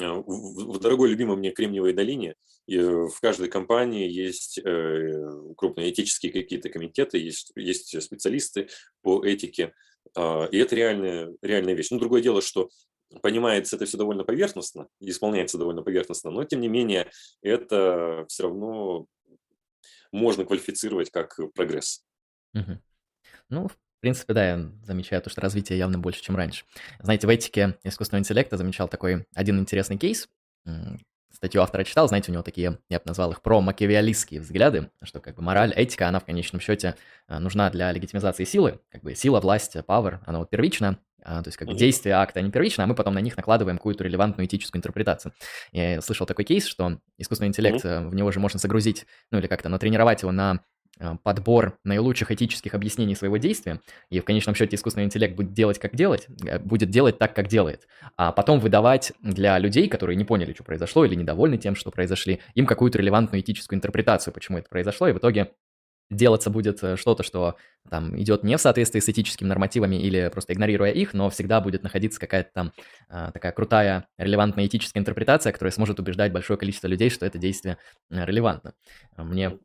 А, 0.00 0.04
э, 0.04 0.22
в, 0.26 0.78
дорогой 0.78 1.10
любимой 1.10 1.36
мне 1.36 1.50
Кремниевой 1.50 1.92
долине 1.92 2.34
и 2.66 2.78
в 2.78 3.20
каждой 3.20 3.48
компании 3.48 4.08
есть 4.08 4.58
э, 4.58 5.52
крупные 5.56 5.90
этические 5.90 6.32
какие-то 6.32 6.68
комитеты, 6.68 7.18
есть, 7.18 7.52
есть 7.56 8.00
специалисты 8.02 8.68
по 9.02 9.24
этике, 9.24 9.74
э, 10.16 10.48
и 10.50 10.58
это 10.58 10.76
реальная, 10.76 11.34
реальная 11.42 11.74
вещь. 11.74 11.90
Ну, 11.90 11.98
другое 11.98 12.22
дело, 12.22 12.42
что 12.42 12.70
понимается 13.22 13.76
это 13.76 13.86
все 13.86 13.98
довольно 13.98 14.24
поверхностно, 14.24 14.88
исполняется 15.00 15.58
довольно 15.58 15.82
поверхностно, 15.82 16.30
но 16.30 16.44
тем 16.44 16.60
не 16.60 16.68
менее 16.68 17.10
это 17.42 18.24
все 18.28 18.44
равно 18.44 19.06
можно 20.12 20.44
квалифицировать 20.44 21.10
как 21.10 21.38
прогресс. 21.54 22.04
Угу. 22.54 22.78
Ну, 23.48 23.68
в 23.68 23.76
принципе, 24.00 24.32
да, 24.32 24.48
я 24.48 24.70
замечаю 24.82 25.22
то, 25.22 25.30
что 25.30 25.40
развитие 25.40 25.78
явно 25.78 25.98
больше, 25.98 26.22
чем 26.22 26.36
раньше. 26.36 26.64
Знаете, 27.00 27.26
в 27.26 27.30
этике 27.30 27.78
искусственного 27.84 28.20
интеллекта 28.20 28.56
замечал 28.56 28.88
такой 28.88 29.26
один 29.34 29.58
интересный 29.58 29.98
кейс. 29.98 30.28
Статью 31.32 31.62
автора 31.62 31.84
читал, 31.84 32.08
знаете, 32.08 32.30
у 32.30 32.34
него 32.34 32.42
такие, 32.42 32.78
я 32.88 32.98
бы 32.98 33.04
назвал 33.06 33.30
их 33.30 33.40
про-макиавиалистские 33.40 34.40
взгляды, 34.40 34.90
что 35.02 35.20
как 35.20 35.36
бы 35.36 35.42
мораль, 35.42 35.72
этика, 35.72 36.08
она 36.08 36.18
в 36.18 36.24
конечном 36.24 36.60
счете 36.60 36.96
э, 37.28 37.38
нужна 37.38 37.70
для 37.70 37.92
легитимизации 37.92 38.44
силы, 38.44 38.80
как 38.90 39.02
бы 39.02 39.14
сила, 39.14 39.40
власть, 39.40 39.76
power, 39.76 40.18
она 40.26 40.40
вот 40.40 40.50
первична, 40.50 40.98
а, 41.22 41.42
то 41.42 41.48
есть 41.48 41.56
как 41.56 41.68
бы 41.68 41.74
действия 41.74 42.12
акта, 42.12 42.40
они 42.40 42.50
первичны, 42.50 42.82
а 42.82 42.86
мы 42.86 42.94
потом 42.94 43.14
на 43.14 43.20
них 43.20 43.36
накладываем 43.36 43.78
какую-то 43.78 44.04
релевантную 44.04 44.46
этическую 44.46 44.80
интерпретацию. 44.80 45.32
Я 45.72 46.00
слышал 46.00 46.26
такой 46.26 46.44
кейс, 46.44 46.66
что 46.66 46.98
искусственный 47.18 47.48
интеллект, 47.48 47.84
mm-hmm. 47.84 48.08
в 48.08 48.14
него 48.14 48.30
же 48.32 48.40
можно 48.40 48.58
загрузить, 48.58 49.06
ну 49.30 49.38
или 49.38 49.46
как-то 49.46 49.68
натренировать 49.68 50.22
его 50.22 50.32
на 50.32 50.50
а, 50.50 50.58
подбор 51.22 51.78
наилучших 51.84 52.30
этических 52.30 52.74
объяснений 52.74 53.14
своего 53.14 53.38
действия, 53.38 53.80
и 54.10 54.20
в 54.20 54.24
конечном 54.24 54.54
счете 54.54 54.76
искусственный 54.76 55.06
интеллект 55.06 55.34
будет 55.34 55.52
делать, 55.52 55.78
как 55.78 55.94
делать, 55.96 56.26
э, 56.46 56.58
будет 56.58 56.90
делать 56.90 57.18
так, 57.18 57.34
как 57.34 57.48
делает, 57.48 57.86
а 58.16 58.32
потом 58.32 58.60
выдавать 58.60 59.12
для 59.22 59.58
людей, 59.58 59.88
которые 59.88 60.16
не 60.16 60.24
поняли, 60.24 60.52
что 60.52 60.64
произошло, 60.64 61.04
или 61.04 61.14
недовольны 61.14 61.58
тем, 61.58 61.74
что 61.74 61.90
произошли, 61.90 62.40
им 62.54 62.66
какую-то 62.66 62.98
релевантную 62.98 63.40
этическую 63.40 63.78
интерпретацию, 63.78 64.34
почему 64.34 64.58
это 64.58 64.68
произошло, 64.68 65.08
и 65.08 65.12
в 65.12 65.18
итоге 65.18 65.52
делаться 66.10 66.50
будет 66.50 66.82
э, 66.82 66.96
что-то, 66.96 67.22
что 67.22 67.56
там 67.88 68.20
идет 68.20 68.42
не 68.42 68.56
в 68.56 68.60
соответствии 68.60 69.00
с 69.00 69.08
этическими 69.08 69.48
нормативами 69.48 69.96
или 69.96 70.28
просто 70.30 70.52
игнорируя 70.52 70.90
их, 70.90 71.14
но 71.14 71.30
всегда 71.30 71.60
будет 71.60 71.82
находиться 71.82 72.20
какая-то 72.20 72.50
там 72.52 72.72
а, 73.08 73.30
такая 73.30 73.52
крутая, 73.52 74.06
релевантная 74.18 74.66
этическая 74.66 75.00
интерпретация, 75.00 75.52
которая 75.52 75.72
сможет 75.72 75.98
убеждать 75.98 76.32
большое 76.32 76.58
количество 76.58 76.88
людей, 76.88 77.10
что 77.10 77.24
это 77.24 77.38
действие 77.38 77.78
э, 78.10 78.24
релевантно. 78.26 78.74
Мне 79.16 79.58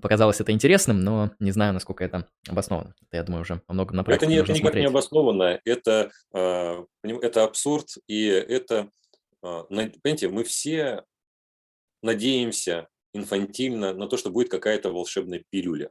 показалось 0.00 0.40
это 0.40 0.52
интересным, 0.52 1.00
но 1.02 1.30
не 1.38 1.50
знаю, 1.52 1.72
насколько 1.72 2.04
это 2.04 2.28
обосновано. 2.48 2.94
Это, 3.02 3.16
я 3.16 3.22
думаю, 3.22 3.42
уже 3.42 3.62
во 3.66 3.74
многом 3.74 3.96
на 3.96 4.00
Это, 4.02 4.26
не, 4.26 4.36
это 4.36 4.52
никак 4.52 4.62
смотреть. 4.62 4.82
не 4.82 4.88
обосновано, 4.88 5.60
это, 5.64 6.10
это 6.32 7.44
абсурд, 7.44 7.88
и 8.06 8.26
это, 8.26 8.90
э, 9.42 9.62
понимаете, 9.68 10.28
мы 10.28 10.44
все 10.44 11.04
надеемся 12.02 12.88
инфантильно 13.12 13.92
на 13.94 14.06
то, 14.08 14.16
что 14.16 14.30
будет 14.30 14.50
какая-то 14.50 14.90
волшебная 14.90 15.44
пилюля. 15.50 15.90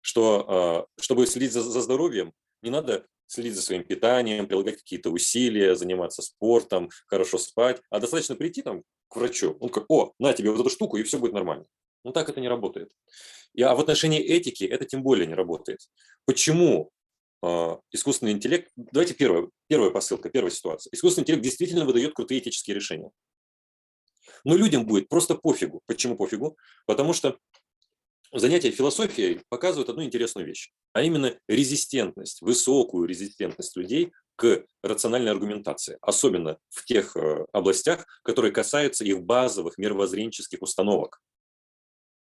Что, 0.00 0.86
э, 0.98 1.02
чтобы 1.02 1.26
следить 1.26 1.52
за, 1.52 1.62
за 1.62 1.80
здоровьем, 1.80 2.32
не 2.62 2.70
надо 2.70 3.06
следить 3.26 3.54
за 3.54 3.62
своим 3.62 3.84
питанием, 3.84 4.46
прилагать 4.46 4.76
какие-то 4.76 5.10
усилия, 5.10 5.74
заниматься 5.74 6.22
спортом, 6.22 6.90
хорошо 7.06 7.38
спать, 7.38 7.80
а 7.90 7.98
достаточно 7.98 8.36
прийти 8.36 8.62
там 8.62 8.82
к 9.08 9.16
врачу, 9.16 9.56
он 9.60 9.68
как, 9.68 9.84
о, 9.88 10.12
на 10.18 10.32
тебе 10.32 10.50
вот 10.50 10.60
эту 10.60 10.70
штуку, 10.70 10.96
и 10.96 11.02
все 11.02 11.18
будет 11.18 11.32
нормально. 11.32 11.66
Ну 12.04 12.12
так 12.12 12.28
это 12.28 12.40
не 12.40 12.48
работает. 12.48 12.92
И, 13.54 13.62
а 13.62 13.74
в 13.74 13.80
отношении 13.80 14.20
этики 14.20 14.64
это 14.64 14.84
тем 14.84 15.02
более 15.02 15.26
не 15.26 15.34
работает. 15.34 15.80
Почему 16.24 16.90
э, 17.42 17.76
искусственный 17.92 18.32
интеллект... 18.32 18.70
Давайте 18.76 19.14
первая, 19.14 19.48
первая 19.68 19.90
посылка, 19.90 20.30
первая 20.30 20.50
ситуация. 20.50 20.90
Искусственный 20.92 21.22
интеллект 21.22 21.44
действительно 21.44 21.84
выдает 21.84 22.14
крутые 22.14 22.40
этические 22.40 22.74
решения. 22.74 23.10
Но 24.44 24.56
людям 24.56 24.86
будет 24.86 25.08
просто 25.08 25.34
пофигу. 25.34 25.82
Почему 25.86 26.16
пофигу? 26.16 26.56
Потому 26.86 27.12
что 27.12 27.38
занятия 28.32 28.70
философией 28.70 29.42
показывают 29.48 29.88
одну 29.88 30.02
интересную 30.02 30.46
вещь, 30.46 30.72
а 30.92 31.02
именно 31.02 31.38
резистентность, 31.48 32.40
высокую 32.40 33.06
резистентность 33.06 33.76
людей 33.76 34.12
к 34.36 34.64
рациональной 34.82 35.30
аргументации, 35.30 35.98
особенно 36.00 36.58
в 36.70 36.84
тех 36.84 37.16
э, 37.16 37.46
областях, 37.52 38.06
которые 38.22 38.50
касаются 38.50 39.04
их 39.04 39.22
базовых 39.22 39.78
мировоззренческих 39.78 40.62
установок. 40.62 41.20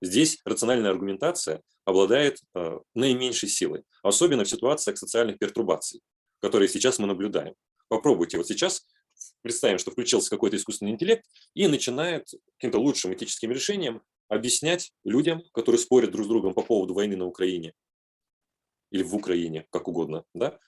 Здесь 0.02 0.40
рациональная 0.46 0.92
аргументация 0.92 1.62
обладает 1.86 2.40
э, 2.54 2.80
наименьшей 2.94 3.50
силой, 3.50 3.84
особенно 4.04 4.44
в 4.44 4.50
ситуациях 4.50 4.98
социальных 4.98 5.40
пертурбаций, 5.40 6.02
которые 6.40 6.70
сейчас 6.70 7.00
мы 7.00 7.08
наблюдаем. 7.08 7.56
Попробуйте 7.88 8.38
вот 8.38 8.48
сейчас 8.48 8.86
представим, 9.42 9.80
что 9.80 9.92
включился 9.92 10.30
какой-то 10.30 10.58
искусственный 10.58 10.92
интеллект 10.92 11.26
и 11.54 11.68
начинает 11.68 12.28
каким-то 12.58 12.80
лучшим 12.80 13.14
этическим 13.14 13.52
решением 13.52 14.02
объяснять 14.28 14.92
людям, 15.04 15.42
которые 15.54 15.80
спорят 15.80 16.12
друг 16.12 16.26
с 16.26 16.30
другом 16.30 16.54
по 16.54 16.62
поводу 16.62 16.94
войны 16.94 17.16
на 17.16 17.26
Украине 17.26 17.74
или 18.92 19.04
в 19.04 19.16
Украине, 19.16 19.66
как 19.72 19.88
угодно, 19.88 20.24
да, 20.34 20.60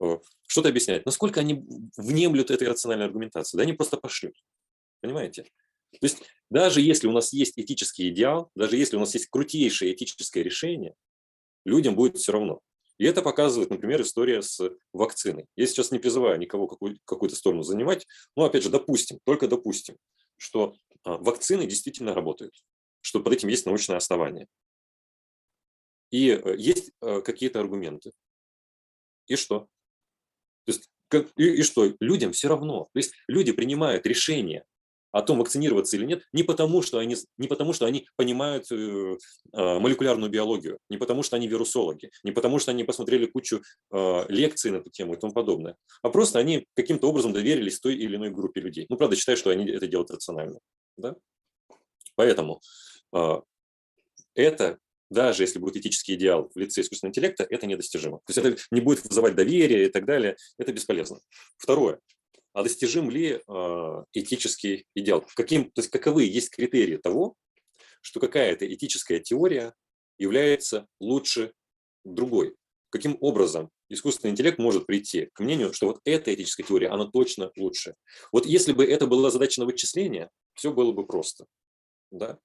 э, 0.00 0.18
что-то 0.46 0.68
объяснять. 0.68 1.06
Насколько 1.06 1.40
они 1.40 1.64
внемлют 1.96 2.50
этой 2.50 2.68
рациональной 2.68 3.06
аргументации? 3.06 3.56
Да 3.56 3.62
они 3.62 3.72
просто 3.72 3.96
пошлют. 3.96 4.34
Понимаете? 5.00 5.46
То 6.00 6.06
есть 6.06 6.22
даже 6.50 6.80
если 6.80 7.06
у 7.06 7.12
нас 7.12 7.32
есть 7.32 7.58
этический 7.58 8.08
идеал, 8.10 8.50
даже 8.54 8.76
если 8.76 8.96
у 8.96 9.00
нас 9.00 9.14
есть 9.14 9.28
крутейшее 9.28 9.92
этическое 9.92 10.42
решение, 10.42 10.94
людям 11.64 11.96
будет 11.96 12.18
все 12.18 12.32
равно. 12.32 12.60
И 12.98 13.04
это 13.04 13.22
показывает, 13.22 13.70
например, 13.70 14.02
история 14.02 14.40
с 14.40 14.60
вакциной. 14.92 15.46
Я 15.56 15.66
сейчас 15.66 15.90
не 15.90 15.98
призываю 15.98 16.38
никого 16.38 16.68
какую- 16.68 16.98
какую-то 17.04 17.34
сторону 17.34 17.62
занимать, 17.62 18.06
но 18.36 18.44
опять 18.44 18.62
же, 18.62 18.70
допустим, 18.70 19.18
только 19.24 19.48
допустим, 19.48 19.96
что 20.36 20.76
а, 21.02 21.16
вакцины 21.18 21.66
действительно 21.66 22.14
работают, 22.14 22.54
что 23.00 23.20
под 23.20 23.32
этим 23.32 23.48
есть 23.48 23.66
научное 23.66 23.96
основание. 23.96 24.46
И 26.10 26.30
э, 26.30 26.56
есть 26.56 26.92
э, 27.02 27.20
какие-то 27.22 27.58
аргументы. 27.58 28.12
И 29.26 29.34
что? 29.34 29.66
То 30.64 30.72
есть, 30.72 30.88
как, 31.08 31.32
и, 31.36 31.56
и 31.56 31.62
что? 31.62 31.92
Людям 31.98 32.32
все 32.32 32.48
равно. 32.48 32.88
То 32.92 32.98
есть 32.98 33.14
люди 33.26 33.50
принимают 33.50 34.06
решение 34.06 34.64
о 35.14 35.22
том, 35.22 35.38
вакцинироваться 35.38 35.96
или 35.96 36.04
нет, 36.06 36.24
не 36.32 36.42
потому, 36.42 36.82
что 36.82 36.98
они, 36.98 37.16
не 37.38 37.46
потому, 37.46 37.72
что 37.72 37.86
они 37.86 38.08
понимают 38.16 38.66
э, 38.72 39.16
а, 39.52 39.78
молекулярную 39.78 40.28
биологию, 40.28 40.78
не 40.90 40.96
потому, 40.96 41.22
что 41.22 41.36
они 41.36 41.46
вирусологи, 41.46 42.10
не 42.24 42.32
потому, 42.32 42.58
что 42.58 42.72
они 42.72 42.82
посмотрели 42.82 43.26
кучу 43.26 43.62
э, 43.92 44.24
лекций 44.28 44.72
на 44.72 44.78
эту 44.78 44.90
тему 44.90 45.14
и 45.14 45.16
тому 45.16 45.32
подобное, 45.32 45.76
а 46.02 46.10
просто 46.10 46.40
они 46.40 46.66
каким-то 46.74 47.08
образом 47.08 47.32
доверились 47.32 47.78
той 47.78 47.94
или 47.94 48.16
иной 48.16 48.30
группе 48.30 48.60
людей. 48.60 48.86
Ну, 48.88 48.96
правда, 48.96 49.14
считаю, 49.14 49.38
что 49.38 49.50
они 49.50 49.70
это 49.70 49.86
делают 49.86 50.10
рационально. 50.10 50.58
Да? 50.96 51.14
Поэтому 52.16 52.60
э, 53.14 53.40
это 54.34 54.78
даже 55.10 55.44
если 55.44 55.60
будет 55.60 55.76
этический 55.76 56.14
идеал 56.14 56.50
в 56.52 56.58
лице 56.58 56.80
искусственного 56.80 57.12
интеллекта, 57.12 57.46
это 57.48 57.68
недостижимо. 57.68 58.18
То 58.26 58.32
есть 58.32 58.38
это 58.38 58.60
не 58.72 58.80
будет 58.80 59.04
вызывать 59.04 59.36
доверие 59.36 59.86
и 59.86 59.90
так 59.90 60.06
далее, 60.06 60.36
это 60.58 60.72
бесполезно. 60.72 61.20
Второе 61.56 62.00
а 62.54 62.62
достижим 62.62 63.10
ли 63.10 63.40
э, 63.46 64.04
этический 64.12 64.86
идеал? 64.94 65.26
Каким, 65.34 65.70
то 65.72 65.80
есть 65.80 65.90
каковы 65.90 66.24
есть 66.24 66.50
критерии 66.50 66.96
того, 66.96 67.34
что 68.00 68.20
какая-то 68.20 68.72
этическая 68.72 69.18
теория 69.18 69.74
является 70.18 70.86
лучше 71.00 71.52
другой? 72.04 72.54
Каким 72.90 73.18
образом 73.20 73.70
искусственный 73.88 74.30
интеллект 74.30 74.58
может 74.58 74.86
прийти 74.86 75.30
к 75.34 75.40
мнению, 75.40 75.72
что 75.72 75.88
вот 75.88 76.00
эта 76.04 76.32
этическая 76.32 76.64
теория, 76.64 76.88
она 76.90 77.06
точно 77.06 77.50
лучше? 77.56 77.96
Вот 78.30 78.46
если 78.46 78.72
бы 78.72 78.84
это 78.84 79.08
была 79.08 79.32
задача 79.32 79.60
на 79.60 79.66
вычисление, 79.66 80.30
все 80.54 80.72
было 80.72 80.92
бы 80.92 81.04
просто. 81.04 81.46
Да? 82.12 82.38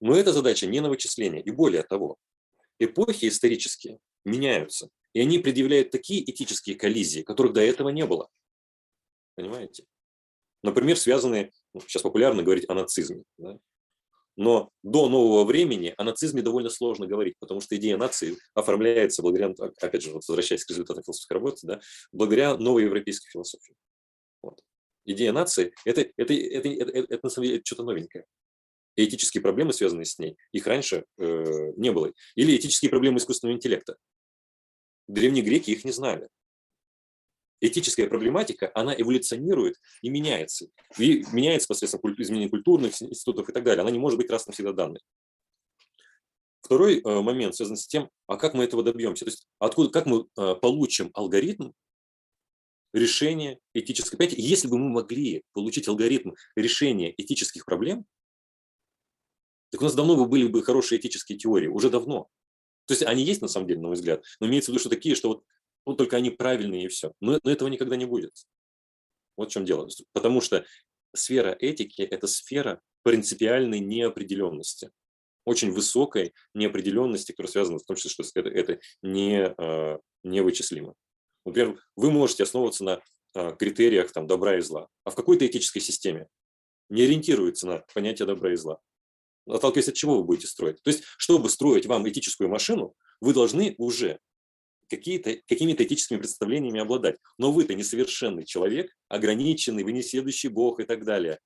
Но 0.00 0.16
эта 0.16 0.32
задача 0.32 0.66
не 0.66 0.80
на 0.80 0.88
вычисление. 0.88 1.42
И 1.42 1.50
более 1.50 1.82
того, 1.82 2.16
эпохи 2.78 3.28
исторические 3.28 3.98
меняются. 4.24 4.88
И 5.12 5.20
они 5.20 5.38
предъявляют 5.38 5.90
такие 5.90 6.22
этические 6.30 6.76
коллизии, 6.76 7.20
которых 7.20 7.52
до 7.52 7.60
этого 7.60 7.90
не 7.90 8.06
было. 8.06 8.28
Понимаете? 9.38 9.84
Например, 10.64 10.96
связанные, 10.96 11.52
ну, 11.72 11.80
сейчас 11.82 12.02
популярно 12.02 12.42
говорить 12.42 12.68
о 12.68 12.74
нацизме. 12.74 13.22
Да? 13.36 13.56
Но 14.34 14.72
до 14.82 15.08
нового 15.08 15.44
времени 15.44 15.94
о 15.96 16.02
нацизме 16.02 16.42
довольно 16.42 16.70
сложно 16.70 17.06
говорить, 17.06 17.36
потому 17.38 17.60
что 17.60 17.76
идея 17.76 17.96
нации 17.96 18.36
оформляется 18.54 19.22
благодаря, 19.22 19.54
опять 19.80 20.02
же, 20.02 20.10
вот 20.10 20.26
возвращаясь 20.26 20.64
к 20.64 20.70
результатам 20.70 21.04
философской 21.04 21.34
работы, 21.34 21.60
да, 21.68 21.80
благодаря 22.10 22.56
новой 22.56 22.82
европейской 22.82 23.30
философии. 23.30 23.76
Вот. 24.42 24.60
Идея 25.04 25.30
нации 25.30 25.72
это, 25.84 26.00
это, 26.16 26.34
это, 26.34 26.68
это, 26.68 26.68
это, 26.68 27.14
это 27.14 27.20
на 27.22 27.30
самом 27.30 27.46
деле 27.46 27.62
что-то 27.64 27.84
новенькое. 27.84 28.26
И 28.96 29.04
этические 29.04 29.40
проблемы, 29.40 29.72
связанные 29.72 30.06
с 30.06 30.18
ней, 30.18 30.36
их 30.50 30.66
раньше 30.66 31.04
э, 31.16 31.72
не 31.76 31.92
было. 31.92 32.12
Или 32.34 32.56
этические 32.56 32.90
проблемы 32.90 33.18
искусственного 33.18 33.54
интеллекта. 33.54 33.98
Древние 35.06 35.44
греки 35.44 35.70
их 35.70 35.84
не 35.84 35.92
знали 35.92 36.28
этическая 37.60 38.08
проблематика, 38.08 38.70
она 38.74 38.94
эволюционирует 38.94 39.76
и 40.02 40.10
меняется. 40.10 40.68
И 40.98 41.24
меняется 41.32 41.68
посредством 41.68 42.00
изменения 42.18 42.48
культурных 42.48 43.00
институтов 43.02 43.48
и 43.48 43.52
так 43.52 43.64
далее. 43.64 43.82
Она 43.82 43.90
не 43.90 43.98
может 43.98 44.18
быть 44.18 44.30
раз 44.30 44.46
навсегда 44.46 44.72
данной. 44.72 45.00
Второй 46.60 47.00
э, 47.00 47.20
момент 47.20 47.54
связан 47.54 47.76
с 47.76 47.86
тем, 47.86 48.10
а 48.26 48.36
как 48.36 48.54
мы 48.54 48.64
этого 48.64 48.82
добьемся? 48.82 49.24
То 49.24 49.30
есть 49.30 49.46
откуда, 49.58 49.90
как 49.90 50.06
мы 50.06 50.26
э, 50.36 50.54
получим 50.56 51.10
алгоритм, 51.14 51.72
решения 52.92 53.58
этической... 53.74 54.18
Понимаете, 54.18 54.42
если 54.42 54.68
бы 54.68 54.78
мы 54.78 54.88
могли 54.88 55.42
получить 55.52 55.88
алгоритм 55.88 56.32
решения 56.56 57.14
этических 57.16 57.64
проблем, 57.64 58.04
так 59.70 59.80
у 59.80 59.84
нас 59.84 59.94
давно 59.94 60.16
бы 60.16 60.26
были 60.26 60.46
бы 60.46 60.62
хорошие 60.62 60.98
этические 60.98 61.38
теории, 61.38 61.68
уже 61.68 61.90
давно. 61.90 62.28
То 62.86 62.94
есть 62.94 63.02
они 63.02 63.22
есть 63.22 63.42
на 63.42 63.48
самом 63.48 63.66
деле, 63.66 63.80
на 63.80 63.88
мой 63.88 63.96
взгляд, 63.96 64.24
но 64.40 64.46
имеется 64.46 64.70
в 64.70 64.72
виду, 64.72 64.80
что 64.80 64.88
такие, 64.88 65.14
что 65.14 65.28
вот, 65.28 65.44
вот 65.88 65.96
только 65.96 66.18
они 66.18 66.28
правильные 66.28 66.84
и 66.84 66.88
все. 66.88 67.12
Но, 67.20 67.40
но 67.42 67.50
этого 67.50 67.66
никогда 67.68 67.96
не 67.96 68.04
будет. 68.04 68.34
Вот 69.38 69.48
в 69.48 69.52
чем 69.52 69.64
дело. 69.64 69.88
Потому 70.12 70.42
что 70.42 70.66
сфера 71.14 71.56
этики– 71.58 72.02
это 72.10 72.26
сфера 72.26 72.82
принципиальной 73.04 73.80
неопределенности. 73.80 74.90
Очень 75.46 75.72
высокой 75.72 76.34
неопределенности, 76.52 77.32
которая 77.32 77.50
связана 77.50 77.78
с 77.78 77.84
том, 77.84 77.96
что 77.96 78.22
это, 78.34 78.50
это 78.50 78.80
не, 79.00 79.46
а, 79.46 79.98
невычислимо. 80.24 80.92
Например, 81.46 81.80
вы 81.96 82.10
можете 82.10 82.42
основываться 82.42 82.84
на 82.84 83.02
а, 83.34 83.52
критериях 83.52 84.12
там, 84.12 84.26
добра 84.26 84.58
и 84.58 84.60
зла, 84.60 84.88
а 85.04 85.10
в 85.10 85.14
какой-то 85.14 85.46
этической 85.46 85.80
системе 85.80 86.28
не 86.90 87.00
ориентируется 87.00 87.66
на 87.66 87.78
понятие 87.94 88.26
добра 88.26 88.52
и 88.52 88.56
зла. 88.56 88.78
Отталкиваясь 89.46 89.88
от 89.88 89.94
чего 89.94 90.18
вы 90.18 90.24
будете 90.24 90.48
строить? 90.48 90.82
То 90.82 90.90
есть, 90.90 91.04
чтобы 91.16 91.48
строить 91.48 91.86
вам 91.86 92.06
этическую 92.06 92.50
машину, 92.50 92.94
вы 93.22 93.32
должны 93.32 93.74
уже 93.78 94.20
какие-то, 94.88 95.36
какими-то 95.46 95.84
этическими 95.84 96.18
представлениями 96.18 96.80
обладать. 96.80 97.16
Но 97.38 97.52
вы-то 97.52 97.74
несовершенный 97.74 98.44
человек, 98.44 98.90
ограниченный, 99.08 99.84
вы 99.84 99.92
не 99.92 100.02
следующий 100.02 100.48
Бог 100.48 100.80
и 100.80 100.84
так 100.84 101.04
далее. 101.04 101.38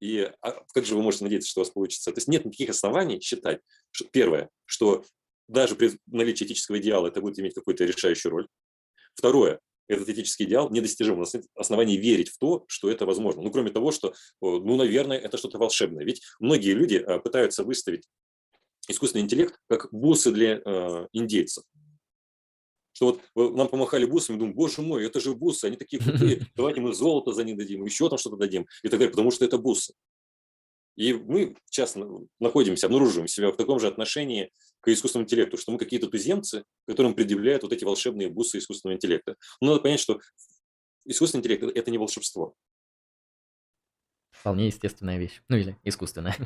И 0.00 0.30
а 0.42 0.64
как 0.72 0.84
же 0.84 0.94
вы 0.94 1.02
можете 1.02 1.24
надеяться, 1.24 1.50
что 1.50 1.60
у 1.60 1.64
вас 1.64 1.72
получится? 1.72 2.12
То 2.12 2.18
есть 2.18 2.28
нет 2.28 2.44
никаких 2.44 2.70
оснований 2.70 3.20
считать, 3.20 3.60
что, 3.90 4.04
первое, 4.04 4.48
что 4.64 5.04
даже 5.48 5.74
при 5.74 5.92
наличии 6.06 6.44
этического 6.44 6.78
идеала 6.78 7.08
это 7.08 7.20
будет 7.20 7.38
иметь 7.38 7.54
какую-то 7.54 7.84
решающую 7.84 8.30
роль. 8.30 8.48
Второе, 9.14 9.60
этот 9.88 10.08
этический 10.08 10.44
идеал 10.44 10.70
недостижим. 10.70 11.14
У 11.14 11.20
нас 11.20 11.34
нет 11.34 11.46
оснований 11.54 11.96
верить 11.96 12.28
в 12.28 12.38
то, 12.38 12.64
что 12.68 12.90
это 12.90 13.06
возможно. 13.06 13.42
Ну, 13.42 13.50
кроме 13.50 13.70
того, 13.70 13.90
что, 13.90 14.14
ну, 14.40 14.76
наверное, 14.76 15.18
это 15.18 15.38
что-то 15.38 15.58
волшебное. 15.58 16.04
Ведь 16.04 16.22
многие 16.38 16.72
люди 16.72 16.96
а, 16.96 17.18
пытаются 17.18 17.64
выставить 17.64 18.04
искусственный 18.88 19.24
интеллект 19.24 19.58
как 19.68 19.88
бусы 19.92 20.30
для 20.30 20.60
э, 20.64 21.06
индейцев. 21.12 21.64
Что 22.98 23.20
вот 23.36 23.54
нам 23.54 23.68
помахали 23.68 24.06
бусами, 24.06 24.38
думаю, 24.38 24.56
боже 24.56 24.82
мой, 24.82 25.06
это 25.06 25.20
же 25.20 25.32
бусы, 25.32 25.66
они 25.66 25.76
такие 25.76 26.02
крутые, 26.02 26.48
давайте 26.56 26.80
мы 26.80 26.92
золото 26.92 27.32
за 27.32 27.44
них 27.44 27.56
дадим, 27.56 27.84
еще 27.84 28.08
там 28.08 28.18
что-то 28.18 28.34
дадим 28.34 28.66
и 28.82 28.88
так 28.88 28.98
далее, 28.98 29.12
потому 29.12 29.30
что 29.30 29.44
это 29.44 29.56
бусы. 29.56 29.94
И 30.96 31.12
мы 31.12 31.54
часто 31.70 32.04
находимся, 32.40 32.86
обнаруживаем 32.86 33.28
себя 33.28 33.52
в 33.52 33.56
таком 33.56 33.78
же 33.78 33.86
отношении 33.86 34.50
к 34.80 34.88
искусственному 34.88 35.26
интеллекту, 35.26 35.56
что 35.56 35.70
мы 35.70 35.78
какие-то 35.78 36.08
туземцы, 36.08 36.64
которым 36.88 37.14
предъявляют 37.14 37.62
вот 37.62 37.72
эти 37.72 37.84
волшебные 37.84 38.30
бусы 38.30 38.58
искусственного 38.58 38.96
интеллекта. 38.96 39.36
Но 39.60 39.68
надо 39.68 39.82
понять, 39.82 40.00
что 40.00 40.18
искусственный 41.04 41.42
интеллект– 41.42 41.62
это 41.76 41.92
не 41.92 41.98
волшебство. 41.98 42.56
Вполне 44.32 44.66
естественная 44.66 45.18
вещь. 45.18 45.40
Ну 45.48 45.56
или 45.56 45.78
искусственная. 45.84 46.36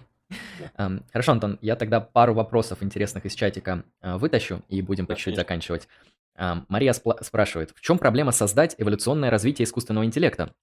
Хорошо, 1.13 1.33
Антон, 1.33 1.59
я 1.63 1.77
тогда 1.77 2.03
пару 2.03 2.35
вопросов 2.35 2.83
интересных 2.83 3.25
из 3.25 3.35
чатика 3.35 3.87
а, 4.01 4.19
вытащу 4.19 4.63
и 4.69 4.83
будем 4.83 5.07
по 5.07 5.15
чуть-чуть 5.15 5.37
заканчивать. 5.37 5.89
Мария 6.37 6.93
спрашивает, 6.93 7.72
в 7.74 7.80
чем 7.80 7.99
проблема 7.99 8.33
создать 8.33 8.74
эволюционное 8.78 9.30
развитие 9.30 9.64
искусственного 9.64 10.05
интеллекта? 10.05 10.55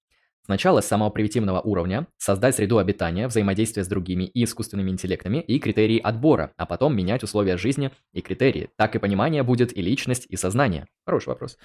Сначала 0.44 0.80
с 0.80 0.86
самого 0.86 1.10
примитивного 1.10 1.60
уровня 1.60 2.08
создать 2.16 2.56
среду 2.56 2.78
обитания, 2.78 3.28
взаимодействие 3.28 3.84
с 3.84 3.88
другими 3.88 4.24
и 4.24 4.44
искусственными 4.44 4.90
интеллектами 4.90 5.38
и 5.38 5.58
критерии 5.58 5.98
отбора, 5.98 6.52
а 6.56 6.66
потом 6.66 6.96
менять 6.96 7.22
условия 7.22 7.56
жизни 7.56 7.92
и 8.12 8.20
критерии. 8.20 8.70
Так 8.76 8.96
и 8.96 8.98
понимание 8.98 9.42
будет 9.42 9.76
и 9.76 9.82
личность, 9.82 10.26
и 10.28 10.36
сознание. 10.36 10.86
Хороший 11.04 11.28
вопрос. 11.28 11.58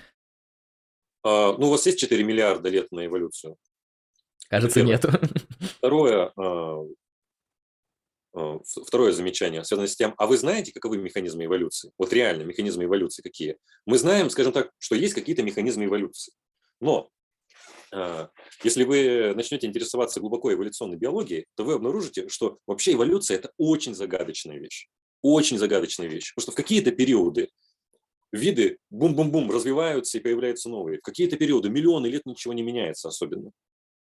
А, 1.24 1.54
ну, 1.58 1.68
у 1.68 1.72
вас 1.72 1.86
есть 1.86 2.00
4 2.00 2.24
миллиарда 2.24 2.70
лет 2.70 2.92
на 2.92 3.06
эволюцию? 3.06 3.58
Кажется, 4.50 4.84
нету. 4.84 5.10
Второе, 5.80 6.32
а, 6.36 6.84
второе 8.86 9.12
замечание 9.12 9.64
связано 9.64 9.88
с 9.88 9.96
тем, 9.96 10.14
а 10.18 10.28
вы 10.28 10.38
знаете, 10.38 10.74
каковы 10.74 10.98
механизмы 10.98 11.46
эволюции? 11.46 11.92
Вот 11.98 12.12
реально 12.14 12.44
механизмы 12.44 12.86
эволюции 12.86 13.22
какие? 13.22 13.58
Мы 13.86 13.98
знаем, 13.98 14.30
скажем 14.30 14.52
так, 14.52 14.72
что 14.78 14.96
есть 14.96 15.14
какие-то 15.14 15.44
механизмы 15.44 15.86
эволюции. 15.86 16.34
Но 16.82 17.10
а, 17.92 18.30
если 18.64 18.84
вы 18.84 19.34
начнете 19.36 19.68
интересоваться 19.68 20.20
глубоко 20.20 20.54
эволюционной 20.54 20.98
биологией, 20.98 21.46
то 21.56 21.64
вы 21.64 21.74
обнаружите, 21.74 22.28
что 22.28 22.60
вообще 22.68 22.94
эволюция– 22.94 23.38
это 23.38 23.52
очень 23.58 23.96
загадочная 23.96 24.58
вещь. 24.58 24.88
Очень 25.22 25.58
загадочная 25.58 26.08
вещь. 26.08 26.34
Потому 26.34 26.44
что 26.44 26.52
в 26.52 26.56
какие-то 26.56 26.92
периоды 26.92 27.50
виды 28.32 28.80
бум-бум-бум 28.90 29.50
развиваются 29.50 30.18
и 30.18 30.22
появляются 30.22 30.70
новые. 30.70 31.00
В 31.00 31.02
какие-то 31.02 31.38
периоды 31.38 31.70
миллионы 31.70 32.08
лет 32.08 32.26
ничего 32.26 32.54
не 32.54 32.64
меняется 32.64 33.08
особенно. 33.08 33.52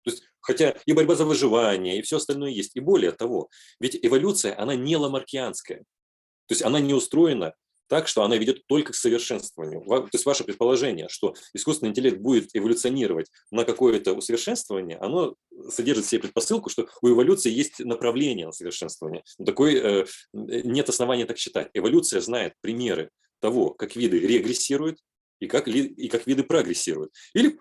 То 0.04 0.10
есть, 0.10 0.22
хотя 0.40 0.74
и 0.86 0.92
борьба 0.92 1.14
за 1.14 1.24
выживание, 1.24 1.98
и 1.98 2.02
все 2.02 2.16
остальное 2.16 2.50
есть. 2.50 2.76
И 2.76 2.80
более 2.80 3.12
того, 3.12 3.48
ведь 3.80 3.98
эволюция, 4.02 4.58
она 4.58 4.74
не 4.74 4.96
ламаркианская. 4.96 5.78
То 5.78 6.52
есть 6.52 6.62
она 6.62 6.80
не 6.80 6.94
устроена 6.94 7.54
так, 7.92 8.08
что 8.08 8.22
она 8.22 8.38
ведет 8.38 8.66
только 8.68 8.92
к 8.92 8.96
совершенствованию. 8.96 9.84
То 9.84 10.08
есть 10.14 10.24
ваше 10.24 10.44
предположение, 10.44 11.08
что 11.10 11.34
искусственный 11.52 11.90
интеллект 11.90 12.18
будет 12.18 12.48
эволюционировать 12.54 13.30
на 13.50 13.64
какое-то 13.64 14.14
усовершенствование, 14.14 14.96
оно 14.96 15.34
содержит 15.68 16.06
в 16.06 16.08
себе 16.08 16.22
предпосылку, 16.22 16.70
что 16.70 16.88
у 17.02 17.10
эволюции 17.10 17.50
есть 17.50 17.80
направление 17.80 18.46
на 18.46 18.52
совершенствование. 18.52 19.24
Такой, 19.44 19.74
э, 19.74 20.06
нет 20.32 20.88
основания 20.88 21.26
так 21.26 21.36
считать. 21.36 21.68
Эволюция 21.74 22.22
знает 22.22 22.54
примеры 22.62 23.10
того, 23.40 23.74
как 23.74 23.94
виды 23.94 24.18
регрессируют 24.20 24.98
и 25.40 25.46
как, 25.46 25.68
и 25.68 26.08
как 26.08 26.26
виды 26.26 26.44
прогрессируют. 26.44 27.12
Или 27.34 27.58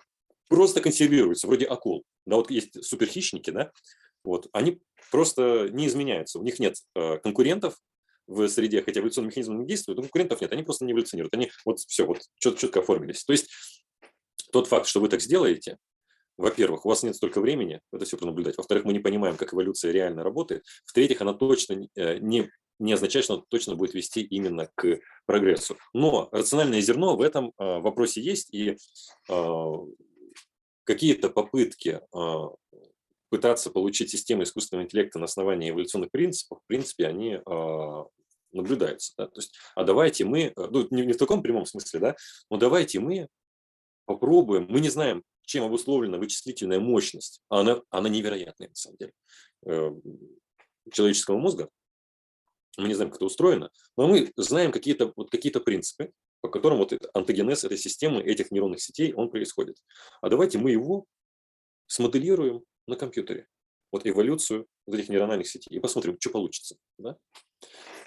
просто 0.52 0.82
консервируются, 0.82 1.48
вроде 1.48 1.66
акул. 1.66 2.04
Да, 2.26 2.36
вот 2.36 2.52
есть 2.52 2.84
суперхищники, 2.84 3.52
да, 3.52 3.72
вот, 4.26 4.50
они 4.52 4.82
просто 5.10 5.70
не 5.72 5.88
изменяются, 5.88 6.40
у 6.40 6.44
них 6.44 6.60
нет 6.60 6.76
э, 6.94 7.20
конкурентов, 7.20 7.78
в 8.28 8.48
среде, 8.50 8.82
хотя 8.82 9.00
эволюционный 9.00 9.28
механизм 9.28 9.60
не 9.60 9.66
действует, 9.66 9.98
но 9.98 10.04
конкурентов 10.04 10.42
нет, 10.42 10.52
они 10.52 10.64
просто 10.64 10.86
не 10.86 10.92
эволюционируют, 10.92 11.34
они 11.34 11.52
вот 11.66 11.80
все, 11.80 12.06
вот 12.06 12.20
четко, 12.40 12.60
четко 12.60 12.80
оформились. 12.82 13.24
То 13.24 13.32
есть 13.32 13.50
тот 14.52 14.68
факт, 14.68 14.88
что 14.88 15.00
вы 15.00 15.08
так 15.08 15.22
сделаете, 15.22 15.78
во-первых, 16.38 16.86
у 16.86 16.90
вас 16.90 17.04
нет 17.04 17.16
столько 17.16 17.40
времени 17.40 17.80
это 17.94 18.06
все 18.06 18.18
пронаблюдать. 18.18 18.58
Во-вторых, 18.58 18.84
мы 18.84 18.94
не 18.94 19.00
понимаем, 19.00 19.38
как 19.38 19.54
эволюция 19.54 19.92
реально 19.92 20.24
работает. 20.24 20.64
В-третьих, 20.86 21.22
она 21.22 21.34
точно 21.34 21.88
э, 21.96 22.18
не, 22.20 22.50
не 22.80 22.94
означает, 22.94 23.26
что 23.26 23.36
она 23.36 23.44
точно 23.50 23.76
будет 23.76 23.94
вести 23.94 24.22
именно 24.22 24.70
к 24.76 25.00
прогрессу. 25.26 25.78
Но 25.94 26.30
рациональное 26.32 26.82
зерно 26.82 27.16
в 27.16 27.22
этом 27.22 27.48
э, 27.48 27.80
вопросе 27.80 28.22
есть, 28.22 28.54
и 28.54 28.78
э, 29.30 29.76
какие-то 30.84 31.30
попытки 31.30 32.02
пытаться 33.30 33.72
получить 33.72 34.10
систему 34.10 34.44
искусственного 34.44 34.86
интеллекта 34.86 35.20
на 35.20 35.26
основании 35.26 35.70
эволюционных 35.70 36.12
принципов, 36.12 36.60
в 36.64 36.68
принципе, 36.68 37.08
они 37.08 37.40
наблюдается. 38.54 39.14
Да? 39.18 39.28
То 39.28 39.40
есть, 39.40 39.56
а 39.76 39.84
давайте 39.84 40.26
мы, 40.26 40.46
э, 40.46 40.52
ну, 40.56 40.88
не, 40.92 41.06
не 41.06 41.14
в 41.14 41.18
таком 41.18 41.42
прямом 41.42 41.66
смысле, 41.66 42.00
да, 42.00 42.16
но 42.50 42.58
давайте 42.58 43.00
мы 43.00 43.28
попробуем, 44.06 44.68
мы 44.70 44.80
не 44.80 44.90
знаем, 44.90 45.24
чем 45.44 45.64
обусловлена 45.64 46.18
вычислительная 46.18 46.80
мощность, 46.80 47.42
а 47.50 47.62
она, 47.62 47.82
она 47.90 48.10
невероятная, 48.10 48.70
на 48.70 48.76
самом 48.76 48.98
деле, 48.98 49.14
э, 49.66 49.92
человеческого 50.92 51.38
мозга. 51.38 51.70
Мы 52.78 52.88
не 52.88 52.94
знаем, 52.94 53.12
как 53.12 53.18
это 53.18 53.26
устроено, 53.26 53.70
но 53.98 54.08
мы 54.08 54.32
знаем 54.38 54.72
какие-то 54.72 55.12
вот 55.16 55.30
какие 55.30 55.52
принципы, 55.52 56.12
по 56.42 56.50
которым 56.50 56.80
вот 56.80 56.94
антогенез 57.14 57.64
этой 57.64 57.78
системы, 57.78 58.22
этих 58.22 58.52
нейронных 58.52 58.82
сетей, 58.82 59.14
он 59.14 59.30
происходит. 59.30 59.78
А 60.22 60.30
давайте 60.30 60.58
мы 60.58 60.72
его 60.72 61.06
смоделируем 61.88 62.64
на 62.88 62.96
компьютере. 62.96 63.48
Вот 63.92 64.06
эволюцию 64.06 64.68
вот 64.86 64.98
этих 64.98 65.10
нейрональных 65.10 65.48
сетей. 65.48 65.76
И 65.76 65.80
посмотрим, 65.80 66.18
что 66.20 66.30
получится. 66.30 66.78
Да? 66.98 67.18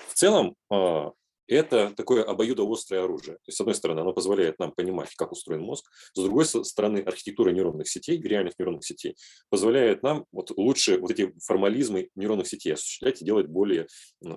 В 0.08 0.14
целом, 0.14 0.56
а, 0.70 1.12
это 1.46 1.92
такое 1.94 2.24
обоюдоострое 2.24 3.04
оружие. 3.04 3.34
То 3.36 3.48
есть, 3.48 3.58
с 3.58 3.60
одной 3.60 3.74
стороны, 3.74 4.00
оно 4.00 4.12
позволяет 4.12 4.58
нам 4.58 4.72
понимать, 4.72 5.14
как 5.14 5.32
устроен 5.32 5.62
мозг, 5.62 5.90
с 6.14 6.20
другой 6.20 6.46
стороны, 6.46 6.98
архитектура 6.98 7.50
нейронных 7.50 7.88
сетей, 7.88 8.20
реальных 8.20 8.58
нейронных 8.58 8.84
сетей, 8.84 9.16
позволяет 9.50 10.02
нам 10.02 10.24
вот 10.32 10.50
лучше 10.56 10.98
вот 10.98 11.10
эти 11.10 11.34
формализмы 11.44 12.08
нейронных 12.14 12.48
сетей 12.48 12.72
осуществлять 12.72 13.20
и 13.20 13.24
делать 13.24 13.46
более 13.46 13.86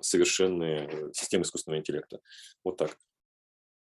совершенные 0.02 0.90
э, 0.92 1.12
системы 1.14 1.44
искусственного 1.44 1.80
интеллекта. 1.80 2.20
Вот 2.64 2.78
так. 2.78 2.98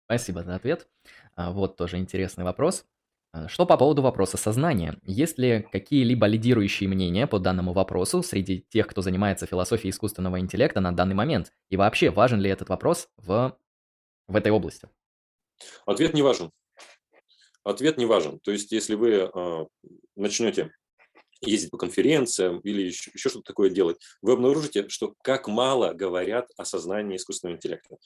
Спасибо 0.07 0.45
за 0.45 0.55
ответ. 0.55 0.89
А, 1.35 1.51
вот 1.51 1.77
тоже 1.77 1.99
интересный 1.99 2.45
вопрос. 2.45 2.87
А, 3.33 3.49
что 3.49 3.67
по 3.67 3.77
поводу 3.77 4.03
вопроса 4.03 4.37
сознания? 4.37 4.99
Есть 5.03 5.37
ли 5.37 5.67
какие-либо 5.73 6.27
лидирующие 6.27 6.89
мнения 6.89 7.27
по 7.27 7.41
данному 7.41 7.73
вопросу 7.73 8.23
среди 8.23 8.65
тех, 8.69 8.87
кто 8.87 9.03
занимается 9.03 9.47
философией 9.47 9.91
искусственного 9.91 10.39
интеллекта 10.39 10.81
на 10.81 10.93
данный 10.93 11.17
момент? 11.17 11.53
И 11.71 11.77
вообще, 11.77 12.11
важен 12.11 12.41
ли 12.41 12.49
этот 12.49 12.69
вопрос 12.69 13.09
в, 13.17 13.59
в 14.29 14.37
этой 14.37 14.53
области? 14.53 14.89
Ответ 15.87 16.15
не 16.15 16.23
важен. 16.23 16.53
Ответ 17.65 17.99
не 17.99 18.07
важен. 18.07 18.39
То 18.39 18.53
есть, 18.53 18.71
если 18.71 18.95
вы 18.95 19.11
э, 19.11 19.67
начнете 20.15 20.71
ездить 21.41 21.71
по 21.71 21.79
конференциям 21.79 22.61
или 22.61 22.83
еще, 22.83 23.11
еще 23.15 23.29
что-то 23.29 23.45
такое 23.45 23.71
делать, 23.71 23.99
вы 24.23 24.33
обнаружите, 24.33 24.89
что 24.89 25.15
как 25.23 25.49
мало 25.49 25.93
говорят 25.93 26.49
о 26.57 26.65
сознании 26.65 27.17
искусственного 27.17 27.57
интеллекта. 27.57 27.97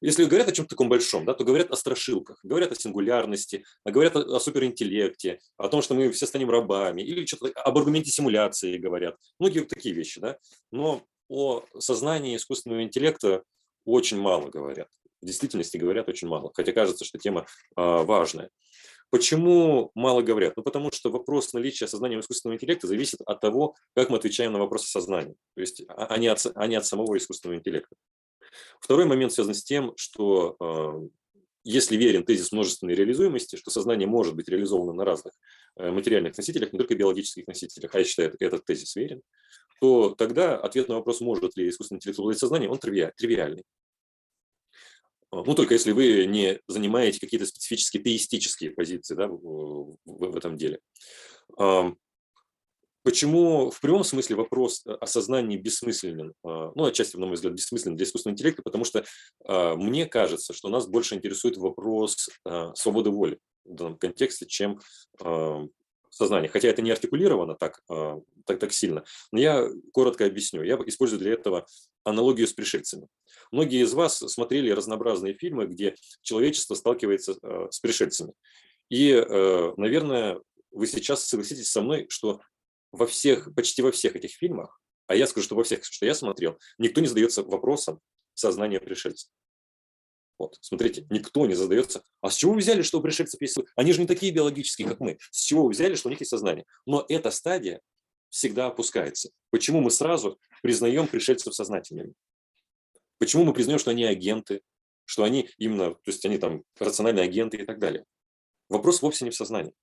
Если 0.00 0.24
говорят 0.24 0.48
о 0.48 0.52
чем-то 0.52 0.70
таком 0.70 0.88
большом, 0.88 1.24
да, 1.24 1.34
то 1.34 1.44
говорят 1.44 1.70
о 1.70 1.76
страшилках, 1.76 2.38
говорят 2.42 2.72
о 2.72 2.74
сингулярности, 2.74 3.64
говорят 3.84 4.16
о, 4.16 4.36
о 4.36 4.40
суперинтеллекте, 4.40 5.40
о 5.56 5.68
том, 5.68 5.82
что 5.82 5.94
мы 5.94 6.10
все 6.10 6.26
станем 6.26 6.50
рабами, 6.50 7.02
или 7.02 7.26
что-то 7.26 7.48
об 7.60 7.78
аргументе 7.78 8.10
симуляции 8.10 8.78
говорят. 8.78 9.16
Многие 9.38 9.60
такие 9.60 9.94
вещи, 9.94 10.20
да. 10.20 10.36
Но 10.70 11.04
о 11.28 11.64
сознании 11.78 12.36
искусственного 12.36 12.82
интеллекта 12.82 13.44
очень 13.84 14.18
мало 14.18 14.48
говорят. 14.48 14.88
В 15.22 15.26
действительности 15.26 15.76
говорят 15.76 16.08
очень 16.08 16.28
мало, 16.28 16.50
хотя 16.54 16.72
кажется, 16.72 17.04
что 17.04 17.18
тема 17.18 17.46
э, 17.76 17.82
важная. 17.82 18.50
Почему 19.10 19.90
мало 19.94 20.22
говорят? 20.22 20.56
Ну, 20.56 20.62
потому 20.62 20.92
что 20.92 21.10
вопрос 21.10 21.52
наличия 21.52 21.88
сознания 21.88 22.18
искусственного 22.20 22.56
интеллекта 22.56 22.86
зависит 22.86 23.20
от 23.26 23.40
того, 23.40 23.74
как 23.94 24.08
мы 24.08 24.18
отвечаем 24.18 24.52
на 24.52 24.60
вопросы 24.60 24.88
сознания, 24.88 25.34
то 25.54 25.60
есть 25.60 25.82
а, 25.88 26.06
а 26.06 26.18
не 26.18 26.28
от, 26.28 26.44
а 26.54 26.64
от 26.64 26.86
самого 26.86 27.16
искусственного 27.16 27.58
интеллекта. 27.58 27.96
Второй 28.80 29.06
момент 29.06 29.32
связан 29.32 29.54
с 29.54 29.64
тем, 29.64 29.92
что 29.96 30.56
э, 30.60 31.08
если 31.64 31.96
верен 31.96 32.24
тезис 32.24 32.52
множественной 32.52 32.94
реализуемости, 32.94 33.56
что 33.56 33.70
сознание 33.70 34.08
может 34.08 34.34
быть 34.34 34.48
реализовано 34.48 34.92
на 34.92 35.04
разных 35.04 35.34
э, 35.76 35.90
материальных 35.90 36.36
носителях, 36.36 36.72
не 36.72 36.78
только 36.78 36.94
биологических 36.94 37.46
носителях, 37.46 37.94
а 37.94 37.98
я 37.98 38.04
считаю, 38.04 38.34
этот 38.38 38.64
тезис 38.64 38.94
верен, 38.96 39.22
то 39.80 40.10
тогда 40.10 40.56
ответ 40.56 40.88
на 40.88 40.96
вопрос, 40.96 41.20
может 41.20 41.56
ли 41.56 41.68
искусственный 41.68 41.98
интеллект 41.98 42.18
обладать 42.18 42.38
сознанием, 42.38 42.70
он 42.70 42.78
тривиальный. 42.78 43.64
А, 45.30 45.42
ну, 45.44 45.54
только 45.54 45.74
если 45.74 45.92
вы 45.92 46.26
не 46.26 46.60
занимаете 46.68 47.20
какие-то 47.20 47.46
специфические 47.46 48.02
теистические 48.02 48.70
позиции 48.70 49.14
да, 49.14 49.28
в, 49.28 49.96
в 50.04 50.36
этом 50.36 50.56
деле. 50.56 50.80
Почему 53.02 53.70
в 53.70 53.80
прямом 53.80 54.04
смысле 54.04 54.36
вопрос 54.36 54.84
о 54.84 55.06
сознании 55.06 55.56
бессмысленен? 55.56 56.34
А, 56.44 56.72
ну, 56.74 56.84
отчасти, 56.84 57.16
на 57.16 57.26
мой 57.26 57.36
взгляд, 57.36 57.54
бессмысленен 57.54 57.96
для 57.96 58.04
искусственного 58.04 58.34
интеллекта, 58.34 58.62
потому 58.62 58.84
что 58.84 59.04
а, 59.46 59.74
мне 59.76 60.06
кажется, 60.06 60.52
что 60.52 60.68
нас 60.68 60.86
больше 60.86 61.14
интересует 61.14 61.56
вопрос 61.56 62.28
свободы 62.74 63.10
воли 63.10 63.38
в 63.64 63.74
данном 63.74 63.96
контексте, 63.98 64.46
чем 64.46 64.80
сознание. 66.10 66.50
Хотя 66.50 66.68
это 66.68 66.82
не 66.82 66.90
артикулировано 66.90 67.54
так, 67.54 67.80
так, 68.46 68.58
так 68.58 68.72
сильно. 68.72 69.04
Но 69.32 69.38
я 69.38 69.68
коротко 69.92 70.26
объясню. 70.26 70.62
Я 70.62 70.76
использую 70.86 71.20
для 71.20 71.32
этого 71.32 71.66
аналогию 72.04 72.46
с 72.46 72.52
пришельцами. 72.52 73.08
Многие 73.52 73.82
из 73.82 73.92
вас 73.92 74.18
смотрели 74.18 74.70
разнообразные 74.70 75.34
фильмы, 75.34 75.66
где 75.66 75.94
человечество 76.22 76.74
сталкивается 76.74 77.36
э, 77.42 77.68
с 77.70 77.80
пришельцами. 77.80 78.32
И, 78.88 79.10
э, 79.10 79.72
наверное, 79.76 80.40
вы 80.70 80.86
сейчас 80.86 81.26
согласитесь 81.26 81.70
со 81.70 81.82
мной, 81.82 82.06
что 82.08 82.40
во 82.92 83.06
всех, 83.06 83.54
почти 83.54 83.82
во 83.82 83.92
всех 83.92 84.16
этих 84.16 84.32
фильмах, 84.32 84.80
а 85.06 85.14
я 85.14 85.26
скажу, 85.26 85.44
что 85.44 85.56
во 85.56 85.64
всех, 85.64 85.84
что 85.84 86.06
я 86.06 86.14
смотрел, 86.14 86.58
никто 86.78 87.00
не 87.00 87.06
задается 87.06 87.42
вопросом 87.42 88.00
сознания 88.34 88.80
пришельцев. 88.80 89.30
Вот, 90.38 90.56
смотрите, 90.62 91.06
никто 91.10 91.44
не 91.46 91.54
задается. 91.54 92.02
А 92.22 92.30
с 92.30 92.36
чего 92.36 92.52
вы 92.52 92.60
взяли, 92.60 92.80
что 92.80 92.98
у 92.98 93.02
пришельцев 93.02 93.40
есть... 93.42 93.58
Они 93.76 93.92
же 93.92 94.00
не 94.00 94.06
такие 94.06 94.32
биологические, 94.32 94.88
как 94.88 94.98
мы. 95.00 95.18
С 95.30 95.42
чего 95.42 95.64
вы 95.64 95.70
взяли, 95.70 95.96
что 95.96 96.08
у 96.08 96.10
них 96.10 96.20
есть 96.20 96.30
сознание? 96.30 96.64
Но 96.86 97.04
эта 97.08 97.30
стадия 97.30 97.80
всегда 98.30 98.68
опускается. 98.68 99.30
Почему 99.50 99.80
мы 99.80 99.90
сразу 99.90 100.40
признаем 100.62 101.06
пришельцев 101.06 101.54
сознательными? 101.54 102.14
Почему 103.18 103.44
мы 103.44 103.52
признаем, 103.52 103.78
что 103.78 103.90
они 103.90 104.04
агенты, 104.04 104.62
что 105.04 105.24
они 105.24 105.50
именно, 105.58 105.92
то 105.92 106.00
есть 106.06 106.24
они 106.24 106.38
там 106.38 106.62
рациональные 106.78 107.24
агенты 107.24 107.58
и 107.58 107.66
так 107.66 107.78
далее? 107.78 108.04
Вопрос 108.68 109.02
вовсе 109.02 109.24
не 109.24 109.30
в 109.30 109.34
сознании. 109.34 109.74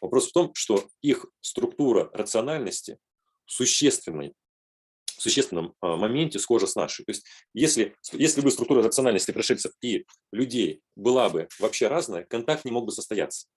Вопрос 0.00 0.28
в 0.28 0.32
том, 0.32 0.54
что 0.54 0.88
их 1.02 1.26
структура 1.40 2.10
рациональности 2.14 2.98
существенной, 3.46 4.34
в 5.06 5.22
существенном 5.22 5.74
а, 5.80 5.96
моменте 5.96 6.38
схожа 6.38 6.66
с 6.66 6.74
нашей. 6.74 7.04
То 7.04 7.10
есть 7.10 7.26
если, 7.52 7.96
если 8.12 8.40
бы 8.40 8.50
структура 8.50 8.82
рациональности 8.82 9.32
пришельцев 9.32 9.72
и 9.80 10.06
людей 10.30 10.80
была 10.96 11.28
бы 11.28 11.48
вообще 11.58 11.88
разная, 11.88 12.24
контакт 12.24 12.64
не 12.64 12.70
мог 12.70 12.86
бы 12.86 12.92
состояться. 12.92 13.48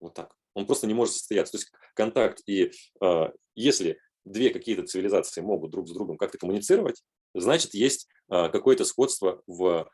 Вот 0.00 0.14
так. 0.14 0.34
Он 0.54 0.66
просто 0.66 0.86
не 0.86 0.94
может 0.94 1.14
состояться. 1.14 1.52
То 1.52 1.58
есть 1.58 1.72
контакт 1.94 2.42
и 2.46 2.72
э, 3.00 3.28
если 3.54 4.00
две 4.24 4.50
какие-то 4.50 4.84
цивилизации 4.84 5.40
могут 5.40 5.70
друг 5.70 5.88
с 5.88 5.92
другом 5.92 6.16
как-то 6.16 6.38
коммуницировать, 6.38 7.02
значит, 7.34 7.74
есть 7.74 8.08
а, 8.28 8.48
какое-то 8.48 8.84
сходство 8.84 9.42
в 9.46 9.90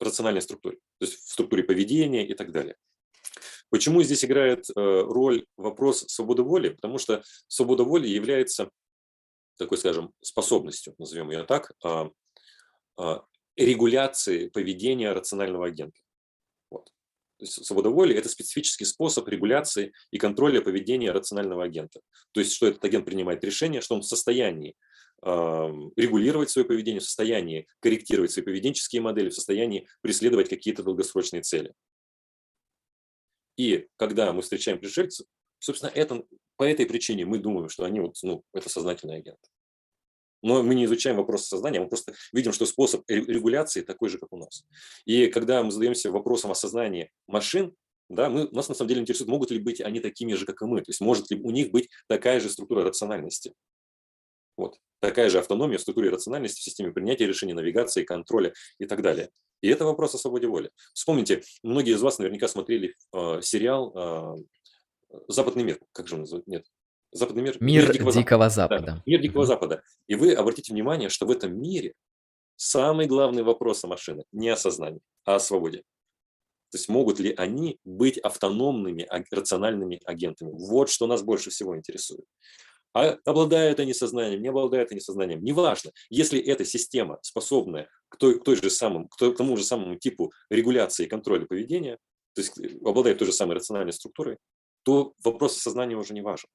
рациональной 0.00 0.42
структуре, 0.42 0.76
то 0.98 1.06
есть 1.06 1.14
в 1.14 1.30
структуре 1.30 1.62
поведения 1.62 2.26
и 2.26 2.34
так 2.34 2.50
далее. 2.52 2.76
Почему 3.70 4.02
здесь 4.02 4.24
играет 4.24 4.68
э, 4.68 4.72
роль 4.76 5.46
вопрос 5.56 6.04
свободы 6.08 6.42
воли? 6.42 6.70
Потому 6.70 6.98
что 6.98 7.22
свобода 7.48 7.84
воли 7.84 8.08
является 8.08 8.68
такой, 9.56 9.78
скажем, 9.78 10.12
способностью, 10.20 10.94
назовем 10.98 11.30
ее 11.30 11.44
так, 11.44 11.72
а, 11.82 12.10
а, 12.98 13.24
регуляции 13.56 14.48
поведения 14.48 15.12
рационального 15.12 15.66
агента. 15.66 15.98
То 17.42 17.46
есть 17.46 17.66
свобода 17.66 17.90
воли– 17.90 18.14
это 18.16 18.28
специфический 18.28 18.84
способ 18.84 19.26
регуляции 19.26 19.92
и 20.12 20.18
контроля 20.18 20.60
поведения 20.60 21.10
рационального 21.10 21.64
агента. 21.64 22.00
То 22.30 22.38
есть, 22.38 22.52
что 22.52 22.68
этот 22.68 22.84
агент 22.84 23.04
принимает 23.04 23.42
решение, 23.42 23.80
что 23.80 23.96
он 23.96 24.02
в 24.02 24.06
состоянии 24.06 24.76
регулировать 25.24 26.50
свое 26.50 26.64
поведение, 26.64 27.00
в 27.00 27.04
состоянии 27.04 27.66
корректировать 27.80 28.30
свои 28.30 28.44
поведенческие 28.44 29.02
модели, 29.02 29.28
в 29.28 29.34
состоянии 29.34 29.88
преследовать 30.02 30.48
какие-то 30.48 30.84
долгосрочные 30.84 31.42
цели. 31.42 31.74
И 33.56 33.88
когда 33.96 34.32
мы 34.32 34.42
встречаем 34.42 34.78
пришельцев, 34.78 35.26
собственно, 35.58 35.90
это, 35.90 36.22
по 36.56 36.62
этой 36.62 36.86
причине 36.86 37.24
мы 37.24 37.38
думаем, 37.38 37.68
что 37.68 37.82
они 37.82 37.98
вот, 37.98 38.14
ну, 38.22 38.44
это 38.52 38.68
сознательный 38.68 39.16
агент. 39.16 39.40
Но 40.42 40.62
мы 40.62 40.74
не 40.74 40.84
изучаем 40.84 41.16
вопрос 41.16 41.46
сознания, 41.46 41.80
мы 41.80 41.88
просто 41.88 42.14
видим, 42.32 42.52
что 42.52 42.66
способ 42.66 43.08
регуляции 43.08 43.80
такой 43.80 44.08
же, 44.08 44.18
как 44.18 44.32
у 44.32 44.36
нас. 44.36 44.64
И 45.04 45.28
когда 45.28 45.62
мы 45.62 45.70
задаемся 45.70 46.10
вопросом 46.10 46.50
о 46.50 46.54
сознании 46.54 47.10
машин, 47.26 47.74
да, 48.08 48.28
мы, 48.28 48.48
нас 48.50 48.68
на 48.68 48.74
самом 48.74 48.88
деле 48.88 49.00
интересует, 49.00 49.30
могут 49.30 49.50
ли 49.50 49.58
быть 49.58 49.80
они 49.80 50.00
такими 50.00 50.34
же, 50.34 50.44
как 50.44 50.60
и 50.60 50.64
мы. 50.66 50.80
То 50.80 50.90
есть 50.90 51.00
может 51.00 51.30
ли 51.30 51.40
у 51.40 51.50
них 51.50 51.70
быть 51.70 51.88
такая 52.08 52.40
же 52.40 52.50
структура 52.50 52.84
рациональности. 52.84 53.54
Вот. 54.56 54.78
Такая 55.00 55.30
же 55.30 55.38
автономия 55.38 55.78
в 55.78 55.80
структуре 55.80 56.10
рациональности, 56.10 56.60
в 56.60 56.64
системе 56.64 56.92
принятия 56.92 57.26
решений, 57.26 57.54
навигации, 57.54 58.04
контроля 58.04 58.52
и 58.78 58.84
так 58.84 59.02
далее. 59.02 59.30
И 59.62 59.68
это 59.68 59.84
вопрос 59.84 60.14
о 60.14 60.18
свободе 60.18 60.46
воли. 60.48 60.70
Вспомните, 60.92 61.42
многие 61.62 61.94
из 61.94 62.02
вас 62.02 62.18
наверняка 62.18 62.48
смотрели 62.48 62.94
э, 63.12 63.40
сериал 63.42 63.92
э, 63.94 65.16
«Западный 65.28 65.62
мир». 65.62 65.80
Как 65.92 66.08
же 66.08 66.16
он 66.16 66.20
называется? 66.22 66.50
Нет. 66.50 66.66
Западный 67.12 67.42
мир. 67.42 67.56
Мир, 67.60 67.82
мир 67.82 67.92
Дикого, 67.92 68.12
Дикого 68.12 68.48
Запада. 68.48 68.80
Запада. 68.80 68.92
Да, 68.96 69.02
мир 69.06 69.20
Дикого 69.20 69.42
mm-hmm. 69.42 69.46
Запада. 69.46 69.82
И 70.06 70.14
вы 70.14 70.32
обратите 70.32 70.72
внимание, 70.72 71.08
что 71.08 71.26
в 71.26 71.30
этом 71.30 71.60
мире 71.60 71.94
самый 72.56 73.06
главный 73.06 73.42
вопрос 73.42 73.84
о 73.84 73.88
машинах 73.88 74.24
не 74.32 74.48
о 74.48 74.56
сознании, 74.56 75.00
а 75.24 75.36
о 75.36 75.40
свободе. 75.40 75.78
То 76.70 76.78
есть 76.78 76.88
могут 76.88 77.20
ли 77.20 77.34
они 77.36 77.78
быть 77.84 78.16
автономными, 78.16 79.06
рациональными 79.30 80.00
агентами? 80.06 80.52
Вот 80.54 80.88
что 80.88 81.06
нас 81.06 81.22
больше 81.22 81.50
всего 81.50 81.76
интересует. 81.76 82.24
А 82.94 83.18
обладают 83.26 83.78
они 83.80 83.92
сознанием, 83.92 84.42
не 84.42 84.48
обладают 84.48 84.90
они 84.90 85.00
сознанием, 85.00 85.42
неважно. 85.42 85.92
Если 86.08 86.40
эта 86.40 86.64
система 86.64 87.18
способная 87.22 87.88
к, 88.08 88.16
той, 88.16 88.38
к, 88.38 88.44
той 88.44 88.56
же 88.56 88.70
самому, 88.70 89.08
к 89.08 89.36
тому 89.36 89.56
же 89.56 89.64
самому 89.64 89.96
типу 89.96 90.32
регуляции 90.48 91.04
и 91.04 91.08
контроля 91.08 91.46
поведения, 91.46 91.98
то 92.34 92.40
есть 92.40 92.58
э, 92.58 92.78
обладает 92.84 93.18
той 93.18 93.26
же 93.26 93.32
самой 93.32 93.56
рациональной 93.56 93.92
структурой, 93.92 94.38
то 94.82 95.14
вопрос 95.22 95.58
сознания 95.58 95.96
уже 95.96 96.14
не 96.14 96.22
важен. 96.22 96.48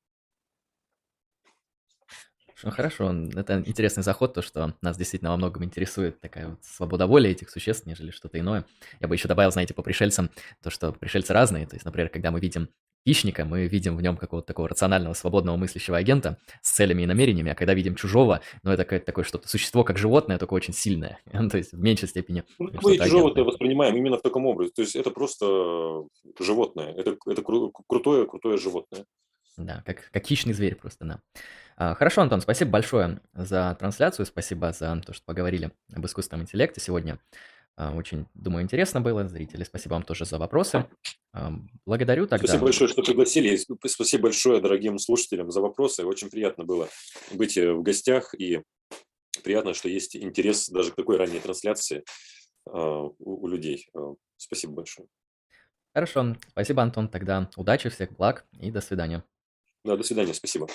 Ну, 2.64 2.72
хорошо, 2.72 3.14
это 3.36 3.64
интересный 3.66 4.04
заход, 4.04 4.34
то, 4.34 4.42
что 4.42 4.74
нас 4.82 4.98
действительно 4.98 5.32
во 5.32 5.38
многом 5.38 5.64
интересует 5.64 6.20
такая 6.20 6.50
вот 6.50 6.64
свобода 6.64 7.06
воли 7.06 7.30
этих 7.30 7.50
существ, 7.50 7.86
нежели 7.86 8.12
что-то 8.12 8.40
иное. 8.40 8.66
Я 9.00 9.08
бы 9.08 9.16
еще 9.16 9.28
добавил, 9.28 9.52
знаете, 9.52 9.74
по 9.74 9.84
пришельцам, 9.84 10.30
то, 10.64 10.70
что 10.70 10.92
пришельцы 10.92 11.34
разные, 11.34 11.68
то 11.68 11.76
есть, 11.76 11.86
например, 11.86 12.10
когда 12.10 12.32
мы 12.32 12.40
видим 12.40 12.70
хищника, 13.08 13.46
мы 13.46 13.68
видим 13.68 13.96
в 13.96 14.02
нем 14.02 14.18
какого-то 14.18 14.48
такого 14.48 14.68
рационального, 14.68 15.14
свободного 15.14 15.56
мыслящего 15.56 15.98
агента 15.98 16.38
с 16.62 16.74
целями 16.74 17.04
и 17.04 17.06
намерениями, 17.06 17.52
а 17.52 17.56
когда 17.56 17.74
видим 17.74 17.96
чужого, 17.96 18.42
ну, 18.64 18.72
это 18.72 18.84
какое-то 18.84 19.06
такое 19.06 19.24
что-то 19.24 19.48
существо, 19.48 19.84
как 19.84 19.98
животное, 19.98 20.38
только 20.38 20.54
очень 20.54 20.74
сильное, 20.74 21.20
то 21.32 21.58
есть 21.58 21.74
в 21.74 21.80
меньшей 21.80 22.10
степени. 22.10 22.44
Ну, 22.60 22.70
мы 22.82 22.98
чужого-то 22.98 23.44
воспринимаем 23.44 23.96
именно 23.96 24.18
в 24.18 24.22
таком 24.22 24.46
образе, 24.46 24.72
то 24.76 24.82
есть 24.82 24.96
это 24.96 25.12
просто 25.12 26.04
животное, 26.40 26.94
это, 26.94 27.18
это 27.28 27.42
кру- 27.42 27.72
крутое, 27.88 28.26
крутое 28.26 28.58
животное. 28.58 29.06
Да, 29.58 29.82
как, 29.86 30.12
как 30.12 30.26
хищный 30.26 30.54
зверь 30.54 30.76
просто, 30.76 31.06
да. 31.06 31.20
А, 31.80 31.94
хорошо, 31.94 32.22
Антон, 32.24 32.42
спасибо 32.42 32.72
большое 32.72 33.20
за 33.36 33.76
трансляцию, 33.80 34.26
спасибо 34.26 34.74
за 34.74 35.00
то, 35.06 35.14
что 35.14 35.24
поговорили 35.26 35.72
об 35.94 36.04
искусственном 36.08 36.42
интеллекте 36.44 36.82
сегодня. 36.82 37.20
А, 37.76 37.96
очень, 37.96 38.26
думаю, 38.34 38.64
интересно 38.64 39.00
было. 39.00 39.28
Зрители, 39.28 39.64
спасибо 39.64 39.94
вам 39.94 40.02
тоже 40.02 40.26
за 40.26 40.40
вопросы. 40.40 40.88
А, 41.34 41.54
благодарю 41.86 42.26
тогда. 42.26 42.48
Спасибо 42.48 42.64
большое, 42.64 42.90
что 42.90 43.04
пригласили. 43.04 43.56
Спасибо 43.86 44.24
большое 44.24 44.60
дорогим 44.60 44.98
слушателям 44.98 45.52
за 45.52 45.62
вопросы. 45.62 46.04
Очень 46.04 46.32
приятно 46.32 46.64
было 46.64 46.90
быть 47.32 47.56
э, 47.58 47.72
в 47.72 47.84
гостях 47.84 48.34
и 48.34 48.64
приятно, 49.44 49.76
что 49.76 49.88
есть 49.88 50.16
интерес 50.16 50.70
даже 50.70 50.92
к 50.92 50.96
такой 50.96 51.18
ранней 51.18 51.40
трансляции 51.40 52.04
у 52.66 53.48
людей. 53.48 53.88
Спасибо 54.36 54.74
большое. 54.74 55.08
Хорошо. 55.94 56.36
Спасибо, 56.50 56.82
Антон. 56.82 57.08
Тогда 57.08 57.50
удачи, 57.56 57.88
всех 57.88 58.12
благ 58.12 58.46
и 58.60 58.72
до 58.72 58.82
свидания. 58.82 59.24
Да, 59.86 59.96
до 59.96 60.04
свидания, 60.04 60.34
спасибо. 60.34 60.68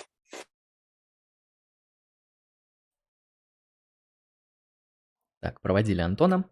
Так, 5.43 5.61
проводили 5.61 6.01
Антона. 6.01 6.45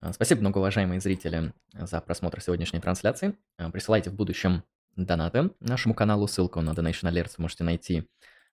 А, 0.00 0.12
Спасибо, 0.12 0.40
многоуважаемые 0.40 1.00
зрители, 1.00 1.52
за 1.72 2.00
просмотр 2.00 2.40
сегодняшней 2.40 2.80
трансляции. 2.80 3.36
А, 3.56 3.70
Присылайте 3.70 4.10
в 4.10 4.14
будущем 4.14 4.64
донаты 4.96 5.50
нашему 5.60 5.94
каналу. 5.94 6.26
Ссылку 6.26 6.60
на 6.60 6.70
Donation 6.70 7.08
Alerts 7.08 7.34
вы 7.38 7.42
можете 7.42 7.62
найти 7.62 8.08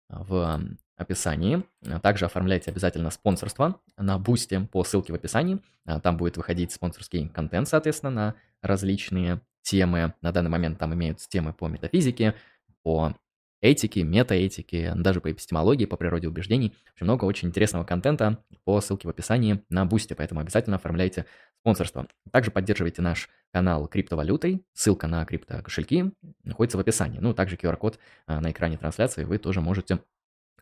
в 0.09 0.61
описании. 0.95 1.63
Также 2.03 2.25
оформляйте 2.25 2.69
обязательно 2.69 3.09
спонсорство 3.09 3.81
на 3.97 4.19
Boosty 4.19 4.63
по 4.71 4.83
ссылке 4.83 5.11
в 5.11 5.15
описании. 5.15 5.59
Там 6.03 6.17
будет 6.17 6.37
выходить 6.37 6.71
спонсорский 6.71 7.29
контент, 7.29 7.67
соответственно, 7.67 8.11
на 8.11 8.35
различные 8.61 9.41
темы. 9.63 10.13
На 10.21 10.31
данный 10.31 10.51
момент 10.51 10.77
там 10.77 10.93
имеются 10.93 11.27
темы 11.27 11.51
по 11.51 11.67
метафизике, 11.67 12.35
по 12.83 13.15
этике, 13.63 14.03
метаэтике, 14.03 14.93
даже 14.95 15.21
по 15.21 15.31
эпистемологии, 15.31 15.85
по 15.85 15.95
природе 15.95 16.27
убеждений. 16.27 16.75
Очень 16.95 17.05
много 17.05 17.23
очень 17.23 17.47
интересного 17.47 17.85
контента 17.85 18.43
по 18.65 18.81
ссылке 18.81 19.07
в 19.07 19.09
описании 19.09 19.63
на 19.69 19.85
Boosty, 19.85 20.13
поэтому 20.13 20.41
обязательно 20.41 20.75
оформляйте 20.75 21.25
спонсорство. 21.61 22.05
Также 22.31 22.51
поддерживайте 22.51 23.01
наш 23.01 23.29
канал 23.53 23.87
криптовалютой. 23.87 24.65
Ссылка 24.73 25.07
на 25.07 25.25
криптокошельки 25.25 26.11
находится 26.43 26.77
в 26.77 26.81
описании. 26.81 27.19
Ну, 27.19 27.33
также 27.33 27.55
QR-код 27.55 27.99
а, 28.27 28.41
на 28.41 28.51
экране 28.51 28.77
трансляции 28.77 29.23
вы 29.23 29.37
тоже 29.37 29.61
можете 29.61 29.99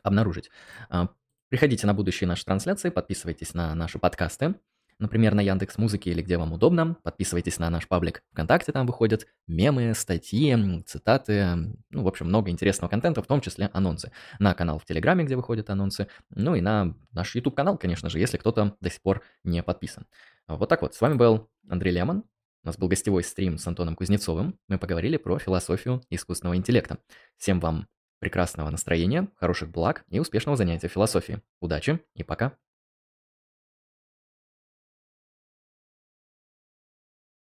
обнаружить. 0.03 0.51
А, 0.89 1.09
Приходите 1.51 1.85
на 1.85 1.93
будущие 1.93 2.29
наши 2.29 2.45
трансляции, 2.45 2.89
подписывайтесь 2.89 3.53
на 3.53 3.75
наши 3.75 3.99
подкасты, 3.99 4.55
например, 5.01 5.33
на 5.33 5.41
Яндекс 5.41 5.77
Музыке 5.77 6.11
или 6.11 6.21
где 6.21 6.37
вам 6.37 6.53
удобно. 6.53 6.95
Подписывайтесь 7.03 7.59
на 7.59 7.69
наш 7.69 7.87
паблик 7.87 8.23
ВКонтакте, 8.31 8.71
там 8.71 8.85
выходят 8.85 9.27
мемы, 9.47 9.93
статьи, 9.95 10.55
цитаты, 10.85 11.75
ну, 11.89 12.03
в 12.03 12.07
общем, 12.07 12.27
много 12.27 12.49
интересного 12.51 12.89
контента, 12.89 13.21
в 13.21 13.27
том 13.27 13.41
числе 13.41 13.69
анонсы. 13.73 14.11
На 14.39 14.53
канал 14.53 14.79
в 14.79 14.85
Телеграме, 14.85 15.25
где 15.25 15.35
выходят 15.35 15.69
анонсы, 15.69 16.07
ну 16.29 16.55
и 16.55 16.61
на 16.61 16.95
наш 17.11 17.35
YouTube-канал, 17.35 17.77
конечно 17.77 18.09
же, 18.09 18.19
если 18.19 18.37
кто-то 18.37 18.77
до 18.79 18.89
сих 18.89 19.01
пор 19.01 19.23
не 19.43 19.61
подписан. 19.63 20.05
Вот 20.47 20.69
так 20.69 20.81
вот, 20.81 20.93
с 20.93 21.01
вами 21.01 21.15
был 21.15 21.49
Андрей 21.67 21.91
Лемон. 21.91 22.23
У 22.63 22.67
нас 22.67 22.77
был 22.77 22.87
гостевой 22.87 23.23
стрим 23.23 23.57
с 23.57 23.65
Антоном 23.65 23.95
Кузнецовым. 23.95 24.59
Мы 24.67 24.77
поговорили 24.77 25.17
про 25.17 25.39
философию 25.39 26.03
искусственного 26.11 26.55
интеллекта. 26.55 26.99
Всем 27.37 27.59
вам 27.59 27.87
прекрасного 28.19 28.69
настроения, 28.69 29.29
хороших 29.35 29.71
благ 29.71 30.03
и 30.09 30.19
успешного 30.19 30.55
занятия 30.55 30.87
философией. 30.87 31.41
Удачи 31.59 31.99
и 32.13 32.23
пока! 32.23 32.55